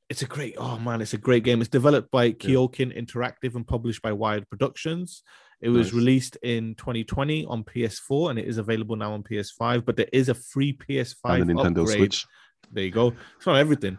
it's 0.09 0.21
a 0.21 0.25
great. 0.25 0.55
Oh 0.57 0.79
man, 0.79 1.01
it's 1.01 1.13
a 1.13 1.17
great 1.17 1.43
game. 1.43 1.59
It's 1.61 1.69
developed 1.69 2.09
by 2.09 2.31
KeokeN 2.31 2.95
Interactive 2.97 3.53
and 3.55 3.67
published 3.67 4.01
by 4.01 4.13
Wired 4.13 4.49
Productions. 4.49 5.23
It 5.61 5.69
was 5.69 5.87
Nice. 5.87 5.93
released 5.93 6.37
in 6.41 6.75
2020 6.75 7.45
on 7.45 7.65
PS4 7.65 8.29
and 8.29 8.39
it 8.39 8.47
is 8.47 8.57
available 8.57 8.95
now 8.95 9.11
on 9.13 9.23
PS5. 9.23 9.85
But 9.85 9.97
there 9.97 10.07
is 10.13 10.29
a 10.29 10.33
free 10.33 10.71
PS5 10.71 11.41
and 11.41 11.49
the 11.49 11.53
Nintendo 11.53 11.81
upgrade. 11.81 11.97
Switch. 11.97 12.25
There 12.71 12.85
you 12.85 12.91
go. 12.91 13.13
It's 13.37 13.45
not 13.45 13.57
everything. 13.57 13.97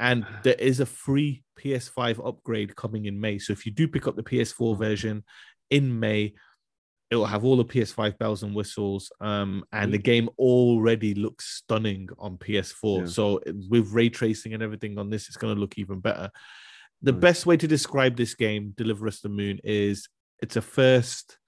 And 0.00 0.26
there 0.42 0.54
is 0.54 0.80
a 0.80 0.86
free 0.86 1.44
PS5 1.60 2.26
upgrade 2.26 2.74
coming 2.74 3.04
in 3.04 3.20
May. 3.20 3.38
So 3.38 3.52
if 3.52 3.64
you 3.64 3.70
do 3.72 3.86
pick 3.86 4.08
up 4.08 4.16
the 4.16 4.22
PS4 4.24 4.76
version 4.76 5.22
in 5.70 6.00
May, 6.00 6.34
it 7.10 7.16
will 7.16 7.26
have 7.26 7.44
all 7.44 7.56
the 7.56 7.64
PS5 7.64 8.18
bells 8.18 8.44
and 8.44 8.54
whistles. 8.54 9.10
Um, 9.20 9.64
and 9.72 9.92
the 9.92 9.98
game 9.98 10.28
already 10.38 11.14
looks 11.14 11.56
stunning 11.56 12.08
on 12.18 12.36
PS4. 12.36 13.00
Yeah. 13.00 13.06
So 13.06 13.40
with 13.68 13.92
ray 13.92 14.08
tracing 14.08 14.54
and 14.54 14.62
everything 14.62 14.96
on 14.96 15.10
this, 15.10 15.26
it's 15.26 15.36
going 15.36 15.54
to 15.54 15.60
look 15.60 15.76
even 15.76 15.98
better. 16.00 16.30
The 17.02 17.12
best 17.12 17.46
way 17.46 17.56
to 17.56 17.66
describe 17.66 18.16
this 18.16 18.34
game, 18.34 18.74
Deliver 18.76 19.08
Us 19.08 19.20
the 19.20 19.28
Moon, 19.28 19.58
is 19.64 20.08
it's 20.40 20.56
a 20.56 20.62
first 20.62 21.38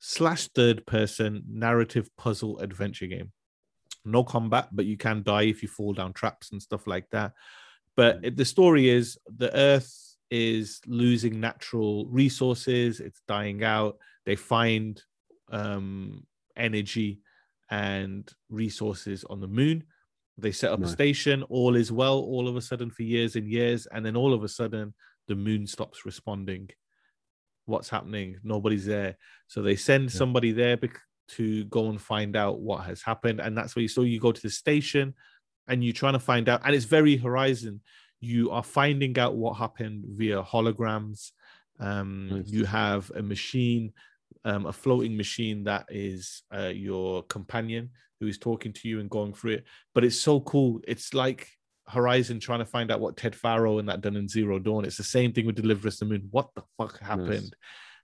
slash 0.00 0.48
third 0.48 0.86
person 0.86 1.42
narrative 1.48 2.08
puzzle 2.16 2.58
adventure 2.58 3.06
game. 3.06 3.30
No 4.04 4.24
combat, 4.24 4.68
but 4.72 4.86
you 4.86 4.96
can 4.96 5.22
die 5.22 5.42
if 5.42 5.62
you 5.62 5.68
fall 5.68 5.92
down 5.92 6.12
traps 6.12 6.52
and 6.52 6.62
stuff 6.62 6.86
like 6.86 7.06
that. 7.10 7.32
But 7.98 8.20
it, 8.22 8.36
the 8.36 8.44
story 8.44 8.88
is 8.88 9.18
the 9.26 9.52
Earth 9.56 9.92
is 10.30 10.80
losing 10.86 11.40
natural 11.40 12.06
resources, 12.06 13.00
it's 13.00 13.22
dying 13.26 13.64
out. 13.64 13.98
They 14.24 14.36
find 14.36 15.02
um, 15.50 16.24
energy 16.56 17.22
and 17.70 18.30
resources 18.50 19.24
on 19.24 19.40
the 19.40 19.48
moon. 19.48 19.82
They 20.36 20.52
set 20.52 20.70
up 20.70 20.80
a 20.80 20.86
station, 20.86 21.42
all 21.48 21.74
is 21.74 21.90
well, 21.90 22.20
all 22.20 22.46
of 22.46 22.54
a 22.54 22.60
sudden 22.60 22.90
for 22.90 23.02
years 23.02 23.34
and 23.34 23.50
years. 23.50 23.88
And 23.90 24.06
then 24.06 24.14
all 24.14 24.32
of 24.32 24.44
a 24.44 24.48
sudden, 24.48 24.94
the 25.26 25.34
moon 25.34 25.66
stops 25.66 26.06
responding. 26.06 26.70
What's 27.66 27.88
happening? 27.88 28.38
Nobody's 28.44 28.86
there. 28.86 29.16
So 29.48 29.60
they 29.60 29.74
send 29.74 30.12
somebody 30.12 30.52
there 30.52 30.76
bec- 30.76 31.00
to 31.30 31.64
go 31.64 31.88
and 31.88 32.00
find 32.00 32.36
out 32.36 32.60
what 32.60 32.84
has 32.84 33.02
happened. 33.02 33.40
And 33.40 33.58
that's 33.58 33.74
where 33.74 33.82
you 33.82 33.88
so 33.88 34.02
you 34.02 34.20
go 34.20 34.30
to 34.30 34.40
the 34.40 34.50
station 34.50 35.14
and 35.68 35.84
you're 35.84 35.92
trying 35.92 36.14
to 36.14 36.18
find 36.18 36.48
out, 36.48 36.62
and 36.64 36.74
it's 36.74 36.84
very 36.84 37.16
Horizon. 37.16 37.80
You 38.20 38.50
are 38.50 38.64
finding 38.64 39.18
out 39.18 39.36
what 39.36 39.54
happened 39.54 40.04
via 40.08 40.42
holograms. 40.42 41.30
Um, 41.78 42.28
Nice. 42.30 42.48
You 42.48 42.64
have 42.64 43.10
a 43.14 43.22
machine, 43.22 43.92
um, 44.44 44.66
a 44.66 44.72
floating 44.72 45.16
machine 45.16 45.64
that 45.64 45.86
is 45.88 46.42
uh, 46.52 46.72
your 46.74 47.22
companion 47.24 47.90
who 48.20 48.26
is 48.26 48.38
talking 48.38 48.72
to 48.72 48.88
you 48.88 48.98
and 48.98 49.08
going 49.08 49.32
through 49.32 49.52
it. 49.52 49.64
But 49.94 50.04
it's 50.04 50.20
so 50.20 50.40
cool. 50.40 50.80
It's 50.88 51.14
like 51.14 51.48
Horizon 51.86 52.40
trying 52.40 52.58
to 52.58 52.64
find 52.64 52.90
out 52.90 53.00
what 53.00 53.16
Ted 53.16 53.36
Faro 53.36 53.78
and 53.78 53.88
that 53.88 54.00
done 54.00 54.16
in 54.16 54.28
Zero 54.28 54.58
Dawn. 54.58 54.84
It's 54.84 54.96
the 54.96 55.04
same 55.04 55.32
thing 55.32 55.46
with 55.46 55.54
Deliver 55.54 55.86
Us 55.86 55.98
the 56.00 56.06
Moon. 56.06 56.26
What 56.32 56.48
the 56.56 56.64
fuck 56.76 56.98
happened? 56.98 57.54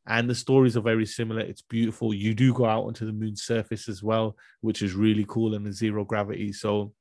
And 0.07 0.29
the 0.31 0.35
stories 0.35 0.77
are 0.77 0.83
very 0.83 1.07
similar. 1.07 1.41
It's 1.41 1.63
beautiful. 1.63 2.15
You 2.15 2.35
do 2.35 2.55
go 2.55 2.67
out 2.67 2.85
onto 2.85 3.07
the 3.07 3.13
moon's 3.13 3.43
surface 3.43 3.89
as 3.89 4.03
well, 4.03 4.37
which 4.61 4.83
is 4.83 4.93
really 4.95 5.25
cool 5.27 5.55
in 5.55 5.65
the 5.65 5.73
zero 5.73 6.05
gravity. 6.05 6.53
So 6.53 6.93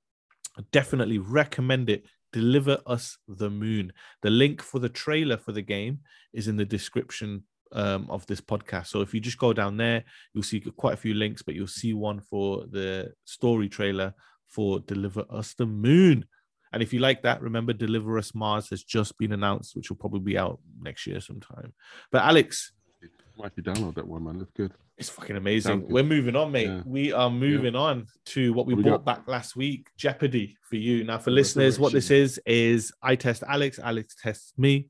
definitely 0.71 1.19
recommend 1.19 1.89
it. 1.89 2.05
Deliver 2.31 2.79
Us 2.87 3.17
the 3.27 3.49
Moon. 3.49 3.93
The 4.23 4.29
link 4.31 4.61
for 4.61 4.79
the 4.79 4.89
trailer 4.89 5.37
for 5.37 5.51
the 5.51 5.61
game 5.61 5.99
is 6.33 6.47
in 6.47 6.57
the 6.57 6.65
description 6.65 7.43
um, 7.71 8.07
of 8.09 8.25
this 8.25 8.41
podcast. 8.41 8.87
So 8.87 9.01
if 9.01 9.13
you 9.13 9.19
just 9.19 9.37
go 9.37 9.53
down 9.53 9.77
there, 9.77 10.03
you'll 10.33 10.43
see 10.43 10.59
quite 10.59 10.93
a 10.93 10.97
few 10.97 11.13
links, 11.13 11.41
but 11.41 11.55
you'll 11.55 11.67
see 11.67 11.93
one 11.93 12.19
for 12.19 12.65
the 12.71 13.13
story 13.25 13.69
trailer 13.69 14.13
for 14.47 14.79
Deliver 14.79 15.25
Us 15.29 15.53
the 15.53 15.65
Moon. 15.65 16.25
And 16.71 16.81
if 16.81 16.91
you 16.91 16.99
like 16.99 17.21
that, 17.21 17.41
remember 17.41 17.73
Deliver 17.73 18.17
Us 18.17 18.33
Mars 18.33 18.69
has 18.69 18.83
just 18.83 19.17
been 19.19 19.31
announced, 19.31 19.75
which 19.75 19.89
will 19.89 19.97
probably 19.97 20.21
be 20.21 20.37
out 20.37 20.59
next 20.81 21.05
year 21.05 21.21
sometime. 21.21 21.73
But 22.11 22.23
Alex, 22.23 22.71
Might 23.37 23.47
actually 23.47 23.63
download 23.63 23.95
that 23.95 24.07
one, 24.07 24.23
man. 24.23 24.39
That's 24.39 24.51
good. 24.51 24.73
It's 24.97 25.09
fucking 25.09 25.35
amazing. 25.35 25.87
We're 25.87 26.03
moving 26.03 26.35
on, 26.35 26.51
mate. 26.51 26.67
Yeah. 26.67 26.81
We 26.85 27.11
are 27.11 27.29
moving 27.29 27.75
on 27.75 28.05
to 28.27 28.53
what 28.53 28.67
we, 28.67 28.75
What 28.75 28.83
brought 28.83 29.05
back 29.05 29.27
last 29.27 29.55
week, 29.55 29.89
Jeopardy 29.97 30.55
for 30.69 30.75
you. 30.75 31.03
Now, 31.03 31.17
for 31.17 31.31
listeners, 31.31 31.79
what 31.79 31.93
this 31.93 32.11
is 32.11 32.39
is 32.45 32.91
I 33.01 33.15
test 33.15 33.43
Alex, 33.47 33.79
Alex 33.79 34.15
tests 34.21 34.53
me. 34.57 34.89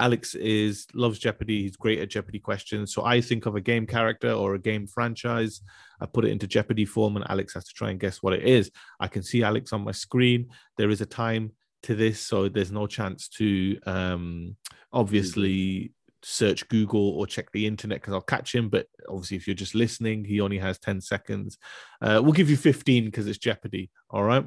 Alex 0.00 0.34
is 0.34 0.86
loves 0.94 1.18
Jeopardy. 1.18 1.62
He's 1.62 1.76
great 1.76 2.00
at 2.00 2.08
Jeopardy 2.08 2.38
questions. 2.38 2.92
So 2.92 3.04
I 3.04 3.20
think 3.20 3.46
of 3.46 3.54
a 3.54 3.60
game 3.60 3.86
character 3.86 4.32
or 4.32 4.54
a 4.54 4.58
game 4.58 4.86
franchise. 4.86 5.60
I 6.00 6.06
put 6.06 6.24
it 6.24 6.30
into 6.30 6.46
Jeopardy 6.46 6.86
form, 6.86 7.16
and 7.16 7.30
Alex 7.30 7.54
has 7.54 7.64
to 7.66 7.74
try 7.74 7.90
and 7.90 8.00
guess 8.00 8.22
what 8.22 8.32
it 8.32 8.42
is. 8.42 8.70
I 8.98 9.08
can 9.08 9.22
see 9.22 9.42
Alex 9.42 9.72
on 9.72 9.84
my 9.84 9.92
screen. 9.92 10.48
There 10.76 10.90
is 10.90 11.02
a 11.02 11.06
time 11.06 11.52
to 11.82 11.94
this, 11.94 12.20
so 12.20 12.48
there's 12.48 12.72
no 12.72 12.86
chance 12.86 13.28
to 13.28 13.78
um, 13.86 14.56
obviously 14.92 15.92
search 16.22 16.68
Google 16.68 17.10
or 17.10 17.26
check 17.26 17.50
the 17.52 17.66
internet 17.66 18.00
because 18.00 18.14
I'll 18.14 18.20
catch 18.20 18.54
him. 18.54 18.68
But 18.68 18.86
obviously, 19.08 19.36
if 19.36 19.46
you're 19.46 19.54
just 19.54 19.74
listening, 19.74 20.24
he 20.24 20.40
only 20.40 20.58
has 20.58 20.78
10 20.78 21.00
seconds. 21.00 21.58
Uh, 22.00 22.20
we'll 22.22 22.32
give 22.32 22.50
you 22.50 22.56
15 22.56 23.06
because 23.06 23.26
it's 23.26 23.38
Jeopardy. 23.38 23.90
All 24.10 24.22
right. 24.22 24.44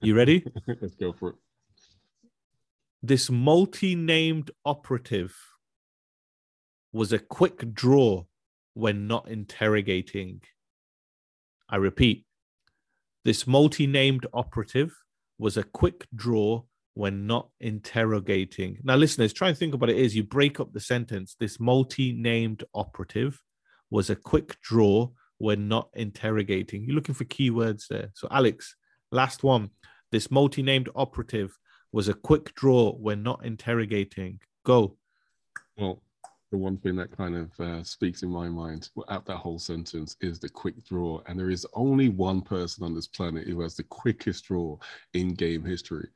You 0.00 0.16
ready? 0.16 0.44
Let's 0.80 0.94
go 0.94 1.12
for 1.12 1.30
it. 1.30 1.36
this 3.02 3.30
multi 3.30 3.94
named 3.94 4.50
operative 4.64 5.36
was 6.92 7.12
a 7.12 7.18
quick 7.18 7.74
draw 7.74 8.24
when 8.74 9.06
not 9.06 9.28
interrogating. 9.28 10.40
I 11.68 11.76
repeat, 11.76 12.24
this 13.24 13.46
multi 13.46 13.86
named 13.86 14.26
operative 14.32 14.94
was 15.38 15.56
a 15.56 15.62
quick 15.64 16.06
draw 16.14 16.62
when 16.94 17.26
not 17.26 17.48
interrogating. 17.60 18.78
Now, 18.82 18.96
listeners, 18.96 19.32
try 19.32 19.48
and 19.48 19.58
think 19.58 19.74
about 19.74 19.90
it 19.90 19.96
is 19.96 20.14
you 20.14 20.22
break 20.22 20.60
up 20.60 20.72
the 20.72 20.80
sentence. 20.80 21.36
This 21.38 21.58
multi 21.60 22.12
named 22.12 22.64
operative 22.72 23.40
was 23.90 24.10
a 24.10 24.16
quick 24.16 24.60
draw 24.62 25.10
when 25.38 25.68
not 25.68 25.88
interrogating. 25.94 26.84
You're 26.84 26.94
looking 26.94 27.14
for 27.14 27.24
keywords 27.24 27.88
there. 27.88 28.10
So, 28.14 28.28
Alex, 28.30 28.76
last 29.10 29.42
one. 29.42 29.70
This 30.12 30.30
multi 30.30 30.62
named 30.62 30.88
operative 30.94 31.58
was 31.90 32.08
a 32.08 32.14
quick 32.14 32.54
draw 32.54 32.92
when 32.92 33.22
not 33.22 33.44
interrogating. 33.44 34.40
Go. 34.64 34.96
Well, 35.76 36.00
the 36.52 36.58
one 36.58 36.76
thing 36.76 36.94
that 36.96 37.16
kind 37.16 37.36
of 37.36 37.60
uh, 37.60 37.82
speaks 37.82 38.22
in 38.22 38.28
my 38.28 38.48
mind 38.48 38.88
out 39.08 39.26
that 39.26 39.38
whole 39.38 39.58
sentence 39.58 40.16
is 40.20 40.38
the 40.38 40.48
quick 40.48 40.84
draw. 40.84 41.20
And 41.26 41.38
there 41.38 41.50
is 41.50 41.66
only 41.74 42.08
one 42.08 42.42
person 42.42 42.84
on 42.84 42.94
this 42.94 43.08
planet 43.08 43.48
who 43.48 43.60
has 43.62 43.74
the 43.74 43.82
quickest 43.82 44.44
draw 44.44 44.78
in 45.14 45.34
game 45.34 45.64
history. 45.64 46.08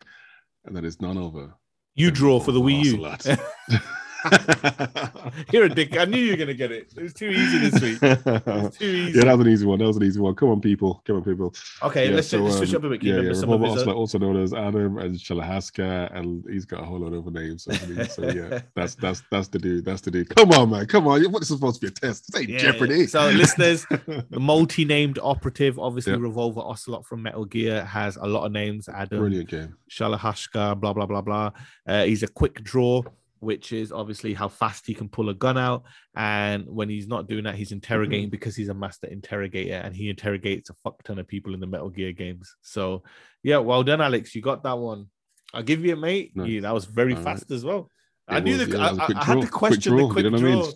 And 0.68 0.76
that 0.76 0.84
is 0.84 1.00
none 1.00 1.16
other. 1.16 1.54
You 1.94 2.10
draw 2.10 2.40
for 2.40 2.52
the 2.52 2.60
Wii 2.60 2.84
U. 2.84 3.78
You're 5.52 5.64
a 5.64 5.68
dick. 5.68 5.96
I 5.96 6.04
knew 6.04 6.18
you 6.18 6.32
were 6.32 6.36
going 6.36 6.48
to 6.48 6.54
get 6.54 6.72
it. 6.72 6.92
It 6.96 7.02
was 7.02 7.12
too 7.12 7.28
easy 7.28 7.70
this 7.70 7.80
week. 7.80 8.00
Too 8.78 8.84
easy. 8.84 9.18
Yeah, 9.18 9.24
that 9.24 9.38
was 9.38 9.46
an 9.46 9.52
easy 9.52 9.66
one. 9.66 9.78
That 9.78 9.86
was 9.86 9.96
an 9.96 10.04
easy 10.04 10.20
one. 10.20 10.34
Come 10.34 10.50
on, 10.50 10.60
people. 10.60 11.02
Come 11.06 11.16
on, 11.16 11.24
people. 11.24 11.54
Okay, 11.82 12.08
Yeah, 12.08 12.16
let's, 12.16 12.28
so, 12.28 12.38
let's 12.38 12.56
switch 12.56 12.70
um, 12.70 12.76
up 12.76 12.84
a 12.84 12.88
bit. 12.90 13.02
Yeah, 13.02 13.20
yeah. 13.20 13.32
some 13.32 13.50
of 13.50 13.60
Robert 13.60 13.78
his? 13.78 13.86
uh, 13.86 13.92
also 13.92 14.18
known 14.18 14.36
as 14.42 14.52
Adam 14.52 14.98
and 14.98 15.16
Shalashaska, 15.16 16.14
and 16.16 16.44
he's 16.50 16.64
got 16.64 16.80
a 16.80 16.84
whole 16.84 16.98
lot 16.98 17.12
of 17.12 17.26
other 17.26 17.40
names. 17.40 17.64
So, 17.64 17.72
so 18.04 18.30
yeah, 18.30 18.60
that's 18.74 18.94
that's 18.96 19.22
that's 19.30 19.48
the 19.48 19.58
dude. 19.58 19.84
That's 19.84 20.00
the 20.00 20.10
dude. 20.10 20.34
Come 20.34 20.50
on, 20.52 20.70
man. 20.70 20.86
Come 20.86 21.06
on. 21.06 21.22
What 21.30 21.42
is 21.42 21.48
supposed 21.48 21.80
to 21.80 21.86
be 21.86 21.88
a 21.88 21.90
test? 21.90 22.30
This 22.32 22.40
ain't 22.40 22.50
Yeah, 22.50 22.58
Jeopardy. 22.58 23.06
So, 23.06 23.28
listeners, 23.28 23.86
the 23.86 24.40
multi-named 24.40 25.18
operative, 25.22 25.78
obviously 25.78 26.12
Yep. 26.12 26.22
Revolver 26.22 26.60
Ocelot 26.60 27.06
from 27.06 27.22
Metal 27.22 27.44
Gear, 27.44 27.84
has 27.84 28.16
a 28.16 28.26
lot 28.26 28.44
of 28.44 28.52
names. 28.52 28.88
Adam, 28.88 29.18
Brilliant 29.18 29.48
game. 29.48 29.76
Shalashaska, 29.90 30.78
blah 30.80 30.92
blah 30.92 31.06
blah 31.06 31.22
blah. 31.22 31.50
Uh, 31.86 32.04
he's 32.04 32.22
a 32.22 32.28
quick 32.28 32.62
draw, 32.64 33.02
which 33.40 33.72
is 33.72 33.92
obviously 33.92 34.34
how 34.34 34.48
fast 34.48 34.86
he 34.86 34.94
can 34.94 35.08
pull 35.08 35.28
a 35.28 35.34
gun 35.34 35.58
out. 35.58 35.84
And 36.14 36.66
when 36.66 36.88
he's 36.88 37.08
not 37.08 37.28
doing 37.28 37.44
that, 37.44 37.54
he's 37.54 37.68
mm-hmm. 37.68 37.76
interrogating 37.76 38.30
because 38.30 38.56
he's 38.56 38.68
a 38.68 38.74
master 38.74 39.06
interrogator, 39.06 39.76
and 39.76 39.94
he 39.94 40.10
interrogates 40.10 40.70
a 40.70 40.74
fuck 40.84 41.02
ton 41.02 41.18
of 41.18 41.28
people 41.28 41.54
in 41.54 41.60
the 41.60 41.66
Metal 41.66 41.90
Gear 41.90 42.12
games. 42.12 42.54
So, 42.62 43.02
yeah, 43.42 43.58
well 43.58 43.82
done, 43.82 44.00
Alex. 44.00 44.34
You 44.34 44.42
got 44.42 44.62
that 44.64 44.78
one. 44.78 45.06
I'll 45.54 45.62
give 45.62 45.84
you 45.84 45.92
it, 45.92 45.98
mate. 45.98 46.32
Nice. 46.34 46.48
Yeah, 46.48 46.60
that 46.62 46.74
was 46.74 46.84
very 46.84 47.14
All 47.14 47.22
fast 47.22 47.50
as 47.50 47.64
well. 47.64 47.90
It 48.28 48.34
I 48.34 48.40
knew 48.40 48.58
was, 48.58 48.68
the. 48.68 48.76
yeah, 48.76 48.86
I, 48.86 48.88
a 48.88 48.94
I, 48.94 49.04
quick 49.06 49.16
I 49.16 49.24
had 49.24 49.32
draw. 49.34 49.42
to 49.42 49.48
question 49.48 49.92
draw, 49.92 50.06
the 50.08 50.12
quick 50.12 50.24
you 50.24 50.30
know 50.30 50.36
what 50.36 50.44
I 50.46 50.52
draw. 50.52 50.62
mean? 50.62 50.72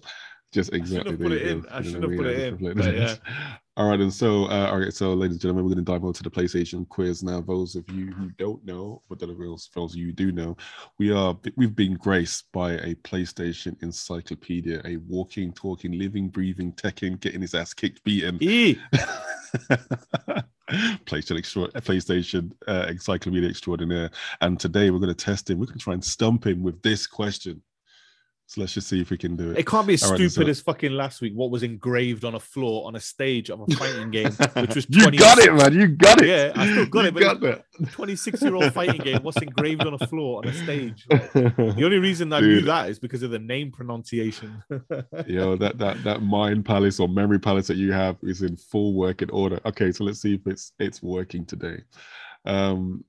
Just 0.53 0.73
exactly. 0.73 1.17
put 1.17 1.29
there 1.31 1.39
it 1.39 1.47
in. 1.47 1.67
I 1.71 1.83
should 1.83 2.03
have 2.03 2.17
put 2.17 2.27
it 2.27 2.41
in, 2.41 2.75
but 2.75 2.95
yeah. 2.95 3.17
All 3.75 3.89
right, 3.89 4.01
and 4.01 4.13
so, 4.13 4.45
uh, 4.51 4.69
all 4.71 4.81
right, 4.81 4.93
so, 4.93 5.15
ladies 5.15 5.37
and 5.37 5.41
gentlemen, 5.41 5.65
we're 5.65 5.75
going 5.75 5.83
to 5.83 5.91
dive 5.91 6.03
into 6.03 6.23
the 6.23 6.31
PlayStation 6.31 6.87
quiz 6.87 7.23
now. 7.23 7.41
Those 7.41 7.75
of 7.75 7.89
you 7.91 8.13
who 8.13 8.29
don't 8.37 8.63
know, 8.67 9.01
but 9.09 9.19
those 9.19 9.71
those 9.75 9.95
of 9.95 9.97
you 9.97 10.07
who 10.07 10.13
do 10.13 10.31
know, 10.31 10.59
we 10.99 11.11
are 11.11 11.35
we've 11.57 11.75
been 11.75 11.95
graced 11.95 12.53
by 12.53 12.73
a 12.73 12.95
PlayStation 12.97 13.83
encyclopedia, 13.83 14.83
a 14.85 14.99
walking, 14.99 15.55
talking, 15.55 15.93
living, 15.93 16.29
breathing, 16.29 16.75
teching, 16.75 17.19
getting 17.19 17.41
his 17.41 17.55
ass 17.55 17.73
kicked, 17.73 18.05
beaten. 18.05 18.37
E. 18.43 18.77
PlayStation, 21.07 21.39
extra, 21.39 21.69
PlayStation 21.69 22.53
uh, 22.69 22.87
encyclopedia 22.91 23.49
extraordinaire. 23.49 24.11
And 24.43 24.61
today 24.61 24.91
we're 24.91 24.99
going 24.99 25.15
to 25.15 25.25
test 25.25 25.49
him. 25.49 25.59
We're 25.59 25.67
going 25.67 25.79
to 25.79 25.85
try 25.85 25.95
and 25.95 26.05
stump 26.05 26.47
him 26.47 26.63
with 26.63 26.83
this 26.83 27.07
question. 27.07 27.63
So 28.47 28.61
let's 28.61 28.75
just 28.75 28.87
see 28.89 29.01
if 29.01 29.09
we 29.09 29.17
can 29.17 29.35
do 29.35 29.53
it. 29.53 29.59
It 29.61 29.67
can't 29.67 29.87
be 29.87 29.95
as 29.95 30.03
All 30.03 30.11
right, 30.11 30.17
stupid 30.17 30.47
so- 30.47 30.51
as 30.51 30.61
fucking 30.61 30.93
last 30.93 31.23
week. 31.23 31.33
What 31.35 31.51
was 31.51 31.63
engraved 31.63 32.23
on 32.25 32.35
a 32.35 32.41
floor 32.41 32.87
on 32.87 32.97
a 32.97 33.01
stage 33.01 33.49
of 33.49 33.61
a 33.61 33.67
fighting 33.77 34.11
game, 34.11 34.31
which 34.57 34.75
was 34.75 34.87
You 34.91 35.11
got 35.13 35.39
it, 35.39 35.55
man. 35.55 35.73
You 35.73 35.89
got 35.89 36.21
it. 36.21 36.29
Yeah, 36.29 36.53
I 36.55 36.71
still 36.71 36.85
got 36.87 37.03
You 37.03 37.09
it. 37.09 37.15
But 37.15 37.21
got 37.21 37.41
that. 37.41 37.65
26 37.93 38.43
year 38.43 38.55
old 38.57 38.75
fighting 38.75 39.01
game. 39.01 39.23
What's 39.23 39.41
engraved 39.41 39.87
on 39.87 39.95
a 39.95 40.07
floor 40.07 40.43
on 40.45 40.49
a 40.49 40.53
stage? 40.53 41.07
Like, 41.09 41.33
the 41.33 41.83
only 41.83 41.99
reason 41.99 42.31
I 42.35 42.41
knew 42.41 42.61
that 42.63 42.91
is 42.91 42.99
because 42.99 43.23
of 43.23 43.31
the 43.31 43.39
name 43.39 43.73
pronunciation. 43.73 44.63
Yo, 45.27 45.57
that 45.57 45.79
that 45.79 46.05
that 46.05 46.23
mind 46.23 46.67
palace 46.67 47.01
or 47.01 47.09
memory 47.09 47.39
palace 47.39 47.69
that 47.69 47.79
you 47.79 47.93
have 47.93 48.17
is 48.23 48.43
in 48.43 48.57
full 48.59 48.93
working 48.93 49.31
order. 49.31 49.61
Okay, 49.65 49.93
so 49.93 50.05
let's 50.05 50.21
see 50.21 50.35
if 50.35 50.47
it's 50.47 50.73
it's 50.79 51.03
working 51.03 51.47
today. 51.47 51.83
Um, 52.45 53.03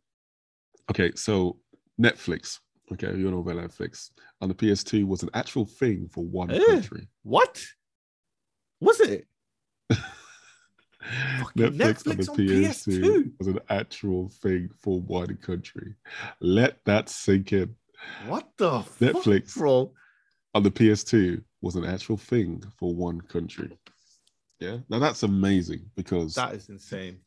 okay, 0.89 1.11
so 1.15 1.57
Netflix. 1.99 2.59
Okay, 2.91 3.15
you 3.17 3.31
know 3.31 3.39
about 3.39 3.55
Netflix 3.55 4.11
on 4.41 4.49
the 4.49 4.55
PS2 4.55 5.05
was 5.07 5.23
an 5.23 5.29
actual 5.33 5.65
thing 5.65 6.09
for 6.11 6.23
one 6.25 6.51
Eh, 6.51 6.59
country. 6.65 7.07
what 7.23 7.63
was 8.79 8.99
it? 8.99 9.25
Netflix, 11.55 11.77
Netflix 11.77 12.29
on 12.29 12.33
on 12.33 12.37
the 12.37 12.47
PS2, 12.47 13.01
PS2? 13.01 13.31
was 13.39 13.47
an 13.47 13.59
actual 13.69 14.29
thing 14.29 14.69
for 14.79 15.01
one 15.01 15.35
country. 15.37 15.95
Let 16.39 16.83
that 16.85 17.09
sink 17.09 17.53
in. 17.53 17.75
What 18.27 18.49
the 18.57 18.79
Netflix 18.99 19.51
fuck, 19.51 19.55
bro? 19.61 19.91
on 20.53 20.63
the 20.63 20.71
PS2 20.71 21.41
was 21.61 21.75
an 21.75 21.85
actual 21.85 22.17
thing 22.17 22.63
for 22.77 22.93
one 22.93 23.21
country. 23.21 23.77
Yeah, 24.59 24.77
now 24.89 24.99
that's 24.99 25.23
amazing 25.23 25.89
because 25.95 26.35
That 26.35 26.53
is 26.55 26.69
insane. 26.69 27.19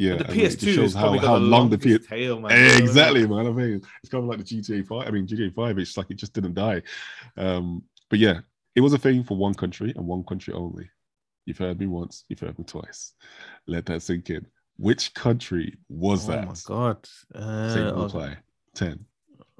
Yeah, 0.00 0.16
the 0.16 0.26
and 0.28 0.34
PS2 0.34 0.74
shows 0.74 0.94
how, 0.94 1.12
how 1.18 1.34
the 1.34 1.40
long 1.40 1.68
the 1.68 1.76
PS 1.76 2.06
tail, 2.06 2.40
man. 2.40 2.50
You 2.50 2.56
know 2.56 2.64
what 2.64 2.72
I 2.72 2.78
mean? 2.78 2.82
exactly, 2.82 3.26
man. 3.26 3.46
I 3.46 3.50
mean, 3.50 3.82
it's 4.02 4.08
kind 4.10 4.24
of 4.24 4.30
like 4.30 4.38
the 4.38 4.44
GTA 4.44 4.86
Five. 4.86 5.08
I 5.08 5.10
mean, 5.10 5.26
GTA 5.26 5.54
Five. 5.54 5.78
It's 5.78 5.96
like 5.96 6.10
it 6.10 6.14
just 6.14 6.32
didn't 6.32 6.54
die. 6.54 6.82
Um, 7.36 7.82
but 8.08 8.18
yeah, 8.18 8.40
it 8.74 8.80
was 8.80 8.94
a 8.94 8.98
thing 8.98 9.24
for 9.24 9.36
one 9.36 9.52
country 9.52 9.92
and 9.94 10.06
one 10.06 10.24
country 10.24 10.54
only. 10.54 10.88
You've 11.44 11.58
heard 11.58 11.78
me 11.78 11.86
once. 11.86 12.24
You've 12.28 12.40
heard 12.40 12.58
me 12.58 12.64
twice. 12.64 13.12
Let 13.66 13.86
that 13.86 14.02
sink 14.02 14.30
in. 14.30 14.46
Which 14.78 15.12
country 15.12 15.76
was 15.90 16.26
Oh 16.26 16.32
that? 16.32 16.44
Oh 16.44 16.46
my 16.46 16.54
god! 16.64 17.08
Uh, 17.34 17.68
Same 17.74 18.00
reply. 18.02 18.38
Ten, 18.74 19.04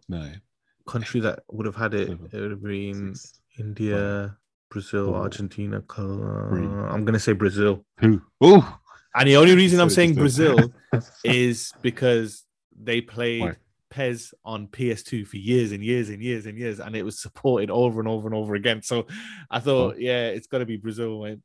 nine, 0.08 0.40
country 0.86 1.20
that 1.20 1.40
would 1.50 1.66
have 1.66 1.76
had 1.76 1.92
it, 1.92 2.08
Seven, 2.08 2.30
it 2.32 2.40
would 2.40 2.50
have 2.52 2.62
been 2.62 3.14
six, 3.14 3.40
India, 3.58 4.36
Brazil, 4.70 5.08
four, 5.08 5.16
Argentina. 5.16 5.82
Col- 5.82 6.48
three. 6.48 6.64
I'm 6.64 7.04
gonna 7.04 7.18
say 7.18 7.32
Brazil. 7.32 7.84
Who? 7.98 8.22
Oh, 8.40 8.79
And 9.14 9.28
the 9.28 9.36
only 9.36 9.54
reason 9.54 9.80
I'm 9.80 9.90
saying 9.90 10.14
Brazil 10.14 10.72
is 11.24 11.72
because 11.82 12.44
they 12.80 13.00
played 13.00 13.42
Why? 13.42 13.56
PES 13.90 14.34
on 14.44 14.68
PS2 14.68 15.26
for 15.26 15.36
years 15.36 15.72
and 15.72 15.84
years 15.84 16.08
and 16.10 16.22
years 16.22 16.46
and 16.46 16.56
years, 16.56 16.80
and 16.80 16.94
it 16.94 17.02
was 17.02 17.20
supported 17.20 17.70
over 17.70 18.00
and 18.00 18.08
over 18.08 18.28
and 18.28 18.34
over 18.34 18.54
again. 18.54 18.82
So 18.82 19.06
I 19.50 19.58
thought, 19.58 19.98
yeah, 19.98 20.28
it's 20.28 20.46
got 20.46 20.58
to 20.58 20.66
be 20.66 20.76
Brazil. 20.76 21.24
Man. 21.24 21.42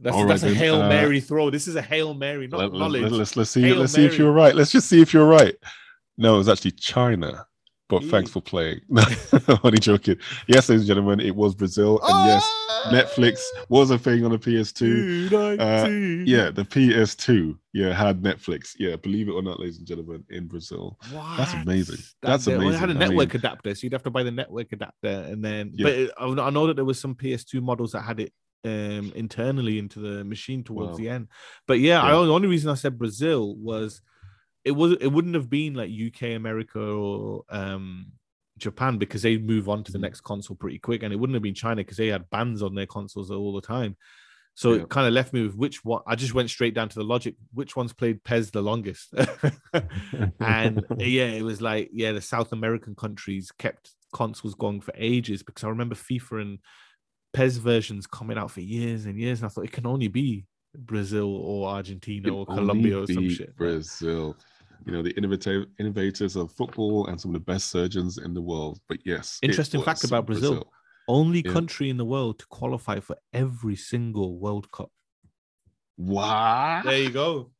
That's, 0.00 0.16
right 0.16 0.28
that's 0.28 0.42
a 0.44 0.54
hail 0.54 0.82
uh, 0.82 0.88
mary 0.88 1.20
throw. 1.20 1.50
This 1.50 1.66
is 1.66 1.74
a 1.76 1.82
hail 1.82 2.14
mary, 2.14 2.46
not 2.46 2.72
let, 2.72 2.72
knowledge. 2.72 3.04
us 3.04 3.12
let's, 3.12 3.36
let's 3.36 3.50
see. 3.50 3.62
Hail 3.62 3.76
let's 3.76 3.92
see 3.92 4.04
if 4.04 4.16
you're 4.16 4.32
right. 4.32 4.54
Let's 4.54 4.70
just 4.70 4.88
see 4.88 5.00
if 5.00 5.12
you're 5.12 5.26
right. 5.26 5.56
No, 6.16 6.36
it 6.36 6.38
was 6.38 6.48
actually 6.48 6.72
China. 6.72 7.46
But 7.88 8.04
thanks 8.04 8.30
for 8.30 8.42
playing. 8.42 8.80
No, 8.90 9.02
only 9.64 9.78
joking. 9.78 10.16
Yes, 10.46 10.68
ladies 10.68 10.82
and 10.82 10.88
gentlemen, 10.88 11.20
it 11.20 11.34
was 11.34 11.54
Brazil, 11.54 11.98
and 12.02 12.26
yes, 12.28 12.42
Ah! 12.46 12.90
Netflix 12.92 13.40
was 13.70 13.90
a 13.90 13.98
thing 13.98 14.24
on 14.26 14.30
the 14.30 14.38
PS2. 14.38 15.32
Uh, 15.32 15.88
yeah, 16.24 16.50
the 16.50 16.64
PS2, 16.64 17.56
yeah, 17.72 17.92
had 17.94 18.20
Netflix. 18.22 18.74
Yeah, 18.78 18.96
believe 18.96 19.28
it 19.28 19.32
or 19.32 19.40
not, 19.42 19.58
ladies 19.58 19.78
and 19.78 19.86
gentlemen, 19.86 20.22
in 20.28 20.46
Brazil. 20.48 20.98
That's 21.36 21.54
amazing. 21.54 21.96
That- 22.20 22.28
That's 22.28 22.44
they 22.44 22.54
only 22.54 22.66
amazing. 22.66 22.80
had 22.80 22.88
a 22.90 22.92
I 22.92 22.94
mean, 22.98 23.08
network 23.08 23.34
adapter, 23.34 23.74
so 23.74 23.80
you'd 23.84 23.92
have 23.94 24.02
to 24.02 24.10
buy 24.10 24.22
the 24.22 24.30
network 24.32 24.70
adapter, 24.72 25.08
and 25.08 25.42
then. 25.42 25.72
Yeah. 25.74 25.84
But 25.84 25.92
it- 25.94 26.10
I 26.18 26.50
know- 26.50 26.66
that 26.66 26.76
there 26.76 26.84
was 26.84 27.00
some 27.00 27.14
PS2 27.14 27.62
models 27.62 27.92
that 27.92 28.02
had 28.02 28.20
it 28.20 28.32
um 28.64 29.12
internally 29.14 29.78
into 29.78 30.00
the 30.00 30.24
machine 30.24 30.64
towards 30.64 30.90
Wow. 30.90 30.96
the 30.96 31.08
end. 31.08 31.28
But 31.66 31.78
yeah, 31.78 32.02
I, 32.02 32.08
Yeah. 32.08 32.26
the 32.26 32.32
only 32.34 32.48
reason 32.48 32.70
I 32.70 32.74
said 32.74 32.98
Brazil 32.98 33.54
was 33.56 34.02
it 34.64 34.72
was 34.72 34.92
it 35.00 35.08
wouldn't 35.08 35.34
have 35.34 35.48
been 35.50 35.74
like 35.74 35.90
UK, 35.90 36.34
America, 36.36 36.80
or 36.80 37.44
um 37.48 38.12
Japan 38.58 38.98
because 38.98 39.22
they 39.22 39.38
move 39.38 39.68
on 39.68 39.84
to 39.84 39.92
the 39.92 39.98
next 39.98 40.22
console 40.22 40.56
pretty 40.56 40.78
quick, 40.78 41.02
and 41.02 41.12
it 41.12 41.16
wouldn't 41.16 41.34
have 41.34 41.42
been 41.42 41.54
China 41.54 41.76
because 41.76 41.96
they 41.96 42.08
had 42.08 42.28
bans 42.30 42.62
on 42.62 42.74
their 42.74 42.86
consoles 42.86 43.30
all 43.30 43.54
the 43.54 43.60
time. 43.60 43.96
So 44.54 44.72
Yeah. 44.72 44.82
it 44.82 44.88
kind 44.88 45.06
of 45.06 45.12
left 45.12 45.32
me 45.32 45.42
with 45.42 45.54
which 45.54 45.84
one. 45.84 46.02
I 46.06 46.16
just 46.16 46.34
went 46.34 46.50
straight 46.50 46.74
down 46.74 46.88
to 46.88 46.98
the 46.98 47.04
logic. 47.04 47.36
Which 47.54 47.76
one's 47.76 47.92
played 47.92 48.24
PES 48.24 48.50
the 48.50 48.60
longest? 48.62 49.14
and 50.40 50.84
yeah, 50.98 51.26
it 51.26 51.42
was 51.42 51.60
like 51.60 51.90
yeah, 51.92 52.12
the 52.12 52.20
South 52.20 52.52
American 52.52 52.94
countries 52.94 53.52
kept 53.52 53.92
consoles 54.12 54.54
going 54.54 54.80
for 54.80 54.92
ages 54.96 55.42
because 55.42 55.64
I 55.64 55.68
remember 55.68 55.94
FIFA 55.94 56.42
and 56.42 56.58
PES 57.32 57.58
versions 57.58 58.06
coming 58.06 58.38
out 58.38 58.50
for 58.50 58.60
years 58.60 59.06
and 59.06 59.18
years, 59.18 59.40
and 59.40 59.46
I 59.46 59.48
thought 59.48 59.64
it 59.64 59.72
can 59.72 59.86
only 59.86 60.08
be 60.08 60.46
Brazil 60.78 61.34
or 61.36 61.68
Argentina 61.68 62.34
or 62.34 62.46
Colombia 62.46 63.00
or 63.00 63.06
some 63.06 63.28
shit. 63.28 63.56
Brazil. 63.56 64.36
You 64.86 64.92
know, 64.92 65.02
the 65.02 65.10
innovative 65.16 65.66
innovators 65.78 66.36
of 66.36 66.52
football 66.52 67.06
and 67.08 67.20
some 67.20 67.34
of 67.34 67.34
the 67.34 67.44
best 67.44 67.70
surgeons 67.70 68.16
in 68.18 68.32
the 68.32 68.40
world. 68.40 68.80
But 68.88 68.98
yes, 69.04 69.38
Interesting 69.42 69.82
fact 69.82 70.04
about 70.04 70.26
Brazil. 70.26 70.72
Only 71.08 71.42
Yeah. 71.44 71.52
country 71.52 71.90
in 71.90 71.96
the 71.96 72.04
world 72.04 72.38
to 72.38 72.46
qualify 72.46 73.00
for 73.00 73.16
every 73.32 73.76
single 73.76 74.38
World 74.38 74.70
Cup. 74.70 74.90
Wow. 75.96 76.82
There 76.84 77.02
you 77.02 77.10
go. 77.10 77.50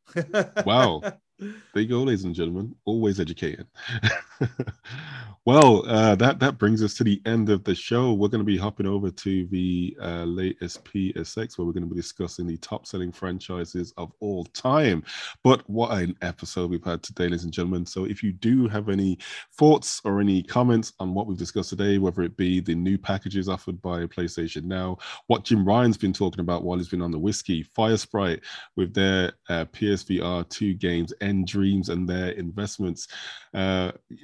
Wow. 0.65 1.03
There 1.41 1.83
you 1.85 1.87
go, 1.89 2.03
ladies 2.03 2.25
and 2.25 2.35
gentlemen. 2.35 2.75
Always 2.85 3.21
educated. 3.21 3.69
well, 5.45 5.87
uh, 5.89 6.15
that 6.17 6.39
that 6.41 6.59
brings 6.59 6.83
us 6.83 6.95
to 6.95 7.05
the 7.05 7.21
end 7.27 7.49
of 7.49 7.65
the 7.65 7.75
show. 7.75 8.13
We're 8.13 8.29
going 8.29 8.41
to 8.41 8.45
be 8.45 8.59
hopping 8.59 8.87
over 8.87 9.11
to 9.11 9.47
the 9.47 9.97
uh, 10.01 10.25
latest 10.25 10.85
PSX, 10.85 11.59
where 11.59 11.67
we're 11.67 11.73
going 11.73 11.89
to 11.89 11.95
be 11.95 12.01
discussing 12.01 12.47
the 12.47 12.57
top-selling 12.59 13.13
franchises 13.13 13.93
of 13.97 14.13
all 14.21 14.45
time. 14.45 15.03
But 15.43 15.69
what 15.69 15.99
an 15.99 16.17
episode 16.23 16.71
we've 16.71 16.85
had 16.85 17.03
today, 17.03 17.25
ladies 17.25 17.45
and 17.45 17.53
gentlemen! 17.53 17.87
So, 17.87 18.05
if 18.05 18.23
you 18.23 18.33
do 18.33 18.69
have 18.69 18.89
any 18.89 19.19
thoughts 19.57 20.01
or 20.05 20.21
any 20.21 20.43
comments 20.43 20.93
on 21.01 21.15
what 21.15 21.27
we've 21.27 21.39
discussed 21.39 21.71
today, 21.71 21.99
whether 21.99 22.23
it 22.23 22.37
be 22.37 22.61
the 22.61 22.75
new 22.75 22.99
packages 22.99 23.49
offered 23.49 23.81
by 23.83 24.07
PlayStation 24.07 24.65
Now, 24.65 24.99
what 25.27 25.45
Jim 25.45 25.65
Ryan's 25.65 25.99
been 25.99 26.13
talking 26.13 26.41
about 26.41 26.65
while 26.65 26.79
he's 26.79 26.89
been 26.89 27.03
on 27.03 27.11
the 27.11 27.19
whiskey, 27.19 27.65
Firesprite 27.77 28.41
with 28.77 28.95
their 28.95 29.33
uh, 29.49 29.65
PSVR 29.67 30.49
2 30.49 30.75
games, 30.75 31.13
nDreams, 31.21 31.89
and 31.89 32.09
their 32.09 32.31
investments. 32.31 33.09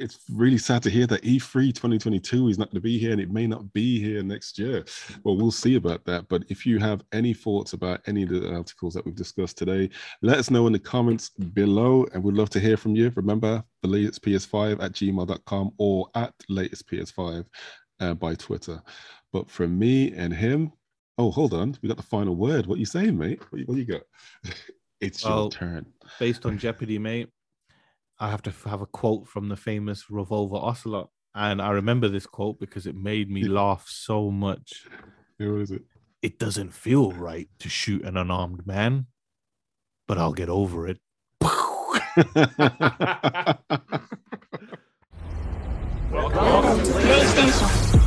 It's 0.05 0.19
really 0.31 0.59
sad 0.59 0.83
to 0.83 0.91
hear 0.91 1.07
that 1.07 1.25
E 1.25 1.39
E3 1.39 1.73
2022 1.73 2.49
is 2.49 2.59
not 2.59 2.69
going 2.69 2.75
to 2.75 2.81
be 2.83 2.99
here 2.99 3.13
and 3.13 3.21
it 3.23 3.31
may 3.31 3.47
not 3.47 3.73
be 3.73 3.99
here 3.99 4.23
next 4.23 4.59
year. 4.59 4.85
Well, 5.25 5.39
we'll 5.39 5.51
see 5.51 5.77
about 5.77 6.05
that. 6.05 6.29
But 6.29 6.45
if 6.51 6.67
you 6.67 6.79
have 6.79 7.03
any 7.13 7.33
thoughts 7.33 7.73
about 7.73 8.03
any 8.07 8.25
of 8.25 8.29
the 8.29 8.53
articles 8.53 8.93
that 8.93 9.07
we've 9.07 9.15
discussed 9.15 9.57
today, 9.57 9.89
let 10.21 10.37
us 10.37 10.51
know 10.51 10.67
in 10.67 10.75
the 10.75 10.79
comments 10.79 11.31
below 11.31 12.07
and 12.13 12.23
we'd 12.23 12.35
love 12.35 12.51
to 12.51 12.61
hear 12.61 12.77
from 12.77 12.95
you. 12.95 13.13
Remember, 13.17 13.65
the 13.81 13.89
latest 13.89 14.23
PS5 14.23 14.83
at 14.83 14.93
gmail.com 14.93 15.71
or 15.79 16.09
at 16.15 16.35
latest 16.51 16.87
PS5 16.87 17.47
uh, 18.01 18.13
by 18.13 18.35
Twitter. 18.35 18.83
But 19.33 19.49
from 19.49 19.79
me 19.79 20.13
and 20.13 20.35
him, 20.35 20.71
oh, 21.17 21.31
hold 21.31 21.55
on. 21.55 21.79
We 21.81 21.89
got 21.89 21.97
the 21.97 22.03
final 22.03 22.37
word. 22.37 22.67
What 22.67 22.79
you 22.79 22.85
saying, 22.85 23.17
mate? 23.17 23.41
What 23.49 23.59
you, 23.59 23.65
what 23.65 23.79
you 23.79 23.87
got? 23.87 24.03
it's 25.01 25.25
your 25.25 25.51
turn. 25.51 25.87
based 26.19 26.45
on 26.45 26.59
Jeopardy, 26.59 26.99
mate, 26.99 27.31
I 28.25 28.31
have 28.31 28.41
to 28.45 28.55
have 28.71 28.81
a 28.81 28.87
quote 28.87 29.29
from 29.29 29.51
the 29.51 29.57
famous 29.57 30.11
Revolver 30.11 30.57
Ocelot. 30.57 31.11
And 31.35 31.61
I 31.61 31.73
remember 31.73 32.09
this 32.09 32.25
quote 32.25 32.59
because 32.59 32.87
it 32.87 32.97
made 32.97 33.31
me 33.31 33.45
laugh 33.45 33.85
so 33.87 34.31
much. 34.31 34.87
Yeah, 35.39 35.51
what 35.51 35.61
is 35.61 35.71
it? 35.71 35.83
It 36.23 36.39
doesn't 36.39 36.71
feel 36.71 37.13
right 37.13 37.51
to 37.59 37.69
shoot 37.69 38.03
an 38.03 38.17
unarmed 38.17 38.67
man, 38.67 39.09
but 40.09 40.17
I'll 40.17 40.33
get 40.33 40.49
over 40.49 40.89
it. 40.89 41.01
Welcome 41.43 41.59
to 46.79 46.93
PlayStation. 46.93 48.04